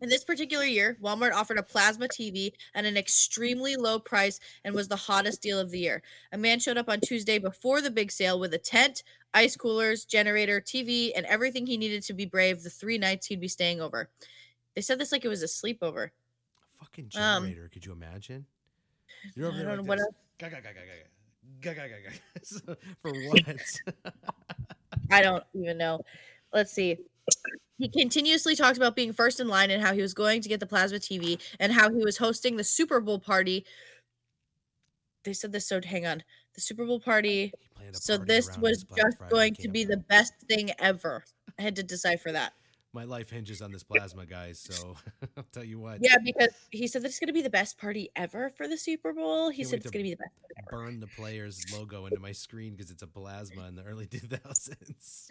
In 0.03 0.09
this 0.09 0.25
particular 0.25 0.65
year, 0.65 0.97
Walmart 1.01 1.33
offered 1.33 1.59
a 1.59 1.63
plasma 1.63 2.09
TV 2.09 2.53
at 2.75 2.85
an 2.85 2.97
extremely 2.97 3.77
low 3.77 4.01
price 4.01 4.41
and 4.65 4.75
was 4.75 4.89
the 4.89 4.97
hottest 4.97 5.41
deal 5.41 5.61
of 5.61 5.71
the 5.71 5.79
year. 5.79 6.03
A 6.33 6.39
man 6.39 6.59
showed 6.59 6.77
up 6.77 6.89
on 6.89 7.01
Tuesday 7.01 7.39
before 7.39 7.81
the 7.81 7.91
big 7.91 8.11
sale 8.11 8.41
with 8.41 8.53
a 8.53 8.59
tent, 8.59 9.05
ice 9.33 9.57
coolers, 9.57 10.05
generator, 10.05 10.61
TV, 10.61 11.13
and 11.15 11.25
everything 11.27 11.65
he 11.67 11.77
needed 11.77 12.03
to 12.03 12.15
be 12.15 12.27
brave 12.27 12.65
the 12.65 12.69
three 12.69 12.99
nights 12.99 13.27
he'd 13.27 13.41
be 13.41 13.47
staying 13.47 13.81
over. 13.81 14.11
They 14.75 14.81
said 14.81 14.99
this 14.99 15.13
like 15.13 15.25
it 15.25 15.29
was 15.29 15.45
a 15.45 15.47
sleepover. 15.47 16.07
A 16.81 16.85
fucking 16.85 17.11
Um, 17.15 17.45
generator. 17.45 17.71
Could 17.73 17.87
you 17.87 17.93
imagine? 17.93 18.45
You're 19.37 19.47
over 19.51 19.59
I 19.59 19.63
don't 19.63 19.69
like 19.69 19.77
know 19.77 19.83
what 19.89 20.01
else- 20.01 20.15
Ga, 20.39 20.49
ga, 20.49 20.57
ga, 20.61 20.71
ga, 20.73 20.81
ga, 20.81 21.75
ga. 21.75 21.75
Ga, 21.75 21.75
ga, 21.75 21.87
ga, 21.87 22.11
ga. 22.67 22.75
For 23.03 23.13
what? 23.29 24.15
I 25.13 25.23
don't 25.23 25.45
even 25.55 25.79
know. 25.79 26.01
Let's 26.53 26.73
see. 26.73 26.99
He 27.79 27.89
continuously 27.89 28.55
talked 28.55 28.77
about 28.77 28.95
being 28.95 29.13
first 29.13 29.41
in 29.41 29.49
line 29.49 29.71
and 29.71 29.83
how 29.83 29.93
he 29.93 30.03
was 30.03 30.15
going 30.15 30.41
to 30.43 30.49
get 30.49 30.61
the 30.61 30.67
plasma 30.67 30.99
TV 30.99 31.41
and 31.59 31.73
how 31.73 31.91
he 31.91 32.05
was 32.05 32.19
hosting 32.19 32.57
the 32.57 32.65
Super 32.65 33.01
Bowl 33.01 33.19
party. 33.19 33.65
They 35.25 35.33
said 35.33 35.53
this, 35.53 35.67
so 35.69 35.81
hang 35.85 36.07
on. 36.07 36.23
The 36.55 36.61
Super 36.61 36.85
Bowl 36.85 37.01
party. 37.01 37.53
He 37.59 37.69
planned 37.75 37.97
a 37.97 37.99
So 37.99 38.17
this 38.17 38.57
was 38.59 38.85
just 38.97 39.19
Friday 39.19 39.31
going 39.31 39.55
to 39.57 39.69
be 39.69 39.85
the 39.85 39.97
best 39.97 40.35
thing 40.49 40.71
ever. 40.79 41.25
I 41.59 41.63
had 41.63 41.77
to 41.77 41.83
decipher 41.83 42.33
that. 42.33 42.53
My 42.95 43.05
life 43.05 43.31
hinges 43.31 43.63
on 43.63 43.73
this 43.73 43.83
plasma, 43.83 44.27
guys. 44.27 44.61
So 44.61 44.97
I'll 45.37 45.47
tell 45.53 45.65
you 45.65 45.79
what. 45.79 45.99
Yeah, 46.03 46.17
because 46.23 46.51
he 46.71 46.87
said 46.87 47.03
that 47.03 47.09
it's 47.09 47.19
going 47.19 47.29
to 47.29 47.33
be 47.33 47.43
the 47.43 47.51
best 47.51 47.79
party 47.79 48.11
ever 48.15 48.51
for 48.51 48.69
the 48.69 48.77
Super 48.77 49.15
Bowl. 49.15 49.49
He 49.49 49.63
Can't 49.63 49.71
said 49.71 49.79
it's 49.81 49.91
going 49.91 50.05
to 50.05 50.11
be 50.11 50.15
the 50.15 50.19
best. 50.19 50.69
Burn 50.69 51.01
the 51.01 51.07
player's 51.07 51.65
logo 51.73 52.07
into 52.07 52.21
my 52.21 52.33
screen 52.33 52.75
because 52.75 52.91
it's 52.91 53.03
a 53.03 53.07
plasma 53.07 53.67
in 53.67 53.77
the 53.77 53.83
early 53.83 54.07
2000s. 54.09 55.31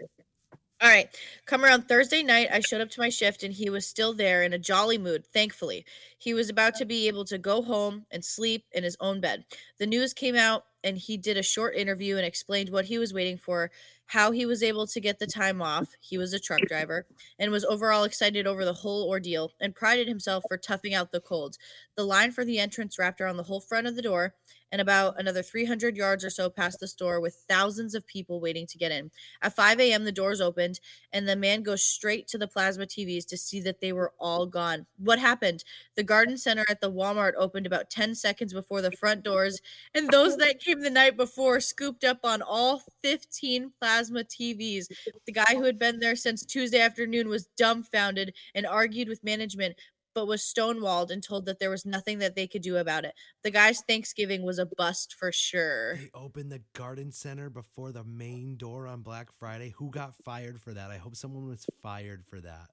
All 0.81 0.89
right. 0.89 1.09
Come 1.45 1.63
around 1.63 1.87
Thursday 1.87 2.23
night, 2.23 2.49
I 2.51 2.59
showed 2.59 2.81
up 2.81 2.89
to 2.89 2.99
my 2.99 3.09
shift 3.09 3.43
and 3.43 3.53
he 3.53 3.69
was 3.69 3.85
still 3.85 4.15
there 4.15 4.41
in 4.41 4.51
a 4.51 4.57
jolly 4.57 4.97
mood, 4.97 5.27
thankfully. 5.27 5.85
He 6.17 6.33
was 6.33 6.49
about 6.49 6.73
to 6.75 6.85
be 6.85 7.07
able 7.07 7.23
to 7.25 7.37
go 7.37 7.61
home 7.61 8.07
and 8.09 8.25
sleep 8.25 8.65
in 8.71 8.83
his 8.83 8.97
own 8.99 9.21
bed. 9.21 9.45
The 9.77 9.85
news 9.85 10.11
came 10.11 10.35
out 10.35 10.63
and 10.83 10.97
he 10.97 11.17
did 11.17 11.37
a 11.37 11.43
short 11.43 11.75
interview 11.75 12.17
and 12.17 12.25
explained 12.25 12.69
what 12.69 12.85
he 12.85 12.97
was 12.97 13.13
waiting 13.13 13.37
for, 13.37 13.69
how 14.07 14.31
he 14.31 14.47
was 14.47 14.63
able 14.63 14.87
to 14.87 14.99
get 14.99 15.19
the 15.19 15.27
time 15.27 15.61
off. 15.61 15.89
He 15.99 16.17
was 16.17 16.33
a 16.33 16.39
truck 16.39 16.61
driver 16.61 17.05
and 17.37 17.51
was 17.51 17.63
overall 17.63 18.03
excited 18.03 18.47
over 18.47 18.65
the 18.65 18.73
whole 18.73 19.07
ordeal 19.07 19.51
and 19.61 19.75
prided 19.75 20.07
himself 20.07 20.43
for 20.47 20.57
toughing 20.57 20.95
out 20.95 21.11
the 21.11 21.21
cold. 21.21 21.57
The 21.95 22.05
line 22.05 22.31
for 22.31 22.43
the 22.43 22.57
entrance 22.57 22.97
wrapped 22.97 23.21
around 23.21 23.37
the 23.37 23.43
whole 23.43 23.61
front 23.61 23.85
of 23.85 23.95
the 23.95 24.01
door 24.01 24.33
and 24.71 24.81
about 24.81 25.19
another 25.19 25.43
300 25.43 25.97
yards 25.97 26.23
or 26.23 26.29
so 26.29 26.49
past 26.49 26.79
the 26.79 26.87
store 26.87 27.19
with 27.19 27.43
thousands 27.49 27.93
of 27.93 28.07
people 28.07 28.39
waiting 28.39 28.65
to 28.67 28.77
get 28.77 28.91
in. 28.91 29.11
At 29.41 29.55
5 29.55 29.79
a.m., 29.79 30.05
the 30.05 30.11
doors 30.11 30.41
opened 30.41 30.79
and 31.11 31.27
the 31.27 31.35
man 31.35 31.63
goes 31.63 31.83
straight 31.83 32.27
to 32.29 32.37
the 32.37 32.47
plasma 32.47 32.85
TVs 32.85 33.25
to 33.27 33.37
see 33.37 33.59
that 33.61 33.81
they 33.81 33.91
were 33.91 34.13
all 34.19 34.45
gone. 34.45 34.85
What 34.97 35.19
happened? 35.19 35.63
The 35.95 36.03
garden 36.03 36.37
center 36.37 36.65
at 36.69 36.81
the 36.81 36.91
Walmart 36.91 37.33
opened 37.37 37.65
about 37.65 37.89
10 37.89 38.15
seconds 38.15 38.53
before 38.53 38.81
the 38.81 38.91
front 38.91 39.23
doors, 39.23 39.61
and 39.93 40.09
those 40.09 40.37
that 40.37 40.59
came 40.59 40.81
the 40.81 40.89
night 40.89 41.17
before 41.17 41.59
scooped 41.59 42.03
up 42.03 42.19
on 42.23 42.41
all 42.41 42.81
15 43.01 43.71
plasma 43.79 44.23
TVs. 44.23 44.87
The 45.25 45.31
guy 45.31 45.53
who 45.55 45.63
had 45.63 45.79
been 45.79 45.99
there 45.99 46.15
since 46.15 46.45
Tuesday 46.45 46.79
afternoon 46.79 47.27
was 47.27 47.47
dumbfounded 47.57 48.33
and 48.55 48.65
argued 48.65 49.09
with 49.09 49.23
management, 49.23 49.75
but 50.13 50.27
was 50.27 50.41
stonewalled 50.41 51.11
and 51.11 51.23
told 51.23 51.45
that 51.45 51.59
there 51.59 51.69
was 51.69 51.85
nothing 51.85 52.19
that 52.19 52.35
they 52.35 52.47
could 52.47 52.61
do 52.61 52.77
about 52.77 53.05
it. 53.05 53.13
The 53.43 53.51
guy's 53.51 53.81
Thanksgiving 53.81 54.43
was 54.43 54.59
a 54.59 54.65
bust 54.65 55.15
for 55.17 55.31
sure. 55.31 55.95
They 55.95 56.09
opened 56.13 56.51
the 56.51 56.61
garden 56.73 57.11
center 57.11 57.49
before 57.49 57.91
the 57.91 58.03
main 58.03 58.57
door 58.57 58.87
on 58.87 59.01
Black 59.01 59.31
Friday. 59.31 59.73
Who 59.77 59.89
got 59.91 60.15
fired 60.23 60.61
for 60.61 60.73
that? 60.73 60.91
I 60.91 60.97
hope 60.97 61.15
someone 61.15 61.47
was 61.47 61.65
fired 61.81 62.25
for 62.25 62.41
that. 62.41 62.69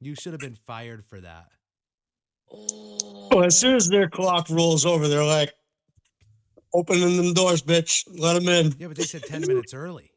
You 0.00 0.14
should 0.14 0.32
have 0.32 0.40
been 0.40 0.56
fired 0.66 1.04
for 1.04 1.20
that. 1.20 1.48
Oh, 2.52 3.40
as 3.44 3.56
soon 3.56 3.76
as 3.76 3.88
their 3.88 4.08
clock 4.08 4.48
rolls 4.50 4.84
over, 4.84 5.06
they're 5.06 5.24
like, 5.24 5.54
opening 6.72 7.16
them 7.16 7.34
doors, 7.34 7.62
bitch. 7.62 8.04
Let 8.18 8.34
them 8.34 8.48
in. 8.48 8.74
Yeah, 8.78 8.88
but 8.88 8.96
they 8.96 9.04
said 9.04 9.22
10 9.22 9.42
minutes 9.42 9.74
early. 9.74 10.10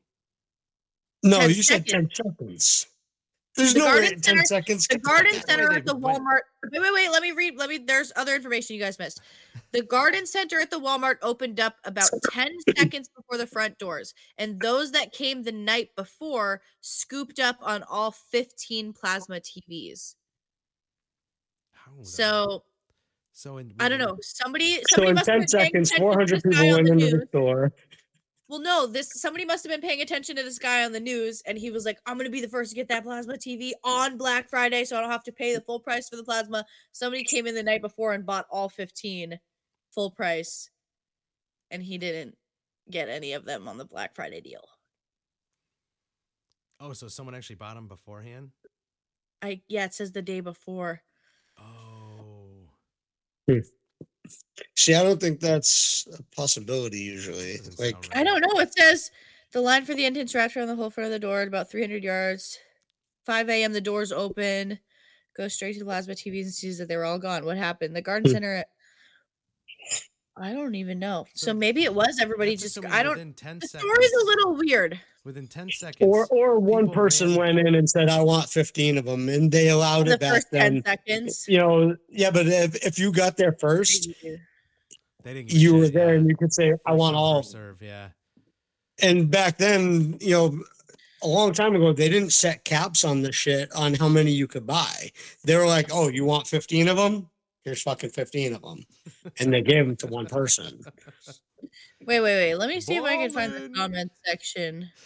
No, 1.24 1.39
10 1.39 1.50
you 1.50 1.63
said 1.63 1.88
10 1.88 2.10
seconds. 2.13 2.88
There's 3.55 3.73
The 3.73 3.79
no 3.79 3.85
way 3.85 3.91
garden 3.91 4.13
in 4.13 4.21
10 4.21 4.21
center- 4.37 4.45
seconds. 4.45 4.87
The 4.87 4.97
garden 4.97 5.33
center 5.47 5.71
at 5.71 5.85
the 5.85 5.95
what- 5.95 6.15
Walmart. 6.21 6.39
Wait, 6.71 6.81
wait, 6.81 6.93
wait. 6.93 7.09
Let 7.11 7.21
me 7.21 7.31
read. 7.33 7.55
Let 7.55 7.69
me. 7.69 7.77
There's 7.77 8.11
other 8.15 8.35
information 8.35 8.75
you 8.75 8.81
guys 8.81 8.97
missed. 8.97 9.21
The 9.73 9.83
garden 9.83 10.25
center 10.25 10.59
at 10.59 10.71
the 10.71 10.79
Walmart 10.79 11.17
opened 11.21 11.59
up 11.59 11.75
about 11.83 12.09
10 12.31 12.49
seconds 12.77 13.09
before 13.15 13.37
the 13.37 13.45
front 13.45 13.77
doors. 13.77 14.13
And 14.39 14.59
those 14.59 14.91
that 14.93 15.11
came 15.11 15.43
the 15.43 15.51
night 15.51 15.89
before 15.95 16.61
scooped 16.81 17.39
up 17.39 17.57
on 17.61 17.83
all 17.83 18.11
15 18.11 18.91
plasma 18.93 19.39
TVs. 19.39 20.15
So 22.01 22.63
so 23.35 23.57
in, 23.57 23.73
I 23.79 23.89
don't 23.89 23.99
know. 23.99 24.17
Somebody, 24.21 24.79
So 24.89 25.03
in 25.03 25.15
must 25.15 25.25
10 25.25 25.39
been 25.39 25.47
seconds, 25.47 25.91
400 25.93 26.43
people 26.43 26.69
went 26.71 26.87
into 26.87 27.05
the 27.05 27.11
news. 27.17 27.27
store. 27.29 27.71
Well, 28.53 28.61
no, 28.61 28.85
this 28.85 29.09
somebody 29.13 29.45
must 29.45 29.63
have 29.63 29.71
been 29.71 29.81
paying 29.81 30.03
attention 30.03 30.35
to 30.35 30.43
this 30.43 30.59
guy 30.59 30.85
on 30.85 30.91
the 30.91 30.99
news, 30.99 31.41
and 31.47 31.57
he 31.57 31.71
was 31.71 31.85
like, 31.85 31.97
"I'm 32.05 32.17
gonna 32.17 32.29
be 32.29 32.39
the 32.39 32.47
first 32.47 32.69
to 32.69 32.75
get 32.75 32.87
that 32.89 33.03
plasma 33.03 33.33
TV 33.33 33.73
on 33.83 34.15
Black 34.15 34.47
Friday, 34.47 34.85
so 34.85 34.95
I 34.95 35.01
don't 35.01 35.09
have 35.09 35.23
to 35.23 35.31
pay 35.31 35.55
the 35.55 35.61
full 35.61 35.79
price 35.79 36.07
for 36.07 36.17
the 36.17 36.23
plasma." 36.23 36.63
Somebody 36.91 37.23
came 37.23 37.47
in 37.47 37.55
the 37.55 37.63
night 37.63 37.81
before 37.81 38.13
and 38.13 38.27
bought 38.27 38.45
all 38.51 38.69
15 38.69 39.39
full 39.89 40.11
price, 40.11 40.69
and 41.71 41.81
he 41.81 41.97
didn't 41.97 42.37
get 42.91 43.09
any 43.09 43.33
of 43.33 43.45
them 43.45 43.67
on 43.67 43.79
the 43.79 43.85
Black 43.85 44.13
Friday 44.13 44.39
deal. 44.39 44.69
Oh, 46.79 46.93
so 46.93 47.07
someone 47.07 47.33
actually 47.33 47.55
bought 47.55 47.73
them 47.73 47.87
beforehand? 47.87 48.51
I 49.41 49.63
yeah, 49.67 49.85
it 49.85 49.95
says 49.95 50.11
the 50.11 50.21
day 50.21 50.41
before. 50.41 51.01
Oh. 51.57 52.69
Hmm. 53.49 53.61
See, 54.75 54.93
I 54.93 55.03
don't 55.03 55.19
think 55.19 55.39
that's 55.39 56.07
a 56.17 56.23
possibility 56.36 56.99
usually. 56.99 57.57
Doesn't 57.57 57.79
Like, 57.79 57.95
sound 58.03 58.09
I 58.13 58.23
right. 58.23 58.23
don't 58.23 58.41
know. 58.41 58.59
It 58.59 58.73
says 58.77 59.12
the 59.51 59.62
line 59.62 59.86
for 59.86 59.93
the 59.93 60.05
entrance 60.05 60.36
wrapped 60.36 60.55
around 60.55 60.67
the 60.67 60.75
whole 60.75 60.89
front 60.89 61.05
of 61.07 61.12
the 61.12 61.19
door 61.19 61.41
at 61.41 61.47
about 61.47 61.69
300 61.71 62.03
yards. 62.03 62.59
5 63.25 63.63
a.m. 63.63 63.73
The 63.73 63.81
doors 63.81 64.12
open. 64.12 64.79
Goes 65.36 65.53
straight 65.55 65.73
to 65.73 65.79
the 65.79 65.86
plasma 65.86 66.13
TVs 66.15 66.43
and 66.43 66.53
sees 66.53 66.77
that 66.77 66.88
they 66.88 66.97
were 66.97 67.05
all 67.05 67.19
gone. 67.19 67.45
What 67.45 67.57
happened? 67.57 67.95
The 67.95 68.01
garden 68.01 68.25
Hmm. 68.25 68.31
center. 68.31 68.65
I 70.36 70.52
don't 70.54 70.76
even 70.76 70.98
know. 71.00 71.26
So, 71.36 71.48
So 71.48 71.54
maybe 71.54 71.84
it 71.84 71.93
was 71.93 72.19
everybody 72.22 72.56
just. 72.56 72.78
I 72.86 73.04
don't. 73.04 73.36
10 73.38 73.60
The 73.60 73.67
seconds. 73.67 73.84
story's 73.91 74.12
a 74.22 74.26
little 74.26 74.56
weird. 74.56 75.00
Within 75.24 75.48
10 75.48 75.69
seconds. 75.72 75.96
or 76.02 76.26
or 76.32 76.60
one 76.60 76.89
person 76.89 77.30
ran- 77.38 77.56
went 77.56 77.67
in 77.67 77.76
and 77.76 77.89
said, 77.89 78.10
"I 78.10 78.22
want 78.24 78.50
15 78.50 78.98
of 78.98 79.06
them," 79.06 79.30
and 79.30 79.52
they 79.52 79.69
allowed 79.69 80.08
The 80.08 80.13
it 80.15 80.19
back 80.19 80.34
first 80.34 80.48
10 80.52 80.74
then. 80.74 80.84
seconds. 80.84 81.46
You 81.48 81.58
know, 81.60 81.96
yeah, 82.10 82.30
but 82.32 82.48
if, 82.48 82.76
if 82.86 83.00
you 83.00 83.12
got 83.12 83.38
there 83.38 83.54
first, 83.54 84.10
They 85.24 85.34
didn't 85.34 85.48
give 85.50 85.58
a 85.58 85.60
you 85.62 85.76
were 85.76 85.88
there 85.88 86.13
yeah. 86.13 86.19
and 86.19 86.30
you 86.30 86.36
could 86.36 86.52
say, 86.52 86.74
"I 86.86 86.91
want 86.93 87.15
all." 87.15 87.41
serve, 87.43 87.82
yeah. 87.82 88.10
And 89.02 89.32
back 89.32 89.58
then, 89.58 90.17
you 90.19 90.32
know, 90.32 90.63
a 91.22 91.28
long 91.28 91.54
time 91.54 91.74
ago, 91.76 91.93
they 91.93 92.10
didn't 92.10 92.34
set 92.34 92.65
caps 92.65 93.06
on 93.06 93.22
the 93.22 93.32
shit 93.32 93.72
on 93.74 93.93
how 93.93 94.10
many 94.10 94.32
you 94.32 94.48
could 94.48 94.67
buy. 94.67 95.12
They 95.46 95.56
were 95.56 95.67
like, 95.67 95.88
"Oh, 95.93 96.10
you 96.10 96.26
want 96.26 96.48
15 96.48 96.89
of 96.89 96.98
them? 96.98 97.30
Here's 97.63 97.82
fucking 97.82 98.10
15 98.12 98.54
of 98.56 98.62
them," 98.62 98.84
and 99.39 99.54
they 99.54 99.62
gave 99.62 99.86
them 99.86 99.95
to 99.97 100.08
one 100.08 100.26
person. 100.26 100.82
Wait, 102.06 102.19
wait, 102.19 102.21
wait. 102.21 102.56
Let 102.56 102.69
me 102.69 102.82
see 102.82 102.95
if 102.95 103.04
I 103.04 103.15
can 103.17 103.32
find 103.32 103.54
the 103.54 103.60
Ballin'. 103.60 103.73
comment 103.76 104.12
section. 104.26 104.91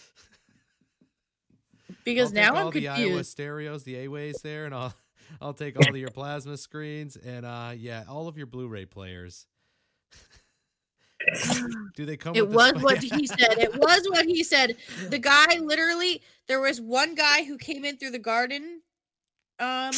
Because 2.04 2.30
I'll 2.30 2.34
now 2.34 2.50
take 2.50 2.58
I'm 2.58 2.64
all 2.66 2.70
the 2.70 2.88
Iowa 2.88 3.00
confused. 3.08 3.30
stereos, 3.30 3.82
the 3.84 3.96
A-ways 3.96 4.40
there, 4.42 4.64
and 4.66 4.74
I'll 4.74 4.94
I'll 5.40 5.54
take 5.54 5.76
all 5.78 5.88
of 5.88 5.96
your 5.96 6.10
plasma 6.10 6.56
screens 6.56 7.16
and 7.16 7.44
uh 7.46 7.72
yeah, 7.76 8.04
all 8.08 8.28
of 8.28 8.36
your 8.36 8.46
Blu-ray 8.46 8.86
players. 8.86 9.46
Do 11.96 12.04
they 12.06 12.16
come? 12.16 12.34
It 12.34 12.46
with 12.46 12.54
was 12.56 12.70
sp- 12.76 12.84
what 12.84 12.98
he 13.02 13.26
said. 13.26 13.58
It 13.58 13.74
was 13.76 14.06
what 14.08 14.26
he 14.26 14.42
said. 14.42 14.76
The 15.08 15.18
guy 15.18 15.58
literally, 15.58 16.22
there 16.46 16.60
was 16.60 16.80
one 16.80 17.14
guy 17.14 17.44
who 17.44 17.58
came 17.58 17.84
in 17.84 17.96
through 17.98 18.10
the 18.12 18.18
garden 18.18 18.82
um 19.58 19.92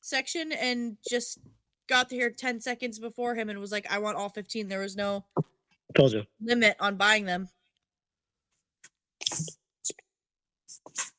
section 0.00 0.52
and 0.52 0.96
just 1.08 1.38
got 1.88 2.10
here 2.10 2.30
10 2.30 2.60
seconds 2.60 2.98
before 2.98 3.34
him 3.34 3.48
and 3.48 3.58
was 3.58 3.72
like, 3.72 3.86
I 3.90 3.98
want 3.98 4.16
all 4.16 4.28
15. 4.28 4.68
There 4.68 4.80
was 4.80 4.96
no 4.96 5.24
Told 5.94 6.12
you. 6.12 6.24
limit 6.40 6.76
on 6.80 6.96
buying 6.96 7.24
them. 7.24 7.48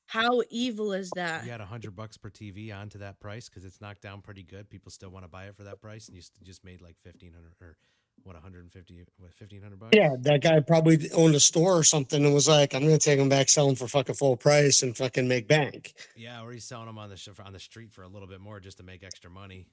How 0.05 0.41
evil 0.49 0.93
is 0.93 1.11
that? 1.15 1.43
You 1.45 1.51
had 1.51 1.59
a 1.61 1.65
hundred 1.65 1.95
bucks 1.95 2.15
per 2.17 2.29
TV 2.29 2.73
onto 2.75 2.97
that 2.99 3.19
price 3.19 3.49
because 3.49 3.65
it's 3.65 3.81
knocked 3.81 4.01
down 4.01 4.21
pretty 4.21 4.41
good. 4.43 4.69
People 4.69 4.89
still 4.89 5.09
want 5.09 5.25
to 5.25 5.29
buy 5.29 5.45
it 5.45 5.55
for 5.55 5.63
that 5.63 5.81
price, 5.81 6.07
and 6.07 6.15
you 6.15 6.23
just 6.43 6.63
made 6.63 6.81
like 6.81 6.95
fifteen 7.03 7.33
hundred 7.33 7.51
or 7.61 7.75
what, 8.23 8.33
one 8.35 8.41
hundred 8.41 8.61
and 8.63 8.71
fifty, 8.71 9.03
what, 9.17 9.33
fifteen 9.33 9.61
hundred 9.61 9.79
bucks? 9.79 9.95
Yeah, 9.95 10.15
that 10.21 10.41
guy 10.41 10.59
probably 10.61 11.11
owned 11.11 11.35
a 11.35 11.39
store 11.41 11.77
or 11.77 11.83
something 11.83 12.23
and 12.23 12.33
was 12.33 12.47
like, 12.47 12.73
"I'm 12.73 12.83
gonna 12.83 12.97
take 12.97 13.19
them 13.19 13.27
back, 13.27 13.49
sell 13.49 13.67
them 13.67 13.75
for 13.75 13.87
fucking 13.89 14.15
full 14.15 14.37
price, 14.37 14.81
and 14.81 14.95
fucking 14.95 15.27
make 15.27 15.47
bank." 15.49 15.93
Yeah, 16.15 16.41
or 16.41 16.53
he's 16.53 16.63
selling 16.63 16.87
them 16.87 16.97
on 16.97 17.09
the 17.09 17.17
sh- 17.17 17.27
on 17.45 17.51
the 17.51 17.59
street 17.59 17.91
for 17.91 18.03
a 18.03 18.07
little 18.07 18.29
bit 18.29 18.39
more 18.39 18.61
just 18.61 18.77
to 18.77 18.83
make 18.83 19.03
extra 19.03 19.29
money. 19.29 19.67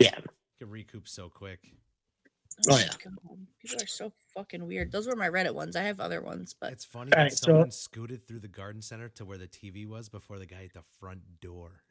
Yeah. 0.00 0.16
you 0.18 0.24
can 0.58 0.70
recoup 0.70 1.06
so 1.06 1.28
quick. 1.28 1.60
Oh, 2.68 2.72
my 2.74 2.80
yeah. 2.80 2.88
God, 3.04 3.16
People 3.60 3.82
are 3.82 3.86
so 3.86 4.12
fucking 4.34 4.66
weird. 4.66 4.90
Those 4.92 5.06
were 5.06 5.16
my 5.16 5.28
Reddit 5.28 5.54
ones. 5.54 5.76
I 5.76 5.82
have 5.82 6.00
other 6.00 6.20
ones, 6.20 6.54
but 6.60 6.72
It's 6.72 6.84
funny 6.84 7.12
Alright, 7.12 7.30
that 7.30 7.36
so- 7.38 7.46
someone 7.46 7.70
scooted 7.70 8.26
through 8.26 8.40
the 8.40 8.48
garden 8.48 8.82
center 8.82 9.08
to 9.10 9.24
where 9.24 9.38
the 9.38 9.46
TV 9.46 9.86
was 9.86 10.08
before 10.08 10.38
the 10.38 10.46
guy 10.46 10.64
at 10.64 10.74
the 10.74 10.82
front 10.98 11.40
door. 11.40 11.82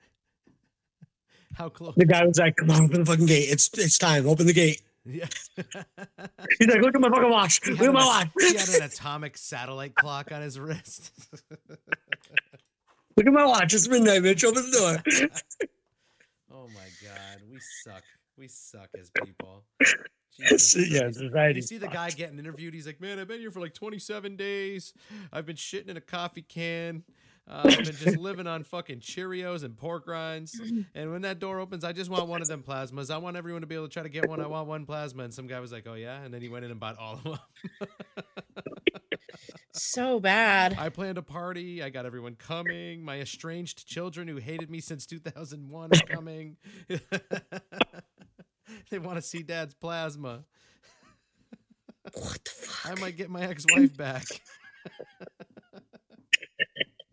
How 1.55 1.69
close? 1.69 1.93
The 1.97 2.05
guy 2.05 2.23
was 2.25 2.37
like, 2.37 2.57
"Come 2.57 2.69
on, 2.69 2.83
open 2.83 2.99
the 2.99 3.05
fucking 3.05 3.25
gate. 3.25 3.47
It's 3.49 3.69
it's 3.77 3.97
time. 3.97 4.27
Open 4.27 4.45
the 4.45 4.53
gate." 4.53 4.81
Yeah. 5.05 5.25
He's 5.57 6.67
like, 6.67 6.81
"Look 6.81 6.93
at 6.93 7.01
my 7.01 7.09
fucking 7.09 7.31
watch. 7.31 7.59
He 7.65 7.71
Look 7.71 7.81
at 7.87 7.93
my 7.93 8.05
watch. 8.05 8.27
he 8.39 8.55
had 8.55 8.69
an 8.69 8.83
atomic 8.83 9.35
satellite 9.37 9.95
clock 9.95 10.31
on 10.31 10.43
his 10.43 10.59
wrist. 10.59 11.11
Look 13.17 13.25
at 13.25 13.33
my 13.33 13.45
watch. 13.45 13.73
It's 13.73 13.87
midnight, 13.87 14.21
bitch. 14.21 14.43
Open 14.43 14.69
the 14.69 14.77
door." 14.77 15.29
We 17.59 17.91
suck. 17.91 18.03
We 18.37 18.47
suck 18.47 18.89
as 18.97 19.11
people. 19.23 19.65
Jesus 20.39 20.75
yeah, 20.91 21.11
society. 21.11 21.57
You 21.57 21.61
see 21.61 21.77
the 21.77 21.87
guy 21.87 22.09
getting 22.11 22.39
interviewed. 22.39 22.73
He's 22.73 22.87
like, 22.87 23.01
"Man, 23.01 23.19
I've 23.19 23.27
been 23.27 23.39
here 23.39 23.51
for 23.51 23.59
like 23.59 23.73
27 23.73 24.35
days. 24.37 24.93
I've 25.33 25.45
been 25.45 25.55
shitting 25.55 25.89
in 25.89 25.97
a 25.97 26.01
coffee 26.01 26.41
can. 26.41 27.03
Uh, 27.47 27.63
I've 27.65 27.77
been 27.77 27.95
just 27.95 28.17
living 28.17 28.47
on 28.47 28.63
fucking 28.63 28.99
Cheerios 28.99 29.63
and 29.63 29.75
pork 29.75 30.07
rinds. 30.07 30.59
And 30.95 31.11
when 31.11 31.23
that 31.23 31.39
door 31.39 31.59
opens, 31.59 31.83
I 31.83 31.93
just 31.93 32.09
want 32.09 32.27
one 32.27 32.41
of 32.41 32.47
them 32.47 32.63
plasmas. 32.63 33.11
I 33.11 33.17
want 33.17 33.37
everyone 33.37 33.61
to 33.61 33.67
be 33.67 33.75
able 33.75 33.87
to 33.87 33.93
try 33.93 34.03
to 34.03 34.09
get 34.09 34.29
one. 34.29 34.39
I 34.41 34.47
want 34.47 34.67
one 34.67 34.85
plasma." 34.85 35.23
And 35.23 35.33
some 35.33 35.47
guy 35.47 35.59
was 35.59 35.71
like, 35.71 35.85
"Oh 35.87 35.95
yeah," 35.95 36.21
and 36.21 36.33
then 36.33 36.41
he 36.41 36.49
went 36.49 36.65
in 36.65 36.71
and 36.71 36.79
bought 36.79 36.97
all 36.97 37.15
of 37.15 37.23
them. 37.23 37.39
so 39.73 40.19
bad. 40.19 40.75
I 40.77 40.89
planned 40.89 41.17
a 41.17 41.21
party. 41.21 41.81
I 41.83 41.89
got 41.89 42.05
everyone 42.05 42.35
coming. 42.35 43.03
My 43.03 43.19
estranged 43.19 43.87
children 43.87 44.27
who 44.27 44.37
hated 44.37 44.69
me 44.69 44.79
since 44.79 45.05
2001 45.05 45.89
are 45.93 46.15
coming. 46.15 46.57
they 48.89 48.99
want 48.99 49.17
to 49.17 49.21
see 49.21 49.43
dad's 49.43 49.73
plasma. 49.73 50.43
What 52.13 52.43
the 52.43 52.51
fuck? 52.51 52.91
I 52.91 53.01
might 53.01 53.17
get 53.17 53.29
my 53.29 53.41
ex-wife 53.41 53.95
back. 53.95 54.25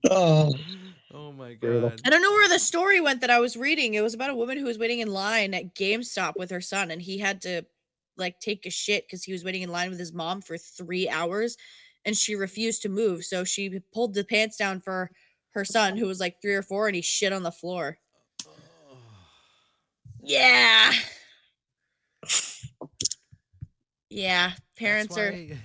Oh, 0.09 0.53
Oh 1.17 1.33
my 1.33 1.55
god. 1.55 2.01
I 2.05 2.11
don't 2.11 2.21
know 2.21 2.31
where 2.31 2.49
the 2.49 2.59
story 2.59 3.01
went 3.01 3.23
that 3.23 3.31
I 3.31 3.41
was 3.41 3.57
reading. 3.57 3.95
It 3.95 4.03
was 4.03 4.13
about 4.13 4.29
a 4.29 4.35
woman 4.35 4.59
who 4.59 4.65
was 4.67 4.79
waiting 4.79 4.99
in 4.99 5.11
line 5.11 5.55
at 5.55 5.75
GameStop 5.75 6.35
with 6.37 6.51
her 6.51 6.61
son, 6.61 6.91
and 6.91 7.01
he 7.01 7.19
had 7.19 7.41
to 7.43 7.63
like 8.19 8.39
take 8.39 8.67
a 8.67 8.71
shit 8.71 9.07
because 9.07 9.25
he 9.25 9.33
was 9.33 9.43
waiting 9.43 9.63
in 9.63 9.71
line 9.71 9.89
with 9.89 9.99
his 9.99 10.13
mom 10.13 10.43
for 10.43 10.59
three 10.59 11.09
hours, 11.09 11.57
and 12.07 12.17
she 12.17 12.37
refused 12.37 12.81
to 12.83 12.89
move. 12.89 13.25
So 13.25 13.45
she 13.45 13.81
pulled 13.93 14.15
the 14.15 14.25
pants 14.25 14.57
down 14.57 14.81
for 14.81 15.11
her 15.51 15.65
son, 15.65 15.97
who 15.97 16.07
was 16.07 16.21
like 16.21 16.41
three 16.41 16.55
or 16.55 16.63
four, 16.63 16.87
and 16.87 16.95
he 16.95 17.03
shit 17.03 17.33
on 17.33 17.43
the 17.43 17.51
floor. 17.51 17.99
Yeah. 20.23 20.93
Yeah, 24.09 24.53
parents 24.79 25.15
that's 25.15 25.35
are. 25.35 25.57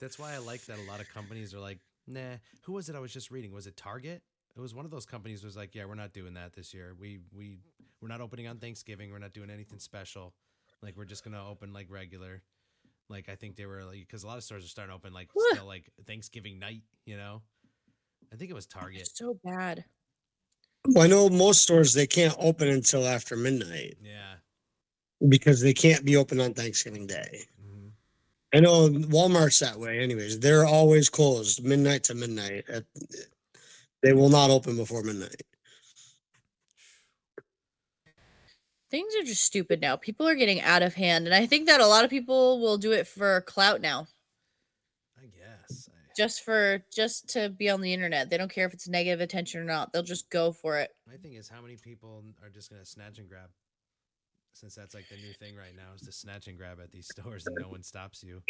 That's 0.00 0.18
why 0.18 0.32
I 0.32 0.38
like 0.38 0.64
that 0.66 0.78
a 0.78 0.90
lot 0.90 1.00
of 1.00 1.12
companies 1.12 1.52
are 1.52 1.60
like, 1.60 1.78
nah. 2.06 2.36
Who 2.62 2.72
was 2.72 2.88
it? 2.88 2.96
I 2.96 3.00
was 3.00 3.12
just 3.12 3.30
reading. 3.30 3.52
Was 3.52 3.66
it 3.66 3.76
Target? 3.76 4.22
It 4.56 4.60
was 4.60 4.74
one 4.74 4.84
of 4.84 4.90
those 4.90 5.04
companies. 5.04 5.44
Was 5.44 5.56
like, 5.56 5.74
yeah, 5.74 5.84
we're 5.84 5.96
not 5.96 6.12
doing 6.12 6.34
that 6.34 6.54
this 6.54 6.72
year. 6.72 6.94
We 6.98 7.18
we 7.36 7.58
we're 8.00 8.08
not 8.08 8.20
opening 8.20 8.48
on 8.48 8.58
Thanksgiving. 8.58 9.10
We're 9.10 9.18
not 9.18 9.34
doing 9.34 9.50
anything 9.50 9.78
special. 9.78 10.32
Like 10.82 10.96
we're 10.96 11.04
just 11.04 11.24
gonna 11.24 11.46
open 11.46 11.72
like 11.72 11.90
regular. 11.90 12.42
Like 13.10 13.28
I 13.28 13.34
think 13.34 13.56
they 13.56 13.66
were 13.66 13.84
like 13.84 13.98
because 14.00 14.22
a 14.22 14.26
lot 14.28 14.38
of 14.38 14.44
stores 14.44 14.64
are 14.64 14.68
starting 14.68 14.92
to 14.92 14.96
open 14.96 15.12
like 15.12 15.28
Whew. 15.34 15.46
still 15.52 15.66
like 15.66 15.90
Thanksgiving 16.06 16.58
night. 16.58 16.82
You 17.04 17.16
know, 17.16 17.42
I 18.32 18.36
think 18.36 18.50
it 18.50 18.54
was 18.54 18.66
Target. 18.66 19.08
So 19.12 19.38
bad. 19.44 19.84
well, 20.86 21.04
I 21.04 21.08
know 21.08 21.28
most 21.28 21.62
stores 21.62 21.92
they 21.92 22.06
can't 22.06 22.36
open 22.38 22.68
until 22.68 23.06
after 23.06 23.36
midnight 23.36 23.98
Yeah. 24.02 24.34
because 25.28 25.60
they 25.60 25.74
can't 25.74 26.04
be 26.04 26.16
open 26.16 26.40
on 26.40 26.54
Thanksgiving 26.54 27.06
Day. 27.08 27.46
Mhm. 27.60 27.90
I 28.54 28.60
know 28.60 28.88
Walmart's 28.88 29.58
that 29.58 29.78
way. 29.78 29.98
Anyways, 29.98 30.38
they're 30.38 30.64
always 30.64 31.08
closed 31.10 31.62
midnight 31.64 32.04
to 32.04 32.14
midnight. 32.14 32.64
At, 32.68 32.84
they 34.02 34.12
will 34.12 34.30
not 34.30 34.50
open 34.50 34.76
before 34.76 35.02
midnight. 35.02 35.42
Things 38.90 39.14
are 39.14 39.24
just 39.24 39.44
stupid 39.44 39.80
now. 39.80 39.96
People 39.96 40.26
are 40.26 40.34
getting 40.34 40.60
out 40.60 40.82
of 40.82 40.94
hand, 40.94 41.26
and 41.26 41.34
I 41.34 41.46
think 41.46 41.66
that 41.68 41.80
a 41.80 41.86
lot 41.86 42.04
of 42.04 42.10
people 42.10 42.60
will 42.60 42.76
do 42.76 42.90
it 42.90 43.06
for 43.06 43.40
clout 43.42 43.80
now, 43.80 44.08
I 45.16 45.26
guess. 45.26 45.88
I, 45.92 46.12
just 46.16 46.44
for 46.44 46.82
just 46.92 47.28
to 47.30 47.48
be 47.48 47.70
on 47.70 47.82
the 47.82 47.92
internet. 47.92 48.30
They 48.30 48.36
don't 48.36 48.50
care 48.50 48.66
if 48.66 48.74
it's 48.74 48.88
negative 48.88 49.20
attention 49.20 49.60
or 49.60 49.64
not. 49.64 49.92
They'll 49.92 50.02
just 50.02 50.28
go 50.28 50.50
for 50.50 50.78
it. 50.78 50.90
my 51.06 51.16
thing 51.16 51.34
is 51.34 51.48
how 51.48 51.62
many 51.62 51.76
people 51.76 52.24
are 52.42 52.50
just 52.50 52.68
gonna 52.68 52.84
snatch 52.84 53.18
and 53.18 53.28
grab. 53.28 53.50
Since 54.54 54.74
that's 54.74 54.94
like 54.94 55.08
the 55.08 55.16
new 55.16 55.32
thing 55.34 55.54
right 55.56 55.74
now 55.76 55.94
is 55.94 56.02
to 56.02 56.12
snatch 56.12 56.48
and 56.48 56.58
grab 56.58 56.78
at 56.82 56.90
these 56.90 57.06
stores 57.12 57.46
and 57.46 57.56
no 57.60 57.68
one 57.68 57.84
stops 57.84 58.24
you. 58.24 58.42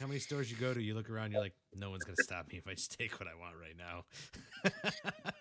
How 0.00 0.06
many 0.06 0.20
stores 0.20 0.50
you 0.50 0.56
go 0.56 0.74
to, 0.74 0.82
you 0.82 0.94
look 0.94 1.08
around, 1.08 1.32
you're 1.32 1.40
like, 1.40 1.54
no 1.74 1.88
one's 1.90 2.04
gonna 2.04 2.16
stop 2.20 2.48
me 2.48 2.58
if 2.58 2.66
I 2.68 2.74
just 2.74 2.98
take 2.98 3.18
what 3.18 3.28
I 3.28 3.34
want 3.40 3.54
right 3.56 3.76
now. 3.76 4.04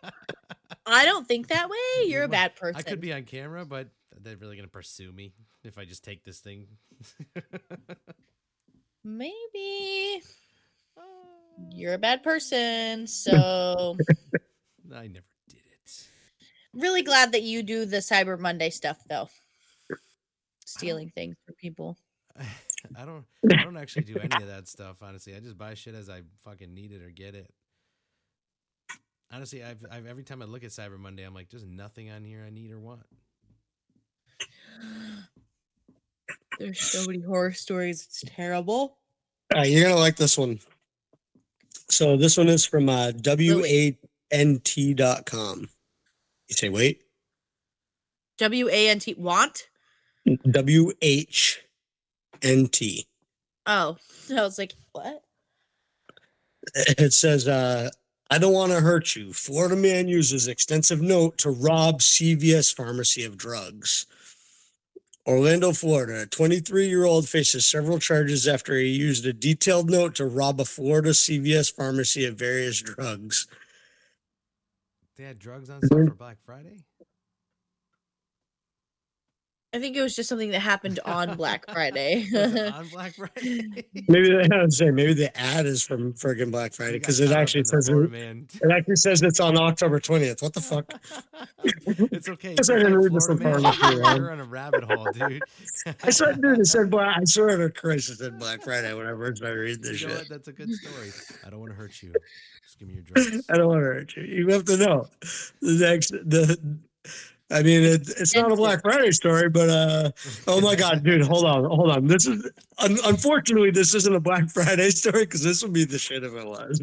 I 0.91 1.05
don't 1.05 1.27
think 1.27 1.47
that 1.47 1.69
way. 1.69 2.05
You're 2.05 2.23
a 2.23 2.27
bad 2.27 2.55
person. 2.55 2.75
I 2.75 2.81
could 2.81 2.99
be 2.99 3.13
on 3.13 3.23
camera, 3.23 3.65
but 3.65 3.87
they're 4.19 4.35
really 4.35 4.57
gonna 4.57 4.67
pursue 4.67 5.11
me 5.11 5.33
if 5.63 5.77
I 5.77 5.85
just 5.85 6.03
take 6.03 6.23
this 6.23 6.39
thing. 6.39 6.67
Maybe 9.03 10.21
you're 11.71 11.93
a 11.93 11.97
bad 11.97 12.23
person. 12.23 13.07
So 13.07 13.97
I 14.93 15.07
never 15.07 15.25
did 15.47 15.61
it. 15.71 16.07
really 16.73 17.03
glad 17.03 17.31
that 17.31 17.43
you 17.43 17.63
do 17.63 17.85
the 17.85 17.97
Cyber 17.97 18.37
Monday 18.37 18.69
stuff, 18.69 18.97
though. 19.09 19.29
Stealing 20.65 21.09
things 21.09 21.37
from 21.45 21.55
people. 21.55 21.97
I 22.97 23.05
don't. 23.05 23.25
I 23.51 23.63
don't 23.63 23.77
actually 23.77 24.03
do 24.03 24.17
any 24.17 24.43
of 24.43 24.49
that 24.49 24.67
stuff. 24.67 24.97
Honestly, 25.01 25.35
I 25.35 25.39
just 25.39 25.57
buy 25.57 25.73
shit 25.73 25.95
as 25.95 26.09
I 26.09 26.21
fucking 26.43 26.73
need 26.73 26.91
it 26.91 27.01
or 27.01 27.09
get 27.09 27.35
it. 27.35 27.49
Honestly, 29.33 29.63
I've, 29.63 29.85
I've 29.89 30.05
every 30.05 30.23
time 30.23 30.41
I 30.41 30.45
look 30.45 30.63
at 30.63 30.71
Cyber 30.71 30.99
Monday, 30.99 31.23
I'm 31.23 31.33
like, 31.33 31.49
there's 31.49 31.65
nothing 31.65 32.11
on 32.11 32.23
here 32.23 32.43
I 32.45 32.49
need 32.49 32.71
or 32.71 32.79
want. 32.79 33.01
There's 36.59 36.81
so 36.81 37.05
many 37.07 37.21
horror 37.21 37.53
stories. 37.53 38.05
It's 38.05 38.23
terrible. 38.35 38.97
All 39.53 39.61
right, 39.61 39.69
you're 39.69 39.83
gonna 39.83 39.95
like 39.95 40.17
this 40.17 40.37
one. 40.37 40.59
So 41.89 42.17
this 42.17 42.37
one 42.37 42.49
is 42.49 42.65
from 42.65 42.89
uh, 42.89 43.13
WANT.com. 43.23 43.97
You 46.47 46.55
say 46.55 46.69
wait, 46.69 47.01
W 48.37 48.69
A 48.69 48.89
N 48.89 48.99
T 48.99 49.15
want? 49.17 49.67
W 50.49 50.91
H 51.01 51.61
N 52.41 52.67
T. 52.67 53.07
Oh, 53.65 53.97
I 54.29 54.41
was 54.41 54.57
like, 54.57 54.73
what? 54.91 55.23
It 56.75 57.13
says, 57.13 57.47
uh, 57.47 57.89
"I 58.31 58.39
don't 58.39 58.53
want 58.53 58.71
to 58.71 58.79
hurt 58.79 59.15
you." 59.15 59.31
Florida 59.33 59.75
man 59.75 60.07
uses 60.07 60.47
extensive 60.47 61.01
note 61.01 61.37
to 61.39 61.51
rob 61.51 62.01
CVS 62.01 62.73
pharmacy 62.73 63.23
of 63.23 63.37
drugs. 63.37 64.07
Orlando, 65.27 65.71
Florida. 65.71 66.25
23 66.25 66.87
year 66.87 67.05
old 67.05 67.29
faces 67.29 67.65
several 67.65 67.99
charges 67.99 68.47
after 68.47 68.75
he 68.77 68.87
used 68.87 69.25
a 69.25 69.33
detailed 69.33 69.89
note 69.89 70.15
to 70.15 70.25
rob 70.25 70.59
a 70.59 70.65
Florida 70.65 71.13
CVS 71.13 71.69
pharmacy 71.69 72.25
of 72.25 72.35
various 72.37 72.81
drugs. 72.81 73.47
They 75.17 75.25
had 75.25 75.37
drugs 75.37 75.69
on 75.69 75.81
sale 75.81 76.07
for 76.07 76.15
Black 76.15 76.37
Friday. 76.43 76.79
I 79.73 79.79
think 79.79 79.95
it 79.95 80.01
was 80.01 80.15
just 80.17 80.27
something 80.27 80.51
that 80.51 80.59
happened 80.59 80.99
on 81.05 81.37
Black 81.37 81.65
Friday. 81.71 82.27
On 82.73 82.87
Black 82.89 83.13
Friday. 83.13 83.85
Maybe 84.09 84.29
they, 84.29 84.47
I 84.53 84.61
would 84.61 84.73
say 84.73 84.91
maybe 84.91 85.13
the 85.13 85.35
ad 85.39 85.65
is 85.65 85.81
from 85.81 86.13
friggin' 86.13 86.51
Black 86.51 86.73
Friday 86.73 86.99
because 86.99 87.21
it 87.21 87.31
actually 87.31 87.61
in 87.61 87.63
the 87.63 87.69
says 87.69 87.89
it, 87.89 88.61
it 88.67 88.71
actually 88.71 88.95
says 88.97 89.21
it's 89.21 89.39
on 89.39 89.57
October 89.57 89.99
20th. 90.01 90.41
What 90.41 90.53
the 90.53 90.59
fuck? 90.59 90.93
it's 92.11 92.27
okay. 92.27 92.55
Guess 92.55 92.69
I 92.69 92.75
didn't 92.75 92.93
type 92.93 93.01
read 93.01 93.13
this 93.13 93.27
Florida 93.27 93.45
in 93.45 93.61
man, 93.61 93.73
front 93.73 93.83
of 93.83 93.89
me, 93.91 94.15
You're 94.17 94.31
on 94.31 94.39
a 94.41 94.45
rabbit 94.45 94.83
hole, 94.83 95.07
dude. 95.13 95.41
I 96.03 96.09
swear, 96.09 96.33
dude, 96.33 96.59
it 96.59 96.67
said 96.67 96.89
Black. 96.89 97.17
I 97.17 97.23
swear 97.23 97.57
to 97.57 97.69
Christ, 97.69 98.09
it 98.09 98.17
said 98.17 98.37
Black 98.39 98.61
Friday. 98.63 98.93
Whenever 98.93 99.33
I 99.43 99.49
read 99.49 99.81
this 99.81 100.01
You 100.01 100.07
know 100.07 100.13
shit, 100.15 100.21
what? 100.23 100.29
That's 100.29 100.47
a 100.49 100.53
good 100.53 100.73
story. 100.73 101.11
I 101.45 101.49
don't 101.49 101.61
want 101.61 101.71
to 101.71 101.77
hurt 101.77 102.01
you. 102.03 102.11
Just 102.63 102.77
give 102.77 102.89
me 102.89 102.95
your 102.95 103.03
drugs. 103.03 103.45
I 103.49 103.57
don't 103.57 103.67
want 103.67 103.79
to 103.79 103.85
hurt 103.85 104.15
you. 104.17 104.23
You 104.23 104.47
have 104.49 104.65
to 104.65 104.77
know 104.77 105.07
the 105.61 105.87
next 105.87 106.11
the. 106.11 106.59
I 107.51 107.61
mean, 107.63 107.83
it, 107.83 108.01
it's 108.17 108.33
not 108.35 108.51
a 108.51 108.55
Black 108.55 108.81
Friday 108.81 109.11
story, 109.11 109.49
but 109.49 109.69
uh, 109.69 110.11
oh 110.47 110.61
my 110.61 110.75
God, 110.75 111.03
dude, 111.03 111.21
hold 111.25 111.45
on, 111.45 111.65
hold 111.65 111.91
on. 111.91 112.07
This 112.07 112.25
is 112.27 112.49
un- 112.79 112.97
unfortunately 113.05 113.71
this 113.71 113.93
isn't 113.95 114.15
a 114.15 114.19
Black 114.19 114.49
Friday 114.53 114.89
story 114.89 115.25
because 115.25 115.43
this 115.43 115.61
would 115.63 115.73
be 115.73 115.83
the 115.83 115.99
shit 115.99 116.23
if 116.23 116.33
it 116.33 116.45
was. 116.45 116.81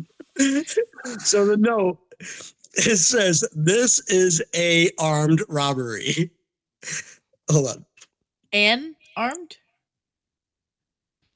so 1.25 1.47
the 1.47 1.57
note 1.57 1.99
it 2.75 2.97
says 2.99 3.45
this 3.55 4.01
is 4.11 4.43
a 4.55 4.91
armed 4.99 5.43
robbery. 5.49 6.31
Hold 7.51 7.69
on. 7.69 7.85
and 8.53 8.95
armed? 9.17 9.57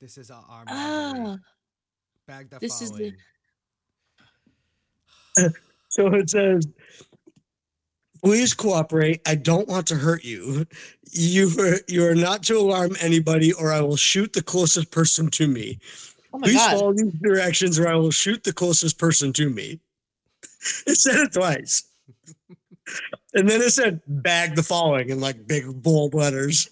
This 0.01 0.19
is 0.19 0.31
our 0.31 0.45
arm. 0.49 0.67
Ah, 0.69 1.37
Bag 2.27 2.51
the 2.51 2.59
this 2.59 2.83
is 2.83 2.91
the- 2.93 3.13
So 5.89 6.07
it 6.15 6.31
says, 6.31 6.67
"Please 8.25 8.55
cooperate. 8.55 9.21
I 9.27 9.35
don't 9.35 9.69
want 9.69 9.87
to 9.89 9.97
hurt 9.97 10.25
you. 10.25 10.67
You 11.11 11.51
are 11.59 11.81
you 11.89 12.07
are 12.07 12.15
not 12.15 12.43
to 12.45 12.57
alarm 12.59 12.97
anybody, 13.01 13.53
or 13.53 13.73
I 13.73 13.81
will 13.81 13.97
shoot 13.97 14.33
the 14.33 14.43
closest 14.43 14.91
person 14.91 15.29
to 15.33 15.47
me. 15.49 15.79
oh 16.33 16.39
Please 16.39 16.57
god. 16.57 16.79
follow 16.79 16.93
these 16.93 17.13
directions, 17.21 17.79
or 17.79 17.89
I 17.89 17.97
will 17.97 18.11
shoot 18.11 18.45
the 18.45 18.53
closest 18.53 18.99
person 18.99 19.33
to 19.35 19.51
me." 19.51 19.81
It 20.87 20.97
said 20.97 21.17
it 21.17 21.33
twice, 21.33 21.83
and 23.35 23.49
then 23.49 23.61
it 23.61 23.73
said, 23.73 24.01
"Bag 24.07 24.55
the 24.55 24.63
following" 24.63 25.11
in 25.11 25.21
like 25.21 25.47
big 25.47 25.83
bold 25.83 26.15
letters. 26.15 26.69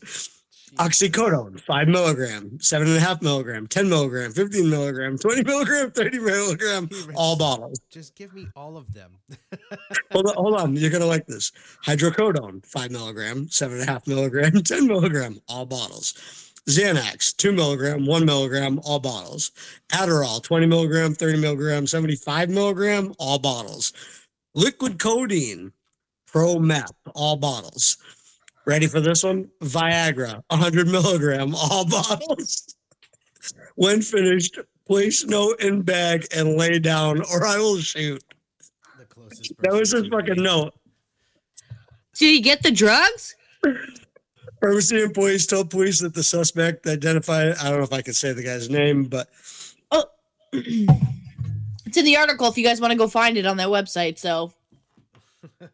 Oxycodone, 0.77 1.61
five 1.61 1.89
milligram, 1.89 2.59
seven 2.61 2.89
and 2.89 2.97
a 2.97 3.01
half 3.01 3.21
milligram, 3.23 3.66
10 3.66 3.89
milligram, 3.89 4.33
15 4.33 4.71
milligram, 4.71 5.18
20 5.18 5.43
milligram, 5.43 5.91
30 5.91 6.18
milligram, 6.18 6.89
all 7.14 7.37
bottles. 7.37 7.81
Just 7.91 8.14
give 8.14 8.33
me 8.33 8.47
all 8.57 8.77
of 8.77 8.93
them. 8.93 9.12
Hold 10.12 10.27
on, 10.27 10.35
hold 10.35 10.55
on. 10.61 10.77
You're 10.77 10.91
gonna 10.91 11.07
like 11.07 11.27
this. 11.27 11.53
Hydrocodone, 11.85 12.64
five 12.66 12.91
milligram, 12.91 13.49
seven 13.49 13.81
and 13.81 13.89
a 13.89 13.93
half 13.93 14.07
milligram, 14.07 14.53
10 14.62 14.87
milligram, 14.87 15.39
all 15.49 15.66
bottles. 15.66 16.14
Xanax, 16.68 17.35
two 17.37 17.53
milligram, 17.53 18.07
one 18.07 18.25
milligram, 18.25 18.81
all 18.85 18.99
bottles. 19.01 19.51
Adderall, 19.93 20.43
20 20.43 20.66
milligram, 20.66 21.14
30 21.14 21.41
milligram, 21.41 21.87
75 21.87 22.49
milligram, 22.51 23.12
all 23.18 23.39
bottles. 23.39 23.93
Liquid 24.55 24.99
codeine, 24.99 25.73
pro 26.27 26.59
meth, 26.59 26.93
all 27.14 27.37
bottles. 27.37 27.97
Ready 28.67 28.87
for 28.87 29.01
this 29.01 29.23
one? 29.23 29.49
Viagra, 29.63 30.43
100 30.49 30.89
milligram, 30.89 31.55
all 31.55 31.85
bottles. 31.89 32.75
When 33.77 34.03
finished, 34.03 34.59
place 34.87 35.25
note 35.25 35.61
in 35.61 35.83
bag 35.83 36.27
and 36.35 36.57
lay 36.57 36.79
down, 36.79 37.23
or 37.33 37.47
I 37.47 37.59
will 37.59 37.79
shoot. 37.79 38.23
the 38.99 39.07
closest. 39.07 39.53
That 39.61 39.73
was 39.73 39.93
person 39.93 40.05
his 40.05 40.13
fucking 40.13 40.43
note. 40.43 40.75
Did 42.15 42.27
he 42.27 42.41
get 42.41 42.63
the 42.63 42.71
drugs? 42.71 43.35
Pharmacy 44.61 45.03
employees 45.03 45.47
told 45.47 45.71
police 45.71 46.01
that 46.01 46.13
the 46.13 46.23
suspect 46.23 46.87
identified, 46.87 47.55
I 47.63 47.71
don't 47.71 47.79
know 47.79 47.85
if 47.85 47.93
I 47.93 48.03
can 48.03 48.13
say 48.13 48.35
the 48.35 48.43
guy's 48.43 48.69
name, 48.69 49.05
but 49.05 49.29
oh, 49.91 50.05
It's 51.91 51.97
in 51.97 52.05
the 52.05 52.17
article 52.19 52.47
if 52.47 52.57
you 52.57 52.63
guys 52.63 52.81
want 52.81 52.93
to 52.93 52.97
go 52.97 53.09
find 53.09 53.37
it 53.37 53.47
on 53.47 53.57
that 53.57 53.67
website. 53.67 54.17
So 54.17 54.53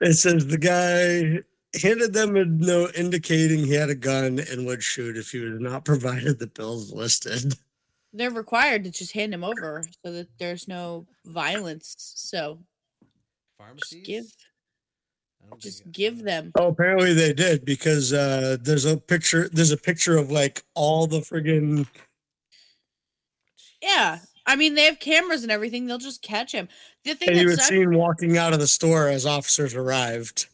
It 0.00 0.14
says 0.14 0.46
the 0.46 0.58
guy 0.58 1.42
handed 1.80 2.12
them 2.12 2.36
a 2.36 2.44
note 2.44 2.94
indicating 2.96 3.60
he 3.64 3.74
had 3.74 3.90
a 3.90 3.94
gun 3.94 4.38
and 4.50 4.66
would 4.66 4.82
shoot 4.82 5.16
if 5.16 5.30
he 5.30 5.40
was 5.40 5.60
not 5.60 5.84
provided 5.84 6.38
the 6.38 6.46
bills 6.46 6.92
listed. 6.92 7.54
they're 8.12 8.30
required 8.30 8.84
to 8.84 8.90
just 8.90 9.12
hand 9.12 9.32
them 9.32 9.44
over 9.44 9.84
so 10.04 10.12
that 10.12 10.28
there's 10.38 10.68
no 10.68 11.06
violence. 11.24 11.94
So 11.96 12.58
Pharmacies? 13.58 13.90
just 13.90 14.04
give 14.06 14.24
just 15.58 15.92
give 15.92 16.22
them. 16.22 16.52
Oh, 16.58 16.68
apparently 16.68 17.12
they 17.12 17.32
did 17.32 17.64
because 17.64 18.12
uh, 18.12 18.56
there's 18.62 18.86
a 18.86 18.96
picture. 18.96 19.48
There's 19.52 19.72
a 19.72 19.76
picture 19.76 20.16
of 20.16 20.30
like 20.30 20.64
all 20.74 21.06
the 21.06 21.20
friggin' 21.20 21.86
Yeah. 23.82 24.20
I 24.46 24.56
mean, 24.56 24.74
they 24.74 24.84
have 24.84 24.98
cameras 25.00 25.42
and 25.42 25.50
everything. 25.50 25.86
They'll 25.86 25.98
just 25.98 26.22
catch 26.22 26.52
him. 26.52 26.68
The 27.04 27.14
thing 27.14 27.28
and 27.30 27.36
he 27.38 27.44
that 27.44 27.50
was 27.50 27.56
sucks, 27.56 27.68
seen 27.70 27.94
walking 27.96 28.36
out 28.36 28.52
of 28.52 28.58
the 28.60 28.66
store 28.66 29.08
as 29.08 29.24
officers 29.26 29.74
arrived. 29.74 30.46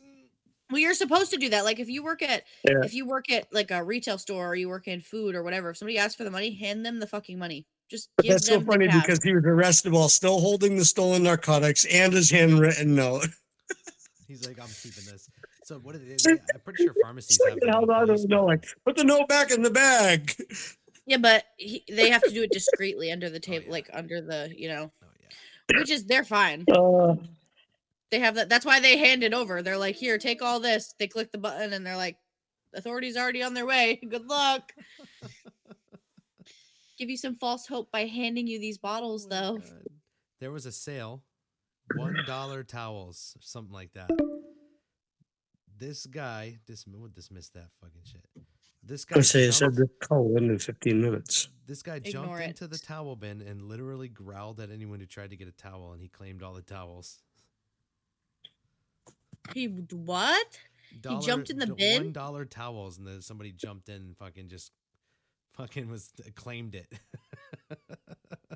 well, 0.71 0.79
you're 0.81 0.95
supposed 0.95 1.31
to 1.33 1.37
do 1.37 1.49
that. 1.51 1.65
Like 1.65 1.81
if 1.81 1.89
you 1.89 2.03
work 2.05 2.23
at 2.23 2.45
Yeah. 2.65 2.83
if 2.85 2.95
you 2.95 3.05
work 3.07 3.31
at 3.31 3.53
like 3.53 3.71
a 3.73 3.83
retail 3.83 4.19
store 4.19 4.49
or 4.51 4.55
you 4.55 4.69
work 4.69 4.87
in 4.87 5.01
food 5.01 5.35
or 5.35 5.43
whatever, 5.43 5.71
if 5.71 5.77
somebody 5.79 5.99
asks 5.99 6.15
for 6.15 6.23
the 6.25 6.31
money, 6.31 6.53
hand 6.55 6.87
them 6.87 7.01
the 7.01 7.07
fucking 7.09 7.39
money. 7.39 7.67
Just 7.91 8.09
But 8.17 8.23
give 8.25 8.33
that's 8.35 8.47
so 8.47 8.55
them 8.59 8.67
the 8.67 8.73
funny 8.73 8.87
cash. 8.89 9.03
because 9.05 9.25
he 9.25 9.35
was 9.35 9.45
arrested 9.45 9.93
while 9.93 10.09
still 10.09 10.39
holding 10.41 10.77
the 10.77 10.85
stolen 10.85 11.25
narcotics 11.25 11.85
and 11.87 12.13
his 12.13 12.31
handwritten 12.31 12.95
note. 12.95 13.27
He's 14.29 14.47
like, 14.47 14.61
I'm 14.61 14.69
keeping 14.69 15.03
this. 15.11 15.29
So 15.65 15.79
what? 15.81 15.97
Are 15.97 15.99
they, 15.99 16.15
they- 16.15 16.31
I'm 16.55 16.61
pretty 16.65 16.85
sure 16.85 16.95
pharmacies 17.03 17.37
It's 17.37 17.45
have. 17.45 17.55
like, 17.55 17.61
their 17.63 17.73
held 17.73 17.91
on 17.91 18.07
to 18.07 18.13
the 18.15 18.29
note, 18.29 18.47
like, 18.47 18.65
put 18.87 18.97
the 18.97 19.03
note 19.03 19.27
back 19.29 19.51
in 19.51 19.63
the 19.63 19.71
bag. 19.71 20.33
yeah, 21.11 21.17
but 21.19 21.45
he, 21.57 21.85
they 21.89 22.09
have 22.11 22.23
to 22.23 22.31
do 22.31 22.45
it 22.45 22.53
discreetly 22.53 23.11
under 23.11 23.29
the 23.29 23.41
table, 23.41 23.67
yeah. 23.67 23.73
like 23.73 23.91
under 23.93 24.21
the 24.23 24.53
you 24.57 24.69
know, 24.69 24.93
Oh 25.03 25.07
yeah. 25.21 25.79
which 25.81 25.91
is 25.91 26.05
they're 26.07 26.25
fine. 26.25 26.65
Uh, 26.73 27.17
They 28.11 28.21
have 28.21 28.37
that. 28.37 28.49
That's 28.49 28.65
why 28.65 28.81
they 28.81 28.97
hand 28.97 29.23
it 29.25 29.35
over. 29.35 29.61
They're 29.63 29.77
like, 29.77 29.97
here, 29.97 30.19
take 30.19 30.41
all 30.43 30.59
this. 30.61 30.95
They 30.99 31.07
click 31.09 31.31
the 31.33 31.39
button 31.39 31.73
and 31.73 31.85
they're 31.87 31.97
like, 31.97 32.17
authorities 32.75 33.17
already 33.17 33.43
on 33.43 33.55
their 33.55 33.67
way. 33.67 34.01
Good 34.09 34.27
luck. 34.27 34.73
Give 36.99 37.09
you 37.11 37.17
some 37.17 37.35
false 37.37 37.67
hope 37.67 37.91
by 37.91 38.05
handing 38.07 38.47
you 38.47 38.59
these 38.61 38.79
bottles, 38.79 39.27
Oh 39.31 39.35
though. 39.35 39.59
God. 39.59 39.87
There 40.41 40.51
was 40.53 40.67
a 40.67 40.73
sale, 40.73 41.23
one 41.97 42.17
dollar 42.27 42.63
towels, 42.65 43.37
something 43.41 43.73
like 43.73 43.93
that. 43.95 44.11
This 45.79 46.05
guy, 46.07 46.59
dis- 46.67 46.85
we'll 46.87 47.09
dismiss 47.09 47.49
that 47.51 47.69
fucking 47.81 48.03
shit. 48.05 48.25
This 48.83 49.05
guy, 49.05 49.19
I 49.19 49.21
say 49.23 49.43
it 49.45 49.53
said 49.53 49.75
jumped, 49.75 49.79
the 49.79 50.07
call 50.07 50.37
in 50.37 50.59
15 50.59 51.01
minutes. 51.01 51.49
this 51.67 51.83
guy 51.83 51.97
Ignore 51.97 52.25
jumped 52.25 52.41
it. 52.41 52.49
into 52.49 52.67
the 52.67 52.79
towel 52.79 53.15
bin 53.15 53.41
and 53.43 53.63
literally 53.63 54.09
growled 54.09 54.59
at 54.61 54.71
anyone 54.71 55.01
who 55.01 55.07
tried 55.07 55.31
to 55.31 55.37
get 55.37 55.49
a 55.49 55.53
towel, 55.53 55.93
and 55.93 56.01
he 56.03 56.09
claimed 56.09 56.43
all 56.43 56.55
the 56.55 56.63
towels. 56.63 57.19
He 59.55 59.67
what? 59.67 60.59
He 60.91 61.19
jumped 61.21 61.51
in 61.51 61.59
the 61.59 61.67
bin? 61.67 62.03
One 62.05 62.13
dollar 62.13 62.45
towels, 62.45 62.99
and 62.99 63.07
then 63.07 63.23
somebody 63.23 63.53
jumped 63.53 63.89
in 63.89 63.97
and 63.97 64.17
fucking 64.17 64.49
just 64.49 64.73
fucking 65.53 65.89
was 65.89 66.13
claimed 66.35 66.75
it. 66.75 66.93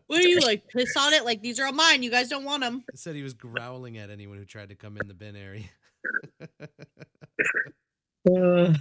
What 0.07 0.22
are 0.22 0.29
you 0.29 0.41
like? 0.41 0.68
Piss 0.68 0.95
on 0.97 1.12
it? 1.14 1.25
Like 1.25 1.41
these 1.41 1.59
are 1.59 1.66
all 1.66 1.72
mine. 1.72 2.03
You 2.03 2.11
guys 2.11 2.29
don't 2.29 2.45
want 2.45 2.62
them. 2.62 2.85
Said 2.95 3.16
he 3.16 3.22
was 3.22 3.33
growling 3.33 3.97
at 3.99 4.11
anyone 4.11 4.37
who 4.37 4.45
tried 4.45 4.68
to 4.68 4.75
come 4.75 4.97
in 4.99 5.09
the 5.09 5.14
bin 5.14 5.37
area. 5.37 5.64
Uh, 8.27 8.72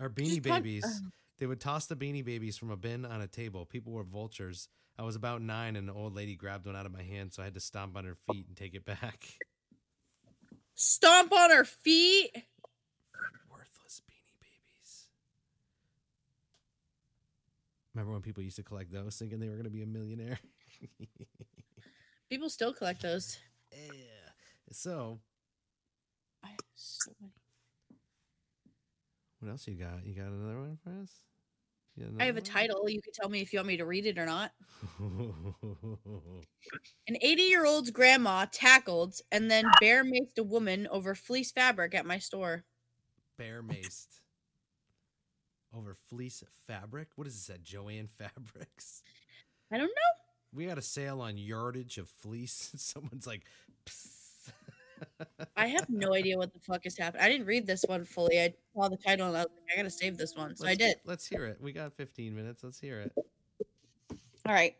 Our 0.00 0.08
beanie 0.08 0.28
Just 0.28 0.42
babies. 0.42 1.02
They 1.38 1.46
would 1.46 1.60
toss 1.60 1.86
the 1.86 1.96
beanie 1.96 2.24
babies 2.24 2.56
from 2.56 2.70
a 2.70 2.76
bin 2.76 3.04
on 3.04 3.20
a 3.20 3.26
table. 3.28 3.64
People 3.64 3.92
were 3.92 4.04
vultures. 4.04 4.68
I 4.98 5.02
was 5.02 5.14
about 5.14 5.40
nine, 5.40 5.76
and 5.76 5.88
an 5.88 5.94
old 5.94 6.14
lady 6.14 6.34
grabbed 6.34 6.66
one 6.66 6.74
out 6.74 6.86
of 6.86 6.92
my 6.92 7.02
hand, 7.02 7.32
so 7.32 7.42
I 7.42 7.44
had 7.44 7.54
to 7.54 7.60
stomp 7.60 7.96
on 7.96 8.04
her 8.04 8.16
feet 8.16 8.46
and 8.48 8.56
take 8.56 8.74
it 8.74 8.84
back. 8.84 9.24
Stomp 10.74 11.32
on 11.32 11.50
her 11.50 11.64
feet. 11.64 12.30
Worthless 13.50 14.02
beanie 14.08 14.38
babies. 14.40 15.08
Remember 17.94 18.12
when 18.12 18.22
people 18.22 18.42
used 18.42 18.56
to 18.56 18.64
collect 18.64 18.92
those, 18.92 19.16
thinking 19.16 19.38
they 19.38 19.48
were 19.48 19.54
going 19.54 19.64
to 19.64 19.70
be 19.70 19.82
a 19.82 19.86
millionaire? 19.86 20.38
People 22.30 22.50
still 22.50 22.72
collect 22.72 23.02
those. 23.02 23.38
yeah. 23.72 24.30
So, 24.70 25.20
I 26.44 26.48
have 26.48 26.58
so 26.74 27.12
many. 27.20 27.32
What 29.40 29.50
else 29.50 29.66
you 29.68 29.74
got? 29.74 30.04
You 30.04 30.14
got 30.14 30.26
another 30.26 30.58
one 30.58 30.78
for 30.82 30.90
us? 31.02 31.10
I 32.20 32.24
have 32.24 32.36
a 32.36 32.40
title. 32.40 32.88
You 32.88 33.02
can 33.02 33.12
tell 33.12 33.28
me 33.28 33.40
if 33.40 33.52
you 33.52 33.58
want 33.58 33.68
me 33.68 33.76
to 33.78 33.84
read 33.84 34.06
it 34.06 34.18
or 34.18 34.26
not. 34.26 34.52
An 37.08 37.16
80 37.20 37.42
year 37.42 37.64
old's 37.66 37.90
grandma 37.90 38.46
tackled 38.50 39.16
and 39.32 39.50
then 39.50 39.64
bear 39.80 40.04
maced 40.04 40.38
a 40.38 40.42
woman 40.42 40.86
over 40.90 41.14
fleece 41.14 41.50
fabric 41.50 41.94
at 41.94 42.06
my 42.06 42.18
store. 42.18 42.64
bear 43.36 43.62
maced 43.62 44.20
over 45.76 45.94
fleece 45.94 46.42
fabric. 46.66 47.08
What 47.16 47.26
is 47.26 47.34
this 47.34 47.54
at 47.54 47.62
Jo-Ann 47.62 48.08
Fabrics? 48.08 49.02
I 49.72 49.76
don't 49.76 49.86
know. 49.86 49.92
We 50.52 50.66
got 50.66 50.78
a 50.78 50.82
sale 50.82 51.20
on 51.20 51.36
yardage 51.36 51.98
of 51.98 52.08
fleece. 52.08 52.72
Someone's 52.76 53.26
like, 53.26 53.44
"Psst." 53.86 54.17
I 55.56 55.66
have 55.66 55.88
no 55.88 56.14
idea 56.14 56.36
what 56.36 56.52
the 56.52 56.60
fuck 56.60 56.86
is 56.86 56.96
happening. 56.96 57.24
I 57.24 57.28
didn't 57.28 57.46
read 57.46 57.66
this 57.66 57.84
one 57.88 58.04
fully. 58.04 58.40
I 58.40 58.54
saw 58.74 58.88
the 58.88 58.96
title 58.96 59.26
and 59.28 59.36
I 59.36 59.40
was 59.40 59.48
like, 59.54 59.72
I 59.72 59.76
gotta 59.76 59.90
save 59.90 60.16
this 60.16 60.34
one. 60.36 60.54
So 60.56 60.64
I 60.66 60.70
Let's- 60.70 60.78
did. 60.78 60.96
Let's 61.04 61.26
hear 61.26 61.44
it. 61.46 61.58
We 61.60 61.72
got 61.72 61.92
15 61.92 62.34
minutes. 62.34 62.62
Let's 62.62 62.78
hear 62.80 63.00
it. 63.00 63.12
All 64.46 64.52
right. 64.54 64.74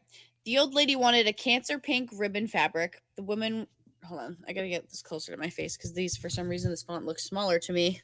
The 0.44 0.58
old 0.58 0.74
lady 0.74 0.96
wanted 0.96 1.26
a 1.26 1.32
cancer 1.32 1.78
pink 1.78 2.10
ribbon 2.14 2.46
fabric. 2.46 3.02
The 3.16 3.22
woman, 3.22 3.66
hold 4.04 4.20
on, 4.20 4.36
I 4.46 4.52
gotta 4.52 4.68
get 4.68 4.88
this 4.88 5.02
closer 5.02 5.32
to 5.32 5.38
my 5.38 5.50
face 5.50 5.76
because 5.76 5.92
these, 5.92 6.16
for 6.16 6.28
some 6.30 6.48
reason, 6.48 6.70
this 6.70 6.82
font 6.82 7.04
looks 7.04 7.24
smaller 7.24 7.58
to 7.58 7.72
me. 7.72 8.00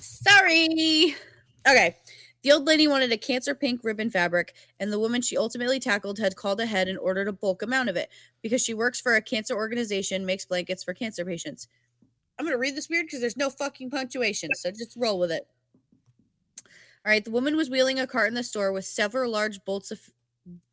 Sorry. 0.00 1.14
Okay. 1.68 1.96
The 2.46 2.52
old 2.52 2.64
lady 2.64 2.86
wanted 2.86 3.10
a 3.10 3.18
cancer 3.18 3.56
pink 3.56 3.80
ribbon 3.82 4.08
fabric, 4.08 4.54
and 4.78 4.92
the 4.92 5.00
woman 5.00 5.20
she 5.20 5.36
ultimately 5.36 5.80
tackled 5.80 6.20
had 6.20 6.36
called 6.36 6.60
ahead 6.60 6.86
and 6.86 6.96
ordered 6.96 7.26
a 7.26 7.32
bulk 7.32 7.60
amount 7.60 7.88
of 7.88 7.96
it 7.96 8.08
because 8.40 8.62
she 8.62 8.72
works 8.72 9.00
for 9.00 9.16
a 9.16 9.20
cancer 9.20 9.56
organization, 9.56 10.24
makes 10.24 10.44
blankets 10.44 10.84
for 10.84 10.94
cancer 10.94 11.24
patients. 11.24 11.66
I'm 12.38 12.44
gonna 12.46 12.56
read 12.56 12.76
this 12.76 12.88
weird 12.88 13.06
because 13.06 13.18
there's 13.18 13.36
no 13.36 13.50
fucking 13.50 13.90
punctuation, 13.90 14.50
so 14.54 14.70
just 14.70 14.94
roll 14.96 15.18
with 15.18 15.32
it. 15.32 15.48
All 16.64 17.10
right, 17.10 17.24
the 17.24 17.32
woman 17.32 17.56
was 17.56 17.68
wheeling 17.68 17.98
a 17.98 18.06
cart 18.06 18.28
in 18.28 18.34
the 18.34 18.44
store 18.44 18.70
with 18.70 18.84
several 18.84 19.32
large 19.32 19.64
bolts 19.64 19.90
of 19.90 20.10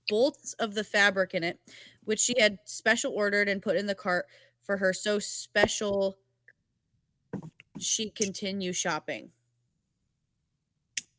bolts 0.08 0.54
of 0.60 0.76
the 0.76 0.84
fabric 0.84 1.34
in 1.34 1.44
it, 1.44 1.60
which 2.04 2.20
she 2.20 2.36
had 2.40 2.60
special 2.66 3.14
ordered 3.14 3.50
and 3.50 3.64
put 3.64 3.78
in 3.78 3.88
the 3.88 3.96
cart 3.96 4.28
for 4.62 4.78
her 4.78 4.94
so 4.94 5.18
special 5.18 6.20
she 7.80 8.12
continue 8.12 8.74
shopping. 8.74 9.32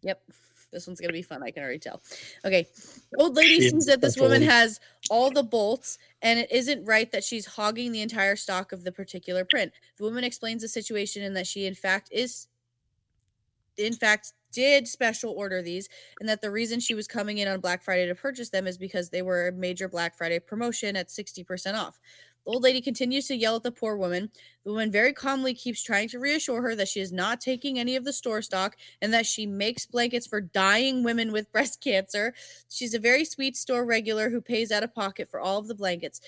Yep. 0.05 0.23
This 0.75 0.87
one's 0.87 1.01
gonna 1.01 1.13
be 1.13 1.23
fun. 1.23 1.43
I 1.43 1.51
can 1.51 1.63
already 1.63 1.79
tell. 1.79 2.03
Okay. 2.45 2.67
Old 3.19 3.37
lady 3.37 3.61
She 3.61 3.71
sees 3.71 3.87
that 3.87 4.03
this 4.03 4.19
woman 4.19 4.43
one. 4.43 4.51
has 4.51 4.81
all 5.09 5.31
the 5.31 5.43
bolts, 5.43 5.97
and 6.21 6.39
it 6.39 6.53
isn't 6.53 6.85
right 6.85 7.11
that 7.13 7.25
she's 7.25 7.47
hogging 7.47 7.93
the 7.93 8.03
entire 8.03 8.37
stock 8.37 8.73
of 8.73 8.85
the 8.85 8.93
particular 8.93 9.47
print. 9.47 9.73
The 9.97 10.05
woman 10.05 10.25
explains 10.25 10.61
the 10.61 10.69
situation 10.69 11.23
and 11.23 11.37
that 11.37 11.47
she, 11.47 11.65
in 11.65 11.75
fact, 11.75 12.09
is 12.13 12.49
in 13.77 13.95
fact 13.95 14.33
did 14.53 14.87
special 14.87 15.33
order 15.33 15.61
these 15.61 15.89
and 16.21 16.29
that 16.29 16.41
the 16.41 16.51
reason 16.51 16.79
she 16.79 16.95
was 16.95 17.09
coming 17.09 17.39
in 17.39 17.49
on 17.49 17.61
Black 17.61 17.83
Friday 17.83 18.07
to 18.07 18.15
purchase 18.15 18.51
them 18.51 18.67
is 18.67 18.79
because 18.79 19.11
they 19.11 19.21
were 19.23 19.49
a 19.49 19.53
major 19.53 19.89
Black 19.89 20.17
Friday 20.17 20.39
promotion 20.39 20.95
at 20.97 21.09
60% 21.09 21.75
off. 21.75 21.99
The 22.45 22.53
old 22.53 22.63
lady 22.63 22.81
continues 22.81 23.27
to 23.29 23.37
yell 23.37 23.57
at 23.57 23.63
the 23.63 23.73
poor 23.73 23.97
woman. 23.97 24.31
The 24.65 24.73
woman 24.73 24.91
very 24.91 25.13
calmly 25.13 25.55
keeps 25.55 25.83
trying 25.83 26.09
to 26.09 26.19
reassure 26.19 26.61
her 26.63 26.75
that 26.75 26.89
she 26.89 27.01
is 27.01 27.11
not 27.11 27.41
taking 27.41 27.79
any 27.79 27.97
of 27.97 28.05
the 28.05 28.13
store 28.13 28.43
stock 28.43 28.77
and 29.01 29.13
that 29.15 29.27
she 29.27 29.47
makes 29.47 29.87
blankets 29.87 30.27
for 30.27 30.41
dying 30.41 31.03
women 31.03 31.33
with 31.33 31.51
breast 31.53 31.81
cancer. 31.83 32.35
She's 32.69 32.95
a 32.95 32.99
very 32.99 33.25
sweet 33.25 33.57
store 33.57 33.87
regular 33.87 34.31
who 34.31 34.41
pays 34.41 34.71
out 34.71 34.83
of 34.83 34.95
pocket 34.95 35.29
for 35.31 35.41
all 35.41 35.59
of 35.59 35.69
the 35.69 35.75
blankets. 35.75 36.21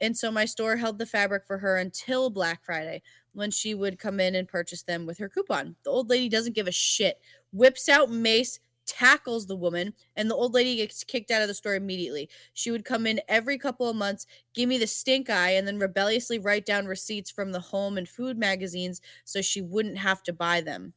And 0.00 0.16
so 0.16 0.30
my 0.32 0.44
store 0.46 0.76
held 0.76 0.98
the 0.98 1.06
fabric 1.06 1.44
for 1.46 1.58
her 1.58 1.76
until 1.76 2.30
Black 2.30 2.64
Friday 2.64 3.02
when 3.32 3.50
she 3.50 3.74
would 3.74 3.98
come 3.98 4.18
in 4.18 4.34
and 4.34 4.48
purchase 4.48 4.82
them 4.82 5.06
with 5.06 5.18
her 5.18 5.28
coupon. 5.28 5.76
The 5.84 5.90
old 5.90 6.08
lady 6.08 6.28
doesn't 6.28 6.54
give 6.54 6.66
a 6.66 6.72
shit, 6.72 7.20
whips 7.52 7.88
out 7.88 8.10
mace, 8.10 8.58
tackles 8.90 9.46
the 9.46 9.56
woman, 9.56 9.94
and 10.16 10.28
the 10.28 10.34
old 10.34 10.52
lady 10.52 10.76
gets 10.76 11.04
kicked 11.04 11.30
out 11.30 11.42
of 11.42 11.48
the 11.48 11.54
store 11.54 11.76
immediately. 11.76 12.28
She 12.52 12.70
would 12.70 12.84
come 12.84 13.06
in 13.06 13.20
every 13.28 13.56
couple 13.56 13.88
of 13.88 13.96
months, 13.96 14.26
give 14.52 14.68
me 14.68 14.78
the 14.78 14.86
stink 14.86 15.30
eye, 15.30 15.50
and 15.50 15.66
then 15.66 15.78
rebelliously 15.78 16.38
write 16.38 16.66
down 16.66 16.86
receipts 16.86 17.30
from 17.30 17.52
the 17.52 17.60
home 17.60 17.96
and 17.96 18.08
food 18.08 18.36
magazines 18.36 19.00
so 19.24 19.40
she 19.40 19.62
wouldn't 19.62 19.98
have 19.98 20.22
to 20.24 20.32
buy 20.32 20.60
them. 20.60 20.92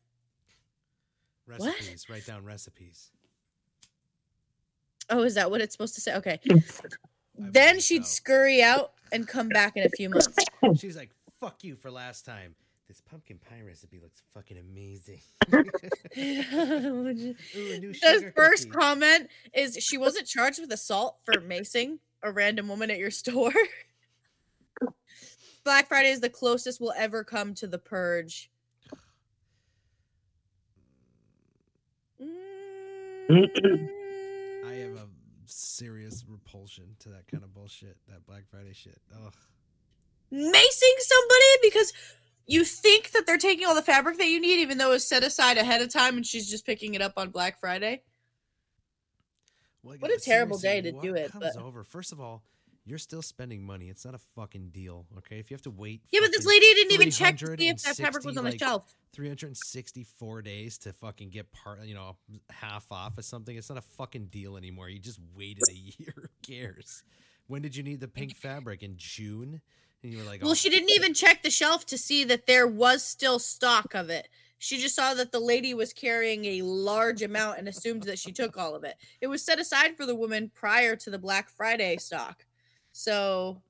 What? 1.45 1.75
Recipes. 1.75 2.09
Write 2.09 2.25
down 2.25 2.43
recipes. 2.43 3.11
Oh, 5.09 5.23
is 5.23 5.35
that 5.35 5.51
what 5.51 5.61
it's 5.61 5.73
supposed 5.73 5.95
to 5.95 6.01
say? 6.01 6.15
Okay. 6.15 6.39
Then 7.35 7.79
she'd 7.79 8.05
so. 8.05 8.09
scurry 8.09 8.63
out 8.63 8.93
and 9.11 9.27
come 9.27 9.49
back 9.49 9.75
in 9.75 9.85
a 9.85 9.89
few 9.89 10.09
months. 10.09 10.29
She's 10.77 10.97
like, 10.97 11.11
fuck 11.39 11.63
you 11.63 11.75
for 11.75 11.91
last 11.91 12.25
time. 12.25 12.55
This 12.93 13.01
pumpkin 13.01 13.39
pie 13.39 13.63
recipe 13.65 13.99
looks 13.99 14.21
fucking 14.35 14.55
amazing. 14.55 15.19
Ooh, 15.51 17.25
the 17.81 18.31
first 18.35 18.69
cookie. 18.69 18.77
comment 18.79 19.29
is 19.51 19.83
she 19.83 19.97
wasn't 19.97 20.27
charged 20.27 20.61
with 20.61 20.71
assault 20.71 21.17
for 21.23 21.33
macing. 21.33 21.97
a 22.21 22.31
random 22.31 22.67
woman 22.67 22.91
at 22.91 22.99
your 22.99 23.09
store. 23.09 23.51
Black 25.63 25.87
Friday 25.87 26.11
is 26.11 26.19
the 26.19 26.29
closest 26.29 26.79
we'll 26.79 26.93
ever 26.95 27.23
come 27.23 27.55
to 27.55 27.65
the 27.65 27.79
purge. 27.79 28.51
I 32.21 32.27
have 34.71 34.97
a 34.97 35.07
serious 35.47 36.23
repulsion 36.27 36.95
to 36.99 37.09
that 37.09 37.25
kind 37.25 37.43
of 37.43 37.55
bullshit. 37.55 37.97
That 38.07 38.23
Black 38.27 38.43
Friday 38.51 38.73
shit. 38.73 39.01
Ugh. 39.15 39.33
macing 40.31 40.99
somebody 40.99 41.45
because 41.63 41.91
you 42.45 42.63
think 42.65 43.11
that 43.11 43.25
they're 43.25 43.37
taking 43.37 43.65
all 43.65 43.75
the 43.75 43.81
fabric 43.81 44.17
that 44.17 44.27
you 44.27 44.39
need, 44.41 44.59
even 44.59 44.77
though 44.77 44.91
it's 44.91 45.05
set 45.07 45.23
aside 45.23 45.57
ahead 45.57 45.81
of 45.81 45.89
time, 45.91 46.17
and 46.17 46.25
she's 46.25 46.49
just 46.49 46.65
picking 46.65 46.93
it 46.93 47.01
up 47.01 47.13
on 47.17 47.29
Black 47.29 47.59
Friday. 47.59 48.03
Well, 49.83 49.97
What 49.99 50.11
a 50.11 50.19
terrible 50.19 50.57
day 50.57 50.81
to 50.81 50.91
do 50.91 51.15
it, 51.15 51.31
Comes 51.31 51.45
but- 51.55 51.61
over. 51.61 51.83
First 51.83 52.11
of 52.11 52.21
all, 52.21 52.43
you're 52.85 52.97
still 52.97 53.21
spending 53.21 53.63
money. 53.65 53.89
It's 53.89 54.03
not 54.05 54.13
a 54.13 54.19
fucking 54.35 54.69
deal. 54.71 55.05
Okay, 55.19 55.39
if 55.39 55.49
you 55.49 55.55
have 55.55 55.61
to 55.63 55.71
wait. 55.71 56.01
Yeah, 56.11 56.19
but 56.21 56.31
this 56.31 56.45
lady 56.45 56.65
didn't 56.73 56.91
even 56.93 57.11
check 57.11 57.37
to 57.37 57.55
see 57.57 57.69
if 57.69 57.81
that 57.83 57.95
fabric 57.95 58.25
was 58.25 58.37
on 58.37 58.43
the 58.43 58.51
like, 58.51 58.59
shelf. 58.59 58.93
364 59.13 60.41
days 60.41 60.77
to 60.79 60.91
fucking 60.93 61.29
get 61.29 61.51
part, 61.53 61.83
you 61.85 61.93
know, 61.93 62.17
half 62.49 62.85
off 62.91 63.17
or 63.17 63.21
something. 63.21 63.55
It's 63.55 63.69
not 63.69 63.77
a 63.77 63.81
fucking 63.97 64.25
deal 64.27 64.57
anymore. 64.57 64.89
You 64.89 64.99
just 64.99 65.19
waited 65.35 65.63
a 65.69 65.73
year. 65.97 66.13
Who 66.15 66.27
cares? 66.41 67.03
When 67.47 67.61
did 67.61 67.75
you 67.75 67.83
need 67.83 67.99
the 68.01 68.07
pink 68.07 68.35
fabric? 68.35 68.83
In 68.83 68.95
June? 68.97 69.61
And 70.03 70.11
you 70.11 70.19
were 70.19 70.25
like, 70.25 70.41
Well, 70.41 70.51
oh, 70.51 70.55
she 70.55 70.69
didn't 70.69 70.91
even 70.91 71.13
check 71.13 71.41
the 71.41 71.49
shelf 71.49 71.85
to 71.87 71.97
see 71.97 72.23
that 72.25 72.45
there 72.45 72.67
was 72.67 73.03
still 73.03 73.39
stock 73.39 73.93
of 73.95 74.09
it. 74.09 74.27
She 74.59 74.77
just 74.77 74.95
saw 74.95 75.13
that 75.15 75.31
the 75.31 75.39
lady 75.39 75.73
was 75.73 75.91
carrying 75.91 76.45
a 76.45 76.61
large 76.61 77.21
amount 77.21 77.57
and 77.57 77.67
assumed 77.67 78.03
that 78.03 78.19
she 78.19 78.31
took 78.31 78.57
all 78.57 78.75
of 78.75 78.83
it. 78.83 78.95
It 79.19 79.27
was 79.27 79.43
set 79.43 79.59
aside 79.59 79.97
for 79.97 80.05
the 80.05 80.15
woman 80.15 80.51
prior 80.53 80.95
to 80.95 81.09
the 81.09 81.19
Black 81.19 81.49
Friday 81.49 81.97
stock. 81.97 82.45
So, 82.93 83.61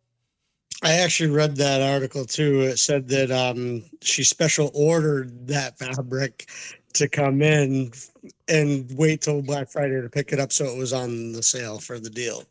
I 0.83 0.93
actually 0.93 1.29
read 1.29 1.55
that 1.55 1.81
article 1.81 2.25
too. 2.25 2.61
It 2.61 2.77
said 2.77 3.07
that 3.07 3.31
um, 3.31 3.83
she 4.01 4.23
special 4.23 4.69
ordered 4.73 5.47
that 5.47 5.79
fabric 5.79 6.47
to 6.93 7.07
come 7.07 7.41
in 7.41 7.91
and 8.47 8.91
wait 8.95 9.21
till 9.21 9.41
Black 9.41 9.69
Friday 9.69 10.01
to 10.01 10.09
pick 10.09 10.31
it 10.31 10.39
up 10.39 10.51
so 10.51 10.65
it 10.65 10.77
was 10.77 10.93
on 10.93 11.31
the 11.31 11.41
sale 11.41 11.79
for 11.79 11.99
the 11.99 12.09
deal. 12.09 12.43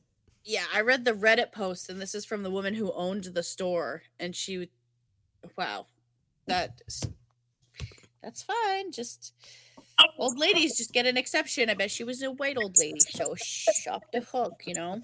Yeah, 0.44 0.64
I 0.74 0.80
read 0.80 1.04
the 1.04 1.12
Reddit 1.12 1.52
post, 1.52 1.88
and 1.88 2.00
this 2.00 2.14
is 2.14 2.24
from 2.24 2.42
the 2.42 2.50
woman 2.50 2.74
who 2.74 2.92
owned 2.92 3.24
the 3.24 3.42
store. 3.42 4.02
And 4.18 4.34
she, 4.34 4.70
wow, 5.56 5.86
that 6.46 6.80
that's 8.22 8.42
fine. 8.42 8.92
Just 8.92 9.32
old 10.18 10.38
ladies 10.38 10.76
just 10.76 10.92
get 10.92 11.06
an 11.06 11.16
exception. 11.16 11.70
I 11.70 11.74
bet 11.74 11.90
she 11.90 12.04
was 12.04 12.22
a 12.22 12.30
white 12.30 12.56
old 12.56 12.76
lady, 12.78 13.00
so 13.00 13.34
shop 13.36 14.02
the 14.12 14.20
hook, 14.20 14.62
you 14.66 14.74
know. 14.74 15.02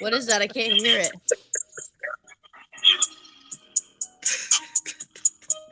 What 0.00 0.12
is 0.14 0.26
that? 0.26 0.42
I 0.42 0.48
can't 0.48 0.72
hear 0.72 0.98
it. 1.00 1.12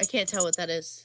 I 0.01 0.05
can't 0.05 0.28
tell 0.28 0.45
what 0.45 0.57
that 0.57 0.70
is. 0.70 1.05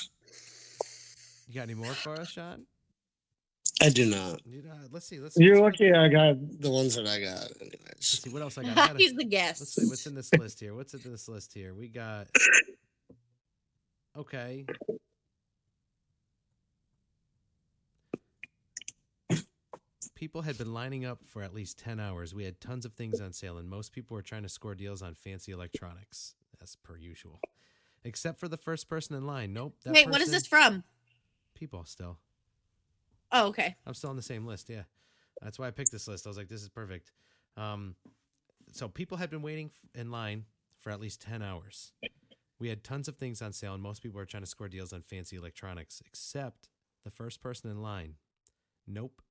You 1.51 1.55
got 1.59 1.63
any 1.63 1.73
more 1.73 1.91
for 1.91 2.13
us, 2.17 2.29
Shawn? 2.29 2.65
I 3.81 3.89
do 3.89 4.05
not. 4.05 4.39
You 4.45 4.61
know, 4.61 4.71
let's 4.89 5.05
see. 5.05 5.19
Let's. 5.19 5.35
see. 5.35 5.43
You're 5.43 5.59
let's- 5.59 5.81
lucky 5.81 5.91
I 5.91 6.07
got 6.07 6.37
the 6.61 6.69
ones 6.69 6.95
that 6.95 7.05
I 7.05 7.19
got, 7.19 7.51
Let's 7.59 8.07
see 8.07 8.29
what 8.29 8.41
else 8.41 8.57
I 8.57 8.63
got. 8.63 8.71
I 8.77 8.87
gotta- 8.87 8.99
He's 8.99 9.11
the 9.11 9.25
guest. 9.25 9.59
let's 9.59 9.75
guest. 9.75 9.81
see 9.81 9.89
what's 9.89 10.05
in 10.07 10.15
this 10.15 10.31
list 10.33 10.61
here. 10.61 10.73
What's 10.73 10.93
in 10.93 11.11
this 11.11 11.27
list 11.27 11.53
here? 11.53 11.73
We 11.73 11.89
got. 11.89 12.27
Okay. 14.17 14.65
People 20.15 20.43
had 20.43 20.57
been 20.57 20.73
lining 20.73 21.03
up 21.03 21.19
for 21.25 21.43
at 21.43 21.53
least 21.53 21.79
10 21.79 21.99
hours. 21.99 22.33
We 22.33 22.45
had 22.45 22.61
tons 22.61 22.85
of 22.85 22.93
things 22.93 23.19
on 23.19 23.33
sale, 23.33 23.57
and 23.57 23.67
most 23.67 23.91
people 23.91 24.15
were 24.15 24.21
trying 24.21 24.43
to 24.43 24.49
score 24.49 24.75
deals 24.75 25.01
on 25.01 25.15
fancy 25.15 25.51
electronics, 25.51 26.35
as 26.61 26.77
per 26.77 26.95
usual. 26.95 27.41
Except 28.05 28.39
for 28.39 28.47
the 28.47 28.57
first 28.57 28.87
person 28.87 29.17
in 29.17 29.25
line. 29.25 29.51
Nope. 29.51 29.75
that 29.83 29.93
Wait, 29.93 30.09
what 30.09 30.21
is 30.21 30.31
this 30.31 30.47
from? 30.47 30.83
People 31.61 31.85
still. 31.85 32.17
Oh, 33.31 33.49
okay. 33.49 33.75
I'm 33.85 33.93
still 33.93 34.09
on 34.09 34.15
the 34.15 34.23
same 34.23 34.47
list. 34.47 34.67
Yeah, 34.67 34.81
that's 35.43 35.59
why 35.59 35.67
I 35.67 35.71
picked 35.71 35.91
this 35.91 36.07
list. 36.07 36.25
I 36.25 36.29
was 36.31 36.37
like, 36.37 36.49
this 36.49 36.63
is 36.63 36.69
perfect. 36.69 37.11
Um, 37.55 37.93
so 38.71 38.87
people 38.87 39.15
had 39.15 39.29
been 39.29 39.43
waiting 39.43 39.69
in 39.93 40.09
line 40.09 40.45
for 40.79 40.89
at 40.89 40.99
least 40.99 41.21
ten 41.21 41.43
hours. 41.43 41.93
We 42.59 42.67
had 42.67 42.83
tons 42.83 43.07
of 43.07 43.17
things 43.17 43.43
on 43.43 43.53
sale, 43.53 43.75
and 43.75 43.83
most 43.83 44.01
people 44.01 44.17
were 44.17 44.25
trying 44.25 44.41
to 44.41 44.49
score 44.49 44.69
deals 44.69 44.91
on 44.91 45.03
fancy 45.03 45.35
electronics, 45.35 46.01
except 46.03 46.67
the 47.03 47.11
first 47.11 47.41
person 47.41 47.69
in 47.69 47.83
line. 47.83 48.15
Nope, 48.87 49.21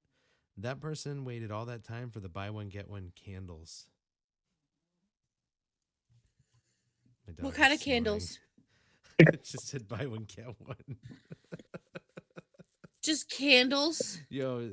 that 0.56 0.80
person 0.80 1.24
waited 1.24 1.50
all 1.50 1.66
that 1.66 1.82
time 1.82 2.10
for 2.10 2.20
the 2.20 2.28
buy 2.28 2.50
one 2.50 2.68
get 2.68 2.88
one 2.88 3.10
candles. 3.16 3.88
What 7.40 7.54
kind 7.54 7.72
of 7.72 7.80
candles? 7.80 8.38
it 9.18 9.42
just 9.42 9.66
said 9.66 9.88
buy 9.88 10.06
one 10.06 10.28
get 10.28 10.54
one. 10.60 10.76
Just 13.02 13.30
candles. 13.30 14.18
Yo, 14.28 14.70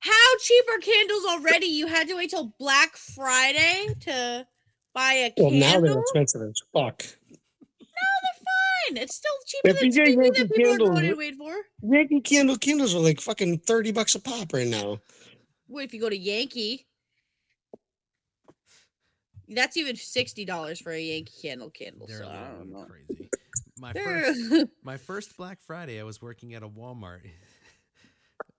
How 0.00 0.36
cheap 0.40 0.64
are 0.72 0.78
candles 0.78 1.24
already? 1.28 1.66
You 1.66 1.86
had 1.88 2.08
to 2.08 2.14
wait 2.14 2.30
till 2.30 2.54
Black 2.58 2.96
Friday 2.96 3.88
to 4.00 4.46
buy 4.94 5.12
a 5.14 5.30
candle. 5.30 5.50
Well, 5.50 5.60
now 5.60 5.80
they're 5.80 5.98
expensive 6.00 6.42
as 6.42 6.60
fuck. 6.72 7.02
No, 7.30 8.12
they're 8.22 8.94
fine, 8.94 9.02
it's 9.02 9.16
still 9.16 9.32
cheaper 9.46 9.68
If 9.70 9.76
than 9.80 9.86
you 9.86 9.92
get 9.92 10.06
speaking 10.06 10.32
that 10.48 10.54
people 10.54 10.64
are 10.64 10.68
Candle, 10.78 10.86
going 10.88 11.02
to 11.02 11.08
you- 11.08 11.16
wait 11.16 11.34
for. 11.36 11.54
Yankee 11.82 12.20
Candle 12.20 12.56
candles 12.56 12.94
are 12.94 13.00
like 13.00 13.20
fucking 13.20 13.58
30 13.58 13.92
bucks 13.92 14.14
a 14.14 14.20
pop 14.20 14.52
right 14.52 14.66
now. 14.68 15.00
What 15.66 15.84
if 15.84 15.92
you 15.94 16.00
go 16.00 16.08
to 16.08 16.16
Yankee? 16.16 16.86
That's 19.48 19.76
even 19.76 19.94
sixty 19.94 20.44
dollars 20.44 20.80
for 20.80 20.90
a 20.90 21.00
Yankee 21.00 21.32
Candle 21.40 21.70
candle. 21.70 22.06
they're 22.08 22.18
So 22.18 22.26
a 22.26 22.30
I 22.30 22.48
don't 22.58 22.72
know. 22.72 22.84
crazy. 22.86 23.30
My 23.78 23.92
first 23.92 24.66
My 24.82 24.96
first 24.96 25.36
Black 25.36 25.58
Friday, 25.64 26.00
I 26.00 26.02
was 26.04 26.20
working 26.20 26.54
at 26.54 26.64
a 26.64 26.68
Walmart. 26.68 27.20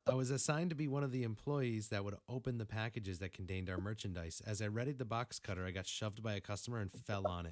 I 0.10 0.14
was 0.14 0.32
assigned 0.32 0.70
to 0.70 0.76
be 0.76 0.88
one 0.88 1.04
of 1.04 1.12
the 1.12 1.24
employees 1.24 1.90
that 1.90 2.04
would 2.04 2.16
open 2.30 2.58
the 2.58 2.66
packages 2.66 3.20
that 3.20 3.34
contained 3.34 3.70
our 3.70 3.78
merchandise. 3.78 4.42
As 4.46 4.62
I 4.62 4.68
readied 4.68 5.00
the 5.00 5.06
box 5.06 5.38
cutter, 5.40 5.66
I 5.66 5.72
got 5.72 5.86
shoved 5.86 6.24
by 6.24 6.34
a 6.34 6.40
customer 6.40 6.80
and 6.80 6.92
fell 6.92 7.28
on 7.28 7.48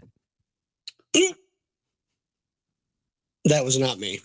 it. 1.14 1.36
That 3.46 3.64
was 3.66 3.78
not 3.78 4.00
me. 4.00 4.22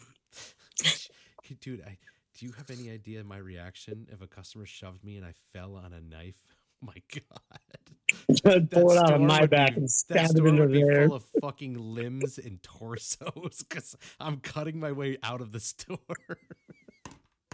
Dude, 1.60 1.82
I, 1.82 1.98
do 2.38 2.46
you 2.46 2.52
have 2.52 2.70
any 2.70 2.90
idea 2.90 3.24
my 3.24 3.36
reaction 3.38 4.06
if 4.12 4.22
a 4.22 4.26
customer 4.26 4.64
shoved 4.64 5.04
me 5.04 5.16
and 5.16 5.26
I 5.26 5.34
fell 5.52 5.74
on 5.76 5.92
a 5.92 6.00
knife? 6.00 6.46
Oh 6.82 6.86
my 6.86 7.02
god. 7.12 8.70
Pull 8.70 8.92
it 8.92 8.98
out 8.98 9.12
of 9.12 9.20
my 9.20 9.46
back 9.46 9.74
be- 9.74 9.80
and 9.80 9.90
stab 9.90 10.28
store 10.28 10.48
into 10.48 10.62
would 10.62 10.72
be 10.72 10.82
full 10.82 11.14
of 11.14 11.24
fucking 11.40 11.74
limbs 11.74 12.38
and 12.38 12.62
torsos 12.62 13.64
because 13.68 13.96
I'm 14.18 14.38
cutting 14.38 14.80
my 14.80 14.92
way 14.92 15.18
out 15.22 15.40
of 15.40 15.52
the 15.52 15.60
store. 15.60 15.98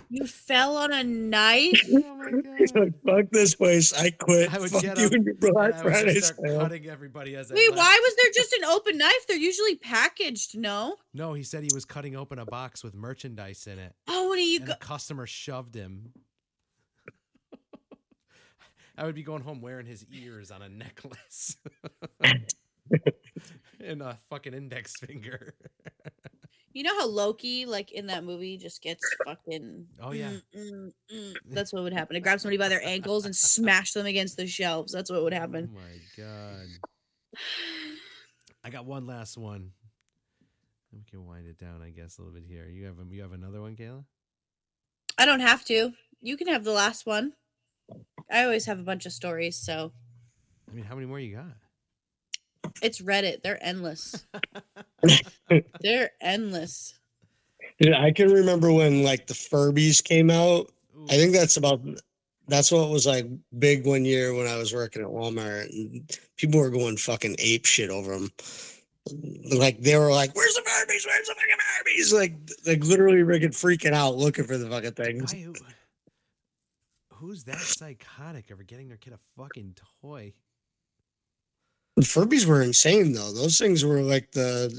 You 0.08 0.26
fell 0.26 0.76
on 0.76 0.92
a 0.92 1.04
knife. 1.04 1.82
oh 1.92 2.16
my 2.16 2.30
god. 2.42 2.44
like, 2.74 3.02
fuck 3.04 3.30
this 3.32 3.54
place. 3.54 3.92
I 3.92 4.10
quit. 4.10 4.52
I 4.54 4.58
would 4.58 4.70
Fuck 4.70 4.82
get 4.82 4.98
you 4.98 5.06
up 5.06 5.12
and 5.12 5.24
your 5.24 5.34
Black 5.34 5.74
I 5.74 5.82
would 5.82 5.92
Friday 5.92 6.20
start 6.20 6.40
sale. 6.44 6.60
cutting 6.60 6.86
everybody 6.88 7.36
as 7.36 7.50
I 7.50 7.54
Wait, 7.54 7.70
left. 7.70 7.78
why 7.78 7.98
was 8.02 8.14
there 8.22 8.32
just 8.34 8.52
an 8.54 8.64
open 8.64 8.98
knife? 8.98 9.26
They're 9.28 9.36
usually 9.36 9.76
packaged. 9.76 10.58
No. 10.58 10.96
No, 11.14 11.32
he 11.34 11.42
said 11.42 11.62
he 11.64 11.70
was 11.74 11.84
cutting 11.84 12.16
open 12.16 12.38
a 12.38 12.46
box 12.46 12.82
with 12.84 12.94
merchandise 12.94 13.66
in 13.66 13.78
it, 13.78 13.94
Oh, 14.08 14.28
what 14.28 14.36
do 14.36 14.42
you 14.42 14.58
and 14.58 14.66
go? 14.68 14.72
a 14.72 14.76
customer 14.76 15.26
shoved 15.26 15.74
him. 15.74 16.12
I 18.98 19.04
would 19.04 19.14
be 19.14 19.22
going 19.22 19.42
home 19.42 19.60
wearing 19.60 19.86
his 19.86 20.04
ears 20.12 20.50
on 20.50 20.62
a 20.62 20.68
necklace 20.68 21.56
and 23.80 24.02
a 24.02 24.18
fucking 24.30 24.54
index 24.54 24.96
finger. 24.96 25.54
You 26.76 26.82
know 26.82 26.94
how 27.00 27.08
Loki, 27.08 27.64
like 27.64 27.90
in 27.90 28.08
that 28.08 28.22
movie, 28.22 28.58
just 28.58 28.82
gets 28.82 29.02
fucking. 29.24 29.86
Oh, 29.98 30.12
yeah. 30.12 30.28
mm, 30.28 30.42
mm, 30.54 30.92
mm. 31.10 31.34
That's 31.50 31.72
what 31.72 31.82
would 31.82 31.94
happen. 31.94 32.12
To 32.12 32.20
grab 32.20 32.38
somebody 32.38 32.58
by 32.58 32.68
their 32.68 32.84
ankles 32.84 33.24
and 33.24 33.34
smash 33.34 33.94
them 33.94 34.04
against 34.04 34.36
the 34.36 34.46
shelves. 34.46 34.92
That's 34.92 35.10
what 35.10 35.22
would 35.22 35.32
happen. 35.32 35.70
Oh 35.72 35.80
my 35.80 36.22
god! 36.22 36.66
I 38.62 38.68
got 38.68 38.84
one 38.84 39.06
last 39.06 39.38
one. 39.38 39.70
We 40.92 41.02
can 41.10 41.24
wind 41.24 41.46
it 41.46 41.58
down, 41.58 41.80
I 41.80 41.88
guess, 41.88 42.18
a 42.18 42.20
little 42.20 42.34
bit 42.34 42.44
here. 42.46 42.68
You 42.68 42.84
have 42.84 42.98
a, 42.98 43.04
you 43.10 43.22
have 43.22 43.32
another 43.32 43.62
one, 43.62 43.74
Kayla? 43.74 44.04
I 45.16 45.24
don't 45.24 45.40
have 45.40 45.64
to. 45.64 45.94
You 46.20 46.36
can 46.36 46.48
have 46.48 46.64
the 46.64 46.72
last 46.72 47.06
one. 47.06 47.32
I 48.30 48.44
always 48.44 48.66
have 48.66 48.78
a 48.78 48.84
bunch 48.84 49.06
of 49.06 49.12
stories, 49.12 49.56
so 49.56 49.92
I 50.70 50.74
mean, 50.74 50.84
how 50.84 50.94
many 50.94 51.06
more 51.06 51.20
you 51.20 51.36
got? 51.36 51.56
It's 52.82 53.00
Reddit. 53.00 53.42
They're 53.42 53.62
endless. 53.64 54.26
They're 55.80 56.10
endless. 56.20 56.94
Dude, 57.80 57.94
I 57.94 58.10
can 58.12 58.30
remember 58.30 58.72
when 58.72 59.02
like 59.02 59.26
the 59.26 59.34
Furbies 59.34 60.02
came 60.02 60.30
out. 60.30 60.70
Ooh, 60.96 61.04
I 61.04 61.16
think 61.16 61.32
that's 61.32 61.56
about 61.56 61.80
that's 62.48 62.70
what 62.70 62.90
was 62.90 63.06
like 63.06 63.26
big 63.58 63.86
one 63.86 64.04
year 64.04 64.34
when 64.34 64.46
I 64.46 64.56
was 64.56 64.72
working 64.72 65.02
at 65.02 65.08
Walmart 65.08 65.68
and 65.70 66.18
people 66.36 66.60
were 66.60 66.70
going 66.70 66.96
fucking 66.96 67.36
ape 67.38 67.66
shit 67.66 67.90
over 67.90 68.12
them. 68.12 68.30
Like 69.56 69.80
they 69.80 69.96
were 69.96 70.10
like, 70.10 70.34
"Where's 70.34 70.54
the 70.54 70.62
Furbies? 70.62 71.06
Where's 71.06 71.28
the 71.28 71.34
fucking 71.34 71.56
Furbies?" 71.60 72.12
Like, 72.12 72.34
like 72.66 72.84
literally 72.84 73.18
freaking 73.18 73.54
freaking 73.54 73.92
out 73.92 74.16
looking 74.16 74.44
for 74.44 74.58
the 74.58 74.68
fucking 74.68 74.92
things. 74.92 75.32
guy 75.32 75.42
who, 75.42 75.54
who's 77.12 77.44
that 77.44 77.60
psychotic 77.60 78.46
ever 78.50 78.64
getting 78.64 78.88
their 78.88 78.96
kid 78.96 79.12
a 79.12 79.18
fucking 79.36 79.76
toy? 80.00 80.32
The 81.96 82.02
Furbies 82.02 82.44
were 82.46 82.62
insane 82.62 83.12
though. 83.12 83.32
Those 83.32 83.58
things 83.58 83.84
were 83.84 84.02
like 84.02 84.30
the, 84.32 84.78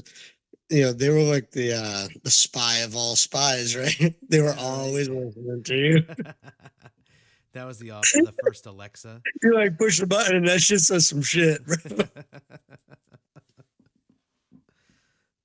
you 0.70 0.82
know, 0.82 0.92
they 0.92 1.08
were 1.08 1.22
like 1.22 1.50
the 1.50 1.72
uh 1.72 2.08
the 2.22 2.30
spy 2.30 2.78
of 2.78 2.94
all 2.94 3.16
spies, 3.16 3.76
right? 3.76 4.14
They 4.28 4.40
were 4.40 4.54
always 4.58 5.08
right. 5.10 5.18
listening 5.36 5.62
to 5.64 5.76
you. 5.76 6.06
that 7.54 7.66
was 7.66 7.78
the 7.78 7.90
off 7.90 8.04
the 8.14 8.32
first 8.44 8.66
Alexa. 8.66 9.20
You 9.42 9.54
like 9.54 9.76
push 9.78 9.98
the 9.98 10.06
button 10.06 10.36
and 10.36 10.48
that 10.48 10.60
shit 10.60 10.80
says 10.80 11.08
some 11.08 11.22
shit. 11.22 11.64
bro. 11.66 11.76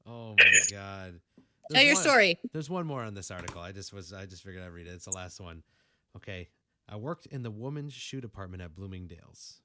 oh 0.06 0.36
my 0.38 0.60
god. 0.72 1.20
Tell 1.72 1.82
your 1.84 1.96
one- 1.96 2.04
story. 2.04 2.40
There's 2.52 2.70
one 2.70 2.86
more 2.86 3.02
on 3.02 3.16
this 3.16 3.32
article. 3.32 3.62
I 3.62 3.72
just 3.72 3.94
was 3.94 4.14
I 4.14 4.28
just 4.28 4.44
figured 4.44 4.64
I'd 4.64 4.68
read 4.68 4.86
it. 4.86 4.92
It's 4.92 5.06
the 5.06 5.12
last 5.12 5.42
one. 5.42 5.64
Okay. 6.16 6.50
I 6.88 6.98
worked 6.98 7.26
in 7.28 7.42
the 7.42 7.50
woman's 7.50 7.94
shoe 7.94 8.22
department 8.22 8.62
at 8.62 8.76
Bloomingdale's. 8.76 9.63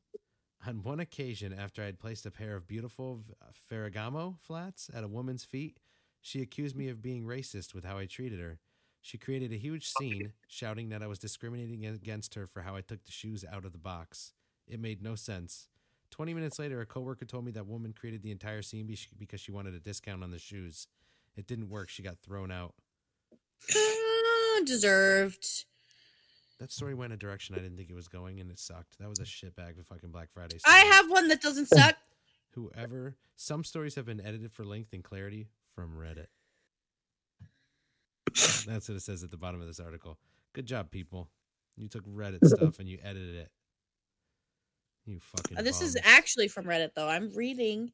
On 0.66 0.82
one 0.82 1.00
occasion, 1.00 1.52
after 1.52 1.82
I 1.82 1.86
had 1.86 2.00
placed 2.00 2.26
a 2.26 2.30
pair 2.30 2.56
of 2.56 2.66
beautiful 2.66 3.16
V- 3.16 3.32
Ferragamo 3.70 4.38
flats 4.40 4.90
at 4.92 5.04
a 5.04 5.08
woman's 5.08 5.44
feet, 5.44 5.78
she 6.20 6.42
accused 6.42 6.76
me 6.76 6.88
of 6.88 7.00
being 7.00 7.24
racist 7.24 7.74
with 7.74 7.84
how 7.84 7.96
I 7.98 8.06
treated 8.06 8.40
her. 8.40 8.58
She 9.00 9.18
created 9.18 9.52
a 9.52 9.56
huge 9.56 9.88
scene, 9.88 10.32
shouting 10.48 10.88
that 10.88 11.02
I 11.02 11.06
was 11.06 11.20
discriminating 11.20 11.86
against 11.86 12.34
her 12.34 12.46
for 12.46 12.62
how 12.62 12.74
I 12.74 12.80
took 12.80 13.04
the 13.04 13.12
shoes 13.12 13.44
out 13.50 13.64
of 13.64 13.72
the 13.72 13.78
box. 13.78 14.32
It 14.66 14.80
made 14.80 15.00
no 15.00 15.14
sense. 15.14 15.68
20 16.10 16.34
minutes 16.34 16.58
later, 16.58 16.80
a 16.80 16.86
coworker 16.86 17.24
told 17.24 17.44
me 17.44 17.52
that 17.52 17.66
woman 17.66 17.92
created 17.92 18.22
the 18.22 18.32
entire 18.32 18.62
scene 18.62 18.92
because 19.18 19.40
she 19.40 19.52
wanted 19.52 19.74
a 19.74 19.80
discount 19.80 20.24
on 20.24 20.30
the 20.30 20.38
shoes. 20.38 20.88
It 21.36 21.46
didn't 21.46 21.68
work. 21.68 21.88
She 21.88 22.02
got 22.02 22.18
thrown 22.18 22.50
out. 22.50 22.74
Uh, 23.32 24.60
deserved. 24.64 25.64
That 26.58 26.72
story 26.72 26.94
went 26.94 27.12
a 27.12 27.16
direction 27.16 27.54
I 27.54 27.58
didn't 27.58 27.76
think 27.76 27.90
it 27.90 27.94
was 27.94 28.08
going, 28.08 28.40
and 28.40 28.50
it 28.50 28.58
sucked. 28.58 28.98
That 28.98 29.08
was 29.08 29.20
a 29.20 29.24
shitbag 29.24 29.78
of 29.78 29.86
fucking 29.86 30.10
Black 30.10 30.28
Friday. 30.32 30.58
I 30.66 30.78
have 30.78 31.10
one 31.10 31.28
that 31.28 31.40
doesn't 31.40 31.66
suck. 31.66 31.94
whoever. 32.54 33.16
Some 33.36 33.62
stories 33.62 33.94
have 33.94 34.06
been 34.06 34.20
edited 34.20 34.52
for 34.52 34.64
length 34.64 34.92
and 34.92 35.04
clarity 35.04 35.48
from 35.74 35.96
Reddit. 35.96 36.26
That's 38.66 38.88
what 38.88 38.96
it 38.96 39.02
says 39.02 39.22
at 39.22 39.30
the 39.30 39.36
bottom 39.36 39.60
of 39.60 39.66
this 39.66 39.80
article. 39.80 40.18
Good 40.52 40.66
job, 40.66 40.90
people. 40.90 41.30
You 41.76 41.88
took 41.88 42.04
Reddit 42.06 42.44
stuff 42.44 42.80
and 42.80 42.88
you 42.88 42.98
edited 43.02 43.36
it. 43.36 43.50
You 45.06 45.20
fucking. 45.20 45.58
Uh, 45.58 45.62
this 45.62 45.80
is 45.80 45.96
actually 46.02 46.48
from 46.48 46.64
Reddit 46.64 46.90
though. 46.94 47.08
I'm 47.08 47.32
reading. 47.34 47.92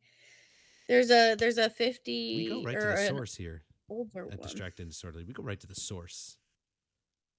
There's 0.88 1.10
a 1.10 1.34
there's 1.34 1.58
a 1.58 1.70
50 1.70 2.36
We 2.36 2.48
go 2.48 2.62
right 2.62 2.80
to 2.80 2.86
the 2.86 3.06
source 3.08 3.34
here 3.36 3.62
older 3.88 4.22
at 4.30 4.38
one. 4.38 4.48
Distracted 4.48 4.82
and 4.82 4.90
Disorderly. 4.90 5.24
We 5.24 5.32
go 5.32 5.42
right 5.42 5.60
to 5.60 5.66
the 5.66 5.74
source. 5.74 6.38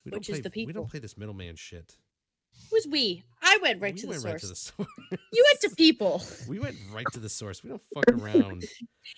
We 0.05 0.11
Which 0.11 0.27
don't 0.27 0.35
is 0.37 0.41
play, 0.41 0.49
the 0.49 0.65
We 0.67 0.73
don't 0.73 0.89
play 0.89 0.99
this 0.99 1.17
middleman 1.17 1.55
shit. 1.55 1.97
Who's 2.71 2.87
we? 2.87 3.23
I 3.41 3.57
went 3.61 3.81
right 3.81 3.93
we 3.93 3.99
to 3.99 4.05
the 4.05 4.09
went 4.11 4.21
source. 4.21 4.31
right 4.33 4.39
to 4.41 4.47
the 4.47 4.55
source. 4.55 4.87
You 5.33 5.45
went 5.51 5.59
to 5.61 5.69
people. 5.75 6.23
we 6.47 6.57
went 6.59 6.77
right 6.93 7.05
to 7.11 7.19
the 7.19 7.27
source. 7.27 7.61
We 7.63 7.69
don't 7.69 7.81
fuck 7.93 8.07
around. 8.09 8.63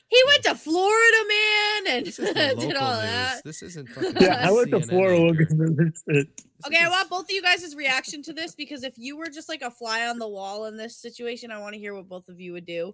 He 0.08 0.24
went 0.28 0.44
to 0.44 0.56
Florida, 0.56 1.18
man, 1.28 1.98
and 1.98 2.06
This 2.08 2.18
is 2.18 2.34
the 2.34 2.56
did 2.60 2.76
all 2.76 2.94
news. 2.94 3.02
that. 3.04 3.42
This 3.44 3.62
isn't 3.62 3.90
fucking. 3.90 4.16
yeah, 4.22 4.48
I 4.48 4.52
went 4.52 4.72
to 4.72 4.78
CNN 4.80 4.90
Florida 4.90 5.22
anchor. 5.22 5.40
looking 5.42 5.58
for 5.58 5.70
this 5.70 6.04
shit. 6.10 6.28
This 6.38 6.46
Okay, 6.66 6.84
I 6.84 6.90
want 6.90 7.10
both 7.12 7.26
of 7.26 7.32
you 7.32 7.42
guys' 7.44 7.76
reaction 7.76 8.24
to 8.24 8.34
this 8.34 8.56
because 8.56 8.84
if 8.84 8.94
you 8.98 9.18
were 9.18 9.28
just 9.30 9.50
like 9.50 9.62
a 9.62 9.70
fly 9.70 10.08
on 10.08 10.18
the 10.18 10.28
wall 10.28 10.66
in 10.66 10.76
this 10.78 10.98
situation, 10.98 11.52
I 11.52 11.60
want 11.60 11.74
to 11.76 11.80
hear 11.80 11.94
what 11.94 12.10
both 12.10 12.30
of 12.30 12.40
you 12.40 12.54
would 12.54 12.66
do. 12.66 12.94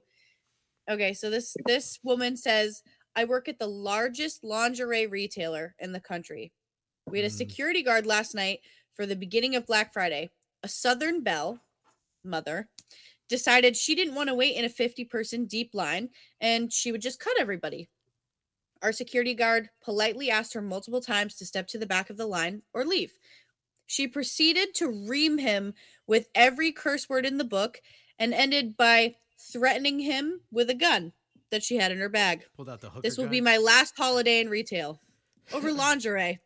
Okay, 0.91 1.13
so 1.13 1.29
this 1.29 1.55
this 1.65 1.99
woman 2.03 2.35
says, 2.35 2.81
"I 3.15 3.23
work 3.23 3.47
at 3.47 3.59
the 3.59 3.67
largest 3.67 4.43
lingerie 4.43 5.07
retailer 5.07 5.73
in 5.79 5.93
the 5.93 6.01
country. 6.01 6.51
We 7.07 7.19
had 7.19 7.25
a 7.25 7.33
Mm. 7.33 7.37
security 7.37 7.83
guard 7.83 8.05
last 8.05 8.33
night 8.33 8.61
for 8.93 9.05
the 9.05 9.15
beginning 9.15 9.55
of 9.55 9.65
Black 9.65 9.93
Friday. 9.93 10.31
A 10.61 10.67
Southern 10.69 11.21
Belle 11.21 11.61
mother 12.23 12.69
decided 13.27 13.75
she 13.75 13.95
didn't 13.95 14.15
want 14.15 14.29
to 14.29 14.35
wait 14.35 14.55
in 14.55 14.63
a 14.65 14.69
50 14.69 15.03
person 15.05 15.45
deep 15.45 15.73
line 15.73 16.09
and 16.39 16.71
she 16.71 16.91
would 16.91 17.01
just 17.01 17.19
cut 17.19 17.39
everybody. 17.39 17.89
Our 18.81 18.91
security 18.91 19.33
guard 19.33 19.69
politely 19.81 20.29
asked 20.29 20.53
her 20.53 20.61
multiple 20.61 21.01
times 21.01 21.35
to 21.35 21.45
step 21.45 21.67
to 21.67 21.77
the 21.77 21.85
back 21.85 22.09
of 22.09 22.17
the 22.17 22.25
line 22.27 22.63
or 22.73 22.85
leave. 22.85 23.17
She 23.85 24.07
proceeded 24.07 24.73
to 24.75 24.87
ream 24.89 25.37
him 25.37 25.73
with 26.07 26.29
every 26.35 26.71
curse 26.71 27.09
word 27.09 27.25
in 27.25 27.37
the 27.37 27.43
book 27.43 27.81
and 28.17 28.33
ended 28.33 28.77
by 28.77 29.15
threatening 29.37 29.99
him 29.99 30.41
with 30.51 30.69
a 30.69 30.73
gun 30.75 31.13
that 31.49 31.63
she 31.63 31.75
had 31.77 31.91
in 31.91 31.99
her 31.99 32.09
bag. 32.09 32.45
Pulled 32.55 32.69
out 32.69 32.81
the 32.81 32.89
hooker 32.89 33.01
This 33.01 33.17
will 33.17 33.27
be 33.27 33.41
my 33.41 33.57
last 33.57 33.95
holiday 33.97 34.39
in 34.39 34.49
retail 34.49 35.01
over 35.51 35.71
lingerie. 35.73 36.39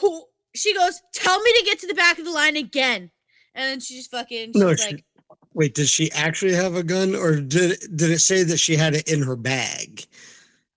Who- 0.00 0.24
She 0.54 0.74
goes, 0.74 1.00
Tell 1.12 1.40
me 1.40 1.52
to 1.58 1.64
get 1.64 1.78
to 1.80 1.86
the 1.86 1.94
back 1.94 2.18
of 2.18 2.24
the 2.24 2.30
line 2.30 2.56
again. 2.56 3.10
And 3.54 3.64
then 3.70 3.80
she 3.80 3.96
just 3.96 4.10
fucking, 4.10 4.52
she's 4.52 4.60
No, 4.60 4.68
like, 4.68 4.78
she- 4.78 5.04
Wait, 5.54 5.74
did 5.74 5.88
she 5.88 6.10
actually 6.12 6.54
have 6.54 6.74
a 6.76 6.82
gun, 6.84 7.14
or 7.16 7.36
did 7.36 7.72
it, 7.72 7.96
did 7.96 8.10
it 8.10 8.20
say 8.20 8.44
that 8.44 8.58
she 8.58 8.76
had 8.76 8.94
it 8.94 9.08
in 9.08 9.22
her 9.22 9.34
bag? 9.34 10.04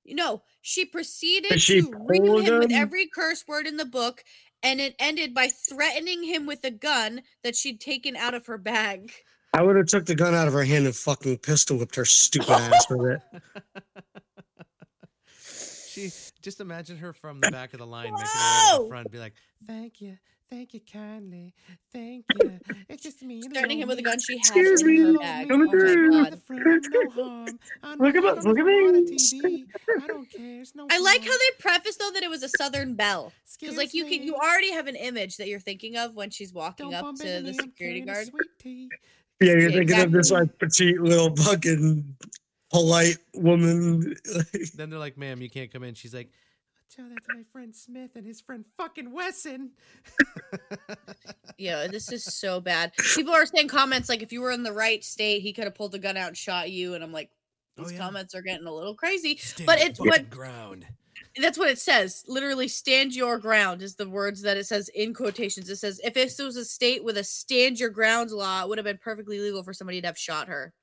No, 0.05 0.41
she 0.61 0.85
proceeded 0.85 1.61
she 1.61 1.81
to 1.81 1.91
ream 2.07 2.25
pull 2.25 2.39
him 2.39 2.59
with 2.59 2.71
every 2.71 3.05
curse 3.07 3.45
word 3.47 3.67
in 3.67 3.77
the 3.77 3.85
book, 3.85 4.23
and 4.63 4.81
it 4.81 4.95
ended 4.97 5.33
by 5.35 5.47
threatening 5.49 6.23
him 6.23 6.45
with 6.47 6.63
a 6.63 6.71
gun 6.71 7.21
that 7.43 7.55
she'd 7.55 7.79
taken 7.79 8.15
out 8.15 8.33
of 8.33 8.47
her 8.47 8.57
bag. 8.57 9.11
I 9.53 9.61
would 9.61 9.75
have 9.75 9.85
took 9.87 10.05
the 10.05 10.15
gun 10.15 10.33
out 10.33 10.47
of 10.47 10.53
her 10.53 10.63
hand 10.63 10.85
and 10.85 10.95
fucking 10.95 11.37
pistol 11.39 11.77
whipped 11.77 11.95
her 11.95 12.05
stupid 12.05 12.49
ass 12.49 12.85
with 12.89 13.21
it. 13.21 13.43
she 15.89 16.09
just 16.41 16.59
imagine 16.59 16.97
her 16.97 17.13
from 17.13 17.39
the 17.39 17.51
back 17.51 17.73
of 17.73 17.79
the 17.79 17.85
line 17.87 18.11
making 18.11 18.17
her 18.17 18.23
way 18.23 18.25
to 18.25 18.77
Whoa! 18.77 18.83
the 18.83 18.89
front, 18.89 19.11
be 19.11 19.19
like, 19.19 19.33
"Thank 19.67 20.01
you, 20.01 20.17
thank 20.49 20.73
you 20.73 20.79
kindly, 20.91 21.53
thank 21.93 22.25
you. 22.41 22.59
It's 22.89 23.03
just 23.03 23.21
me." 23.21 23.41
and 23.43 23.53
Threatening 23.53 23.79
him 23.79 23.87
with 23.87 23.99
a 23.99 24.01
gun 24.01 24.17
she 24.19 24.37
had 24.37 24.41
Excuse 24.47 24.81
in 24.81 24.87
me, 24.87 24.97
her 24.97 25.11
Love 25.13 25.21
bag. 25.21 25.43
me, 25.43 25.49
Come 25.49 25.61
Oh 25.61 25.71
through. 25.71 26.09
my 26.11 26.29
god. 26.29 26.41
the 26.47 26.89
no 27.15 27.23
harm. 27.23 27.59
I 27.83 27.95
know 27.95 28.05
Look 28.05 28.15
at 28.15 28.15
you 28.15 28.21
my- 28.21 28.35
don't 28.35 28.45
look 28.45 28.59
at 28.59 28.65
me. 28.65 29.15
TV. 29.17 29.65
I 30.03 30.07
don't 30.07 30.29
care. 30.31 30.61
It's 30.61 30.75
no 30.75 30.87
I 30.91 30.99
like 30.99 31.21
how 31.23 31.31
they 31.31 31.51
preface 31.59 31.95
though 31.97 32.11
that 32.11 32.23
it 32.23 32.29
was 32.29 32.43
a 32.43 32.49
Southern 32.49 32.95
Belle. 32.95 33.31
Because 33.59 33.77
like 33.77 33.93
you 33.93 34.03
Excuse 34.03 34.19
can 34.19 34.27
you 34.27 34.35
already 34.35 34.71
have 34.73 34.87
an 34.87 34.95
image 34.95 35.37
that 35.37 35.47
you're 35.47 35.59
thinking 35.59 35.95
of 35.97 36.15
when 36.15 36.29
she's 36.31 36.51
walking 36.53 36.89
don't 36.91 37.05
up 37.05 37.15
to 37.17 37.23
the 37.41 37.41
me, 37.51 37.53
security 37.53 38.01
guard. 38.01 38.27
Yeah, 38.63 38.73
you're 39.39 39.69
Yeah, 39.69 39.77
thinking 39.77 39.99
of 39.99 40.11
this 40.11 40.31
like 40.31 40.57
petite 40.59 40.99
little 41.01 41.35
fucking 41.35 42.15
polite 42.71 43.17
woman. 43.33 44.15
Then 44.75 44.89
they're 44.89 44.99
like, 44.99 45.17
"Ma'am, 45.17 45.41
you 45.41 45.49
can't 45.49 45.71
come 45.71 45.83
in." 45.83 45.93
She's 45.93 46.13
like, 46.13 46.31
"Tell 46.95 47.07
that 47.09 47.23
to 47.29 47.35
my 47.37 47.43
friend 47.51 47.75
Smith 47.75 48.11
and 48.15 48.25
his 48.25 48.41
friend 48.41 48.65
fucking 48.77 49.11
Wesson." 49.11 49.71
Yeah, 51.57 51.87
this 51.87 52.11
is 52.11 52.23
so 52.23 52.59
bad. 52.59 52.91
People 53.15 53.33
are 53.33 53.45
saying 53.45 53.67
comments 53.67 54.09
like 54.09 54.23
if 54.23 54.31
you 54.31 54.41
were 54.41 54.51
in 54.51 54.63
the 54.63 54.73
right 54.73 55.03
state, 55.03 55.41
he 55.41 55.53
could 55.53 55.65
have 55.65 55.75
pulled 55.75 55.91
the 55.91 55.99
gun 55.99 56.17
out 56.17 56.29
and 56.29 56.37
shot 56.37 56.71
you. 56.71 56.95
And 56.95 57.03
I'm 57.03 57.11
like, 57.11 57.29
Oh, 57.77 57.83
these 57.83 57.93
yeah. 57.93 57.99
comments 57.99 58.33
are 58.35 58.41
getting 58.41 58.65
a 58.67 58.73
little 58.73 58.95
crazy. 58.95 59.37
Stand 59.37 59.67
But 59.67 59.79
it's 59.79 59.99
what- 59.99 60.29
ground. 60.29 60.87
That's 61.39 61.57
what 61.57 61.69
it 61.69 61.79
says. 61.79 62.25
Literally, 62.27 62.67
stand 62.67 63.15
your 63.15 63.37
ground 63.37 63.81
is 63.81 63.95
the 63.95 64.09
words 64.09 64.41
that 64.41 64.57
it 64.57 64.65
says 64.65 64.89
in 64.89 65.13
quotations. 65.13 65.69
It 65.69 65.77
says 65.77 66.01
if 66.03 66.13
this 66.15 66.37
was 66.39 66.57
a 66.57 66.65
state 66.65 67.03
with 67.05 67.15
a 67.17 67.23
stand 67.23 67.79
your 67.79 67.89
grounds 67.89 68.33
law, 68.33 68.63
it 68.63 68.67
would 68.69 68.77
have 68.77 68.85
been 68.85 68.97
perfectly 68.97 69.39
legal 69.39 69.63
for 69.63 69.71
somebody 69.71 70.01
to 70.01 70.07
have 70.07 70.17
shot 70.17 70.47
her. 70.49 70.73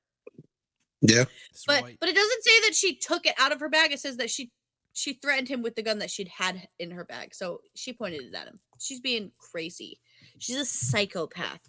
Yeah. 1.00 1.24
That's 1.50 1.64
But 1.66 1.82
right. 1.82 1.96
but 2.00 2.08
it 2.08 2.14
doesn't 2.14 2.42
say 2.44 2.60
that 2.66 2.74
she 2.74 2.96
took 2.96 3.26
it 3.26 3.34
out 3.38 3.52
of 3.52 3.60
her 3.60 3.68
bag. 3.68 3.92
It 3.92 4.00
says 4.00 4.16
that 4.18 4.30
she 4.30 4.50
she 4.92 5.12
threatened 5.14 5.48
him 5.48 5.62
with 5.62 5.76
the 5.76 5.82
gun 5.82 5.98
that 6.00 6.10
she'd 6.10 6.28
had 6.28 6.68
in 6.78 6.90
her 6.90 7.04
bag. 7.04 7.34
So 7.34 7.60
she 7.76 7.92
pointed 7.92 8.22
it 8.22 8.34
at 8.34 8.48
him. 8.48 8.58
She's 8.80 9.00
being 9.00 9.30
crazy. 9.38 10.00
She's 10.38 10.56
a 10.56 10.64
psychopath. 10.64 11.60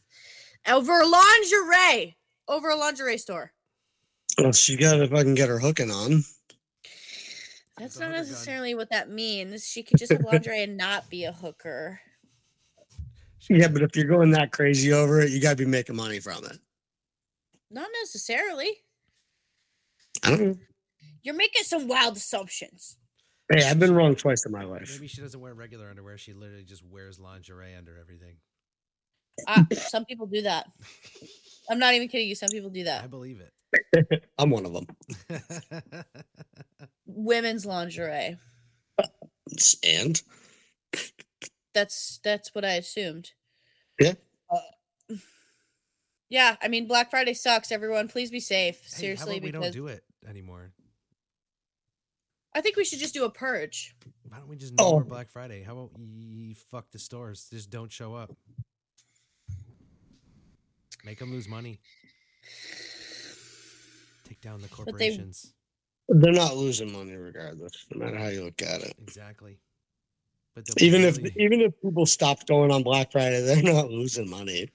Over 0.68 1.04
lingerie. 1.06 2.18
Over 2.48 2.70
a 2.70 2.76
lingerie 2.76 3.18
store. 3.20 3.52
Well, 4.40 4.52
she 4.52 4.76
got 4.78 5.00
if 5.00 5.14
I 5.14 5.24
can 5.24 5.36
get 5.36 5.50
her 5.50 5.60
hooking 5.60 5.92
on. 5.92 6.24
That's 7.78 7.98
not 8.00 8.06
hooker 8.10 8.18
gun. 8.18 8.26
necessarily 8.28 8.74
what 8.76 8.90
that 8.90 9.10
means. 9.10 9.66
She 9.68 9.84
could 9.84 10.00
just 10.00 10.12
have 10.12 10.22
lingerie 10.26 10.64
and 10.64 10.76
not 10.78 11.10
be 11.10 11.26
a 11.26 11.32
hooker. 11.32 12.00
Yeah, 13.50 13.68
but 13.68 13.82
if 13.82 13.96
you're 13.96 14.06
going 14.06 14.32
that 14.32 14.52
crazy 14.52 14.92
over 14.94 15.22
it, 15.22 15.32
you 15.32 15.40
got 15.42 15.52
to 15.52 15.56
be 15.56 15.66
making 15.66 15.96
money 15.96 16.20
from 16.20 16.44
it. 16.46 16.58
Not 17.72 17.90
necessarily. 18.02 18.78
I 20.24 20.30
don't 20.30 20.42
know. 20.42 20.58
You're 21.22 21.36
making 21.36 21.64
some 21.64 21.88
wild 21.88 22.18
assumptions. 22.18 22.98
Hey, 23.52 23.68
I've 23.68 23.80
been 23.80 23.96
wrong 23.96 24.16
twice 24.16 24.46
in 24.46 24.52
my 24.52 24.64
life. 24.64 24.92
Maybe 24.94 25.08
she 25.08 25.22
doesn't 25.22 25.40
wear 25.40 25.54
regular 25.54 25.90
underwear. 25.90 26.18
She 26.18 26.34
literally 26.34 26.64
just 26.64 26.86
wears 26.86 27.20
lingerie 27.20 27.76
under 27.76 27.98
everything. 28.00 28.36
Uh, 29.48 29.64
some 29.72 30.06
people 30.06 30.28
do 30.28 30.44
that. 30.44 30.68
I'm 31.70 31.80
not 31.80 31.94
even 31.94 32.08
kidding 32.08 32.28
you. 32.28 32.36
Some 32.36 32.50
people 32.50 32.70
do 32.70 32.84
that. 32.84 33.04
I 33.04 33.08
believe 33.08 33.42
it. 33.42 34.24
I'm 34.38 34.50
one 34.50 34.66
of 34.66 34.74
them. 34.74 34.88
Women's 37.06 37.66
lingerie. 37.66 38.38
And 39.84 40.22
That's 41.74 42.20
that's 42.24 42.54
what 42.54 42.66
I 42.66 42.74
assumed. 42.74 43.32
Yeah. 44.00 44.14
Uh, 44.50 45.16
yeah, 46.30 46.56
I 46.62 46.68
mean 46.68 46.88
Black 46.88 47.10
Friday 47.10 47.34
sucks. 47.34 47.72
Everyone, 47.72 48.08
please 48.08 48.30
be 48.32 48.40
safe. 48.40 48.76
Hey, 48.76 48.90
how 48.92 48.98
Seriously, 48.98 49.38
about 49.38 49.44
we 49.44 49.52
don't 49.52 49.72
do 49.72 49.88
it 49.88 50.04
anymore? 50.28 50.72
I 52.56 52.62
think 52.62 52.76
we 52.78 52.84
should 52.84 53.00
just 53.00 53.14
do 53.14 53.26
a 53.26 53.30
purge. 53.30 53.96
Why 54.28 54.38
don't 54.40 54.48
we 54.50 54.56
just 54.56 54.74
no 54.74 54.84
Oh. 54.86 54.92
more 54.94 55.04
Black 55.04 55.30
Friday? 55.30 55.62
How 55.64 55.74
about 55.74 55.92
you 56.00 56.56
fuck 56.56 56.90
the 56.92 57.00
stores? 57.00 57.48
Just 57.52 57.70
don't 57.70 57.92
show 57.92 58.16
up. 58.16 58.36
Make 61.06 61.20
them 61.20 61.32
lose 61.32 61.48
money. 61.48 61.80
Take 64.28 64.42
down 64.42 64.62
the 64.62 64.68
corporations. 64.68 65.54
they're 66.08 66.34
not 66.34 66.58
losing 66.58 66.92
money 66.92 67.16
regardless, 67.16 67.86
no 67.92 68.04
matter 68.06 68.18
how 68.18 68.28
you 68.30 68.44
look 68.44 68.62
at 68.62 68.82
it. 68.82 68.94
Exactly. 69.02 69.60
But 70.56 70.66
they'll 70.66 70.86
Even 70.86 71.02
if 71.04 71.18
even 71.38 71.62
if 71.62 71.80
people 71.82 72.06
stopped 72.06 72.48
going 72.48 72.72
on 72.72 72.84
Black 72.84 73.12
Friday, 73.12 73.42
they're 73.42 73.62
not 73.64 73.90
losing 73.92 74.30
money. 74.30 74.70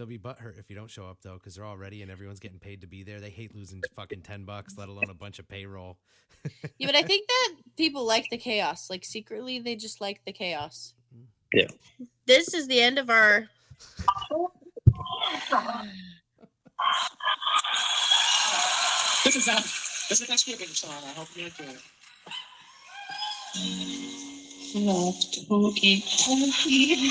They'll 0.00 0.06
be 0.06 0.18
butthurt 0.18 0.58
if 0.58 0.70
you 0.70 0.76
don't 0.76 0.90
show 0.90 1.04
up 1.04 1.18
though, 1.22 1.34
because 1.34 1.54
they're 1.54 1.64
all 1.64 1.76
ready 1.76 2.00
and 2.00 2.10
everyone's 2.10 2.40
getting 2.40 2.58
paid 2.58 2.80
to 2.80 2.86
be 2.86 3.02
there. 3.02 3.20
They 3.20 3.28
hate 3.28 3.54
losing 3.54 3.82
fucking 3.94 4.22
ten 4.22 4.44
bucks, 4.44 4.78
let 4.78 4.88
alone 4.88 5.10
a 5.10 5.14
bunch 5.14 5.38
of 5.38 5.46
payroll. 5.46 5.98
Yeah, 6.78 6.86
but 6.86 6.96
I 6.96 7.02
think 7.02 7.28
that 7.28 7.52
people 7.76 8.06
like 8.06 8.30
the 8.30 8.38
chaos. 8.38 8.88
Like 8.88 9.04
secretly, 9.04 9.58
they 9.58 9.76
just 9.76 10.00
like 10.00 10.22
the 10.24 10.32
chaos. 10.32 10.94
Yeah. 11.52 11.66
This 12.24 12.54
is 12.54 12.66
the 12.66 12.80
end 12.80 12.98
of 12.98 13.10
our. 13.10 13.46
This 19.22 19.36
is 19.36 19.48
a 19.48 19.56
this 20.08 20.12
is 20.12 20.22
a 20.22 20.26
Thanksgiving 20.26 20.68
song. 20.68 20.94
I 21.04 21.12
hope 21.12 21.28
you 21.34 21.44
enjoy 21.44 21.64
it. 21.64 21.82
Love 24.76 25.20
to 25.30 25.72
eat 25.82 26.04
turkey. 26.24 27.10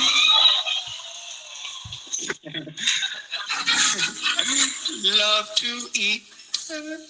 Love 5.03 5.49
to 5.55 5.87
eat 5.95 6.23
turkey. 6.67 7.05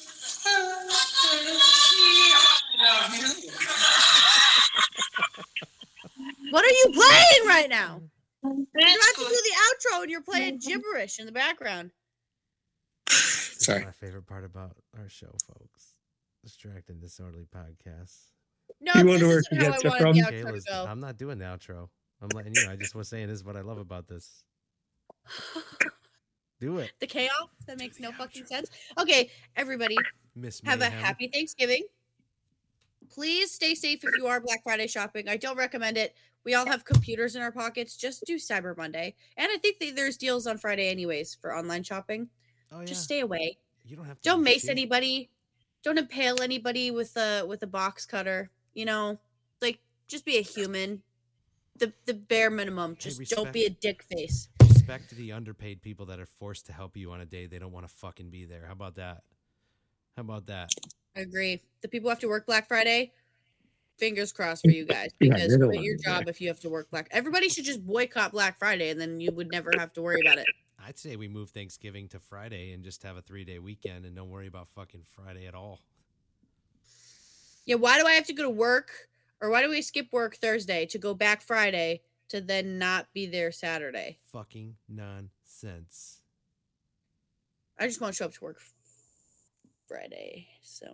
I 2.82 2.84
love 2.84 3.16
you. 3.16 3.52
What 6.52 6.66
are 6.66 6.70
you 6.70 6.86
playing 6.94 7.48
right 7.48 7.70
now? 7.70 8.02
You're 8.44 8.52
about 8.52 9.16
to 9.16 9.26
do 9.28 9.28
the 9.30 9.56
outro 9.66 10.02
and 10.04 10.12
you're 10.12 10.22
playing 10.22 10.60
gibberish 10.60 11.20
in 11.20 11.26
the 11.26 11.32
background. 11.32 11.92
This 13.08 13.56
Sorry. 13.66 13.80
is 13.80 13.86
my 13.86 13.92
favorite 13.92 14.26
part 14.28 14.46
about 14.46 14.76
our 14.98 15.10
show, 15.10 15.32
folks. 15.48 15.94
Distracting 16.44 17.00
Disorderly 17.00 17.46
Podcast. 17.54 18.16
No, 18.82 18.94
You 18.96 19.04
this 19.04 19.10
wonder 19.12 19.28
where 19.28 19.40
isn't 19.40 19.58
she 19.60 19.66
how 19.66 19.72
I 19.72 19.72
gets 19.72 19.84
it 19.84 19.88
wanted 19.90 20.02
from? 20.02 20.16
the 20.16 20.22
outro 20.22 20.32
Kayla's, 20.54 20.64
to 20.66 20.72
go. 20.72 20.86
I'm 20.88 21.00
not 21.02 21.18
doing 21.18 21.38
the 21.40 21.46
outro. 21.46 21.90
I'm 22.22 22.30
letting 22.34 22.54
you. 22.56 22.66
know. 22.66 22.72
I 22.72 22.76
just 22.78 22.96
was 22.96 23.10
saying 23.10 23.28
this 23.28 23.36
is 23.40 23.44
what 23.44 23.56
I 23.58 23.62
love 23.62 23.78
about 23.78 24.08
this. 24.08 24.44
Do 26.60 26.80
it, 26.80 26.92
the 27.00 27.08
chaos 27.08 27.32
that 27.68 27.80
makes 27.80 27.98
the 27.98 28.04
no 28.04 28.12
fucking 28.12 28.46
sense. 28.46 28.70
Okay, 29.00 29.32
everybody, 29.56 29.96
Miss. 30.36 30.62
have 30.66 30.82
a 30.82 30.90
happy 30.90 31.28
Thanksgiving. 31.28 31.84
Please 33.10 33.52
stay 33.52 33.76
safe 33.76 34.04
if 34.04 34.10
you 34.18 34.28
are 34.28 34.42
Black 34.42 34.62
Friday 34.64 34.88
shopping. 34.88 35.30
I 35.30 35.38
don't 35.38 35.58
recommend 35.58 35.98
it. 35.98 36.16
We 36.44 36.54
all 36.54 36.66
have 36.66 36.86
computers 36.86 37.36
in 37.36 37.42
our 37.42 37.52
pockets. 37.52 37.96
Just 37.96 38.26
do 38.26 38.36
Cyber 38.36 38.76
Monday. 38.76 39.16
And 39.38 39.50
I 39.52 39.58
think 39.58 39.80
that 39.80 39.96
there's 39.96 40.18
deals 40.18 40.48
on 40.48 40.58
Friday 40.58 40.90
anyways 40.90 41.36
for 41.36 41.56
online 41.56 41.84
shopping. 41.84 42.30
Oh 42.72 42.80
yeah. 42.80 42.86
Just 42.86 43.04
stay 43.04 43.22
away. 43.22 43.58
you 43.86 43.96
don't 43.96 44.06
have 44.06 44.20
to. 44.22 44.30
Don't 44.30 44.44
mace 44.44 44.64
cheap. 44.64 44.72
anybody. 44.72 45.30
Don't 45.84 45.98
impale 45.98 46.42
anybody 46.42 46.92
with 46.92 47.16
a 47.18 47.46
with 47.48 47.64
a 47.64 47.68
box 47.68 48.06
cutter. 48.06 48.52
You 48.74 48.86
know, 48.86 49.20
like 49.62 49.80
just 50.08 50.26
be 50.26 50.38
a 50.38 50.42
human. 50.42 51.02
The 51.78 51.94
the 52.06 52.14
bare 52.14 52.50
minimum. 52.50 52.96
Hey, 53.00 53.10
Just 53.12 53.30
don't 53.30 53.54
be 53.54 53.66
a 53.66 53.70
dick 53.70 54.04
face. 54.04 54.50
Respect 54.90 55.10
to 55.10 55.16
the 55.16 55.34
underpaid 55.34 55.84
people 55.84 56.08
that 56.08 56.20
are 56.20 56.26
forced 56.26 56.66
to 56.66 56.74
help 56.74 56.98
you 56.98 57.12
on 57.12 57.22
a 57.22 57.26
day 57.26 57.46
they 57.46 57.60
don't 57.60 57.72
want 57.72 57.88
to 57.88 57.94
fucking 57.94 58.32
be 58.32 58.46
there. 58.46 58.64
How 58.66 58.72
about 58.72 58.96
that? 58.96 59.22
How 60.18 60.22
about 60.22 60.48
that? 60.48 60.72
I 61.16 61.20
agree. 61.20 61.62
The 61.84 61.88
people 61.88 62.08
who 62.08 62.10
have 62.10 62.20
to 62.22 62.28
work 62.28 62.48
Black 62.48 62.68
Friday. 62.68 63.12
Fingers 64.00 64.34
crossed 64.34 64.64
for 64.66 64.72
you 64.72 64.86
guys 64.86 65.12
because 65.20 65.46
you're 65.46 65.68
quit 65.68 65.84
your 65.84 65.94
who's 65.94 66.02
back. 66.02 66.22
job 66.22 66.28
if 66.28 66.42
you 66.42 66.48
have 66.48 66.60
to 66.62 66.70
work 66.70 66.90
Black. 66.90 67.08
Everybody 67.12 67.50
should 67.50 67.66
just 67.66 67.86
boycott 67.86 68.32
Black 68.32 68.58
Friday 68.58 68.90
and 68.90 69.00
then 69.00 69.22
you 69.22 69.32
would 69.32 69.52
never 69.52 69.70
have 69.78 69.94
to 69.94 70.02
worry 70.02 70.22
about 70.26 70.40
it. 70.40 70.48
I'd 70.84 70.98
say 70.98 71.16
we 71.18 71.28
move 71.28 71.52
Thanksgiving 71.52 72.08
to 72.08 72.20
Friday 72.20 72.74
and 72.74 72.84
just 72.84 73.04
have 73.04 73.16
a 73.16 73.22
three 73.22 73.44
day 73.44 73.60
weekend 73.60 74.06
and 74.06 74.16
don't 74.16 74.32
worry 74.32 74.48
about 74.48 74.70
fucking 74.70 75.04
Friday 75.12 75.46
at 75.46 75.54
all. 75.54 75.82
Yeah, 77.68 77.76
why 77.76 78.00
do 78.02 78.08
I 78.08 78.14
have 78.14 78.26
to 78.26 78.34
go 78.34 78.42
to 78.42 78.50
work 78.50 78.90
or 79.40 79.52
why 79.52 79.62
do 79.62 79.70
we 79.70 79.84
skip 79.84 80.08
work 80.12 80.38
Thursday 80.38 80.88
to 80.88 80.98
go 80.98 81.14
back 81.14 81.44
Friday 81.44 82.02
to 82.30 82.42
then 82.42 82.78
not 82.80 83.08
be 83.14 83.26
there 83.26 83.52
Saturday? 83.52 84.20
Fucking 84.32 84.76
nonsense. 84.88 86.22
I 87.78 87.88
just 87.88 88.02
want 88.02 88.14
to 88.14 88.18
show 88.18 88.26
up 88.26 88.34
to 88.34 88.44
work 88.44 88.60
Friday. 89.88 90.48
So, 90.62 90.88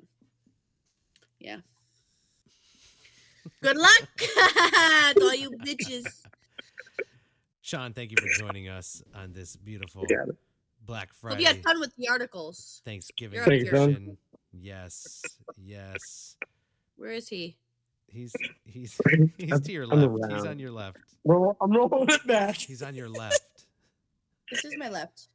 yeah. 1.40 1.58
Good 3.62 3.78
luck 3.78 4.08
to 4.18 5.22
all 5.22 5.36
you 5.36 5.52
bitches. 5.52 6.06
Shawn, 7.62 7.94
thank 7.94 8.12
you 8.12 8.18
for 8.18 8.28
joining 8.40 8.70
us 8.70 9.04
on 9.14 9.34
this 9.34 9.56
beautiful 9.56 10.04
Got 10.04 10.30
it. 10.30 10.36
Black 10.86 11.10
Hope 11.10 11.18
Friday 11.32 11.42
you 11.42 11.48
had 11.48 11.64
fun 11.64 11.80
with 11.80 11.96
the 11.96 12.08
articles. 12.08 12.82
Thanksgiving 12.86 13.36
You're 13.38 13.44
up 13.44 13.50
Thanks, 13.50 13.70
Shawn. 13.70 13.90
edition. 13.90 14.18
Yes, 14.54 15.24
yes. 15.58 16.38
Where 16.96 17.12
is 17.12 17.28
he? 17.28 17.58
He's 18.16 18.34
he's 18.66 18.95
Right 19.05 19.30
he's 19.38 19.51
up 19.51 19.63
to 19.63 19.72
your 19.72 19.91
on 19.91 19.99
the 19.99 20.07
left. 20.07 20.34
He's 20.34 20.45
on 20.45 20.57
your 20.59 20.72
left. 20.72 20.97
Roll, 21.26 21.55
I'm 21.61 21.72
rolling 21.72 22.09
it 22.09 22.26
back. 22.26 22.55
He's 22.55 22.82
on 22.82 22.95
your 22.95 23.09
left. 23.09 23.41
This 24.51 24.63
is 24.66 24.76
my 24.78 24.89
left. 24.89 25.28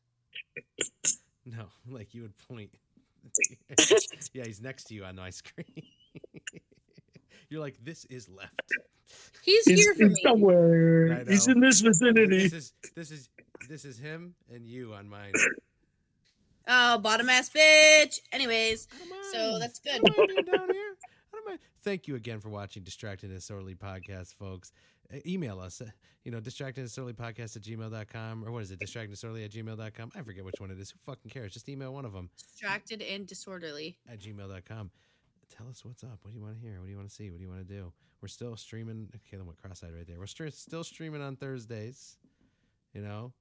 No, 1.46 1.64
like 1.88 2.14
you 2.14 2.22
would 2.22 2.34
point. 2.48 2.70
yeah, 4.34 4.44
he's 4.44 4.60
next 4.60 4.84
to 4.84 4.94
you 4.94 5.04
on 5.04 5.16
my 5.16 5.30
screen. 5.30 5.64
You're 7.48 7.60
like, 7.62 7.76
this 7.82 8.04
is 8.04 8.28
left. 8.28 8.52
He's, 9.42 9.64
He's, 9.64 9.80
here 9.82 9.94
for 9.94 10.04
he's 10.04 10.12
me. 10.12 10.20
somewhere. 10.22 11.24
He's 11.24 11.48
in 11.48 11.58
this 11.58 11.80
vicinity. 11.80 12.48
This 12.48 12.52
vicinity. 12.52 12.56
is 12.56 12.72
this 12.94 13.10
is 13.10 13.28
this 13.68 13.84
is 13.84 13.98
him 13.98 14.34
and 14.54 14.64
you 14.66 14.92
on 14.94 15.08
mine. 15.08 15.32
Oh, 16.68 16.98
bottom 16.98 17.28
ass 17.28 17.48
bitch. 17.50 18.20
Anyways, 18.32 18.86
I 18.94 19.08
don't 19.08 19.24
So 19.32 19.50
mind. 19.52 19.62
that's 19.62 19.80
I 19.90 19.98
good. 19.98 20.74
Don't 21.50 21.58
mind 21.58 21.58
being 21.58 21.58
down 21.58 21.58
here. 21.58 21.58
I 21.58 21.58
don't 21.58 21.60
mind. 21.60 21.60
Thank 21.82 22.08
you 22.08 22.16
again 22.16 22.40
for 22.40 22.48
watching 22.48 22.82
Distracting 22.82 23.30
Disorderly 23.30 23.74
Podcast, 23.74 24.34
folks. 24.34 24.72
Uh, 25.12 25.18
email 25.26 25.58
us, 25.60 25.80
uh, 25.80 25.86
you 26.24 26.30
know, 26.30 26.38
distracting 26.40 26.84
disorderly 26.84 27.14
podcast 27.14 27.56
at 27.56 27.62
gmail.com 27.62 28.44
or 28.44 28.52
what 28.52 28.62
is 28.62 28.70
it, 28.70 28.78
distracting 28.78 29.10
disorderly 29.10 29.44
at 29.44 29.50
gmail.com. 29.50 30.12
I 30.14 30.22
forget 30.22 30.44
which 30.44 30.60
one 30.60 30.70
it 30.70 30.78
is. 30.78 30.90
Who 30.90 30.98
fucking 31.04 31.30
cares? 31.30 31.52
Just 31.52 31.68
email 31.68 31.92
one 31.92 32.04
of 32.04 32.12
them 32.12 32.30
distracted 32.38 33.02
and 33.02 33.26
disorderly. 33.26 33.98
at 34.08 34.20
gmail.com. 34.20 34.90
Tell 35.50 35.68
us 35.68 35.84
what's 35.84 36.04
up. 36.04 36.18
What 36.22 36.30
do 36.30 36.36
you 36.38 36.42
want 36.44 36.54
to 36.54 36.60
hear? 36.60 36.78
What 36.78 36.84
do 36.86 36.90
you 36.92 36.96
want 36.96 37.08
to 37.08 37.14
see? 37.14 37.30
What 37.30 37.38
do 37.38 37.42
you 37.44 37.48
want 37.50 37.66
to 37.66 37.74
do? 37.74 37.92
We're 38.22 38.28
still 38.28 38.56
streaming. 38.56 39.08
Caleb 39.28 39.46
went 39.46 39.60
cross 39.60 39.82
eyed 39.82 39.94
right 39.94 40.06
there. 40.06 40.18
We're 40.18 40.26
str- 40.26 40.48
still 40.50 40.84
streaming 40.84 41.22
on 41.22 41.34
Thursdays, 41.36 42.18
you 42.94 43.00
know, 43.00 43.32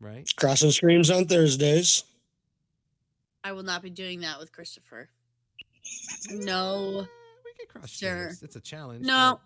right? 0.00 0.28
Crossing 0.36 0.72
streams 0.72 1.10
on 1.10 1.26
Thursdays. 1.26 2.04
I 3.42 3.52
will 3.52 3.62
not 3.62 3.80
be 3.82 3.90
doing 3.90 4.20
that 4.20 4.38
with 4.38 4.52
Christofer. 4.52 5.06
No, 6.30 7.06
we 7.44 7.52
can 7.54 7.66
cross 7.68 7.90
Sure. 7.90 8.30
streams. 8.32 8.42
It's 8.42 8.56
a 8.56 8.60
challenge. 8.60 9.04
No. 9.06 9.40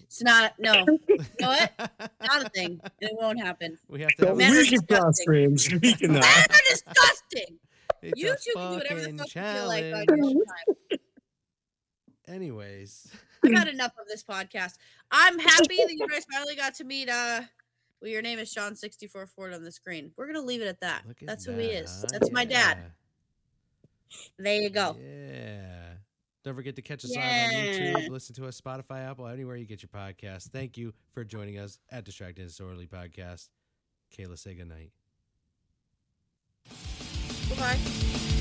it's 0.00 0.22
not. 0.22 0.54
No, 0.58 0.84
but- 1.08 1.40
know 1.40 1.48
what? 1.48 1.72
not 2.22 2.46
a 2.46 2.48
thing. 2.50 2.80
It 3.00 3.12
won't 3.20 3.40
happen. 3.40 3.78
we 3.88 4.00
have 4.00 4.10
to 4.10 4.22
So 4.22 4.26
have 4.28 4.36
Men 4.36 4.52
are 4.52 4.56
we 4.56 4.68
can 4.68 4.80
cross 4.86 5.16
disgusting. 5.18 5.58
streams. 5.58 5.72
We 5.82 5.94
can 5.94 6.12
Men 6.12 6.22
are 6.22 6.56
disgusting. 6.70 7.58
It's 8.02 8.20
you 8.20 8.28
two 8.28 8.52
can 8.54 8.70
do 8.72 8.76
whatever 8.76 9.00
the 9.00 9.06
fucking 9.06 9.18
fuck 9.18 9.34
you 9.34 9.42
feel 9.42 9.66
like 9.68 10.10
on 10.12 10.30
your 10.30 10.44
time. 10.44 10.98
Anyways, 12.28 13.06
I've 13.44 13.52
had 13.54 13.68
enough 13.68 13.92
of 14.00 14.06
this 14.08 14.22
podcast. 14.22 14.74
I'm 15.10 15.38
happy 15.38 15.76
that 15.78 15.92
you 15.92 16.06
guys 16.08 16.24
finally 16.30 16.56
got 16.56 16.74
to 16.74 16.84
meet. 16.84 17.08
Uh, 17.08 17.42
well, 18.00 18.10
your 18.10 18.22
name 18.22 18.38
is 18.38 18.50
Shawn 18.50 18.74
sixty 18.76 19.06
four 19.06 19.26
Ford 19.26 19.54
on 19.54 19.62
the 19.64 19.72
screen. 19.72 20.12
We're 20.16 20.26
gonna 20.26 20.44
leave 20.44 20.60
it 20.60 20.66
at 20.68 20.80
that. 20.80 21.02
look 21.06 21.22
at 21.22 21.26
That's 21.28 21.44
who 21.46 21.52
he 21.56 21.68
that, 21.68 21.84
is. 21.84 22.00
huh? 22.02 22.06
That's 22.12 22.30
my 22.32 22.44
dad. 22.44 22.78
Yeah. 24.10 24.16
There 24.38 24.62
you 24.62 24.70
go. 24.70 24.96
Yeah. 25.00 25.94
Don't 26.44 26.54
forget 26.54 26.76
to 26.76 26.82
catch 26.82 27.04
us 27.04 27.14
live 27.16 27.24
on 27.24 27.60
YouTube. 27.60 28.08
Listen 28.08 28.34
to 28.36 28.46
us 28.46 28.60
Spotify, 28.60 29.10
Apple, 29.10 29.26
anywhere 29.26 29.56
you 29.56 29.66
get 29.66 29.82
your 29.82 29.88
podcast. 29.88 30.50
Thank 30.50 30.76
you 30.76 30.94
for 31.10 31.24
joining 31.24 31.58
us 31.58 31.80
at 31.90 32.04
Distracted 32.04 32.42
and 32.42 32.50
Disorderly 32.50 32.86
Podcast. 32.86 33.48
Kayla, 34.16 34.38
say 34.38 34.54
goodnight. 34.54 34.92
Goodbye. 37.48 38.35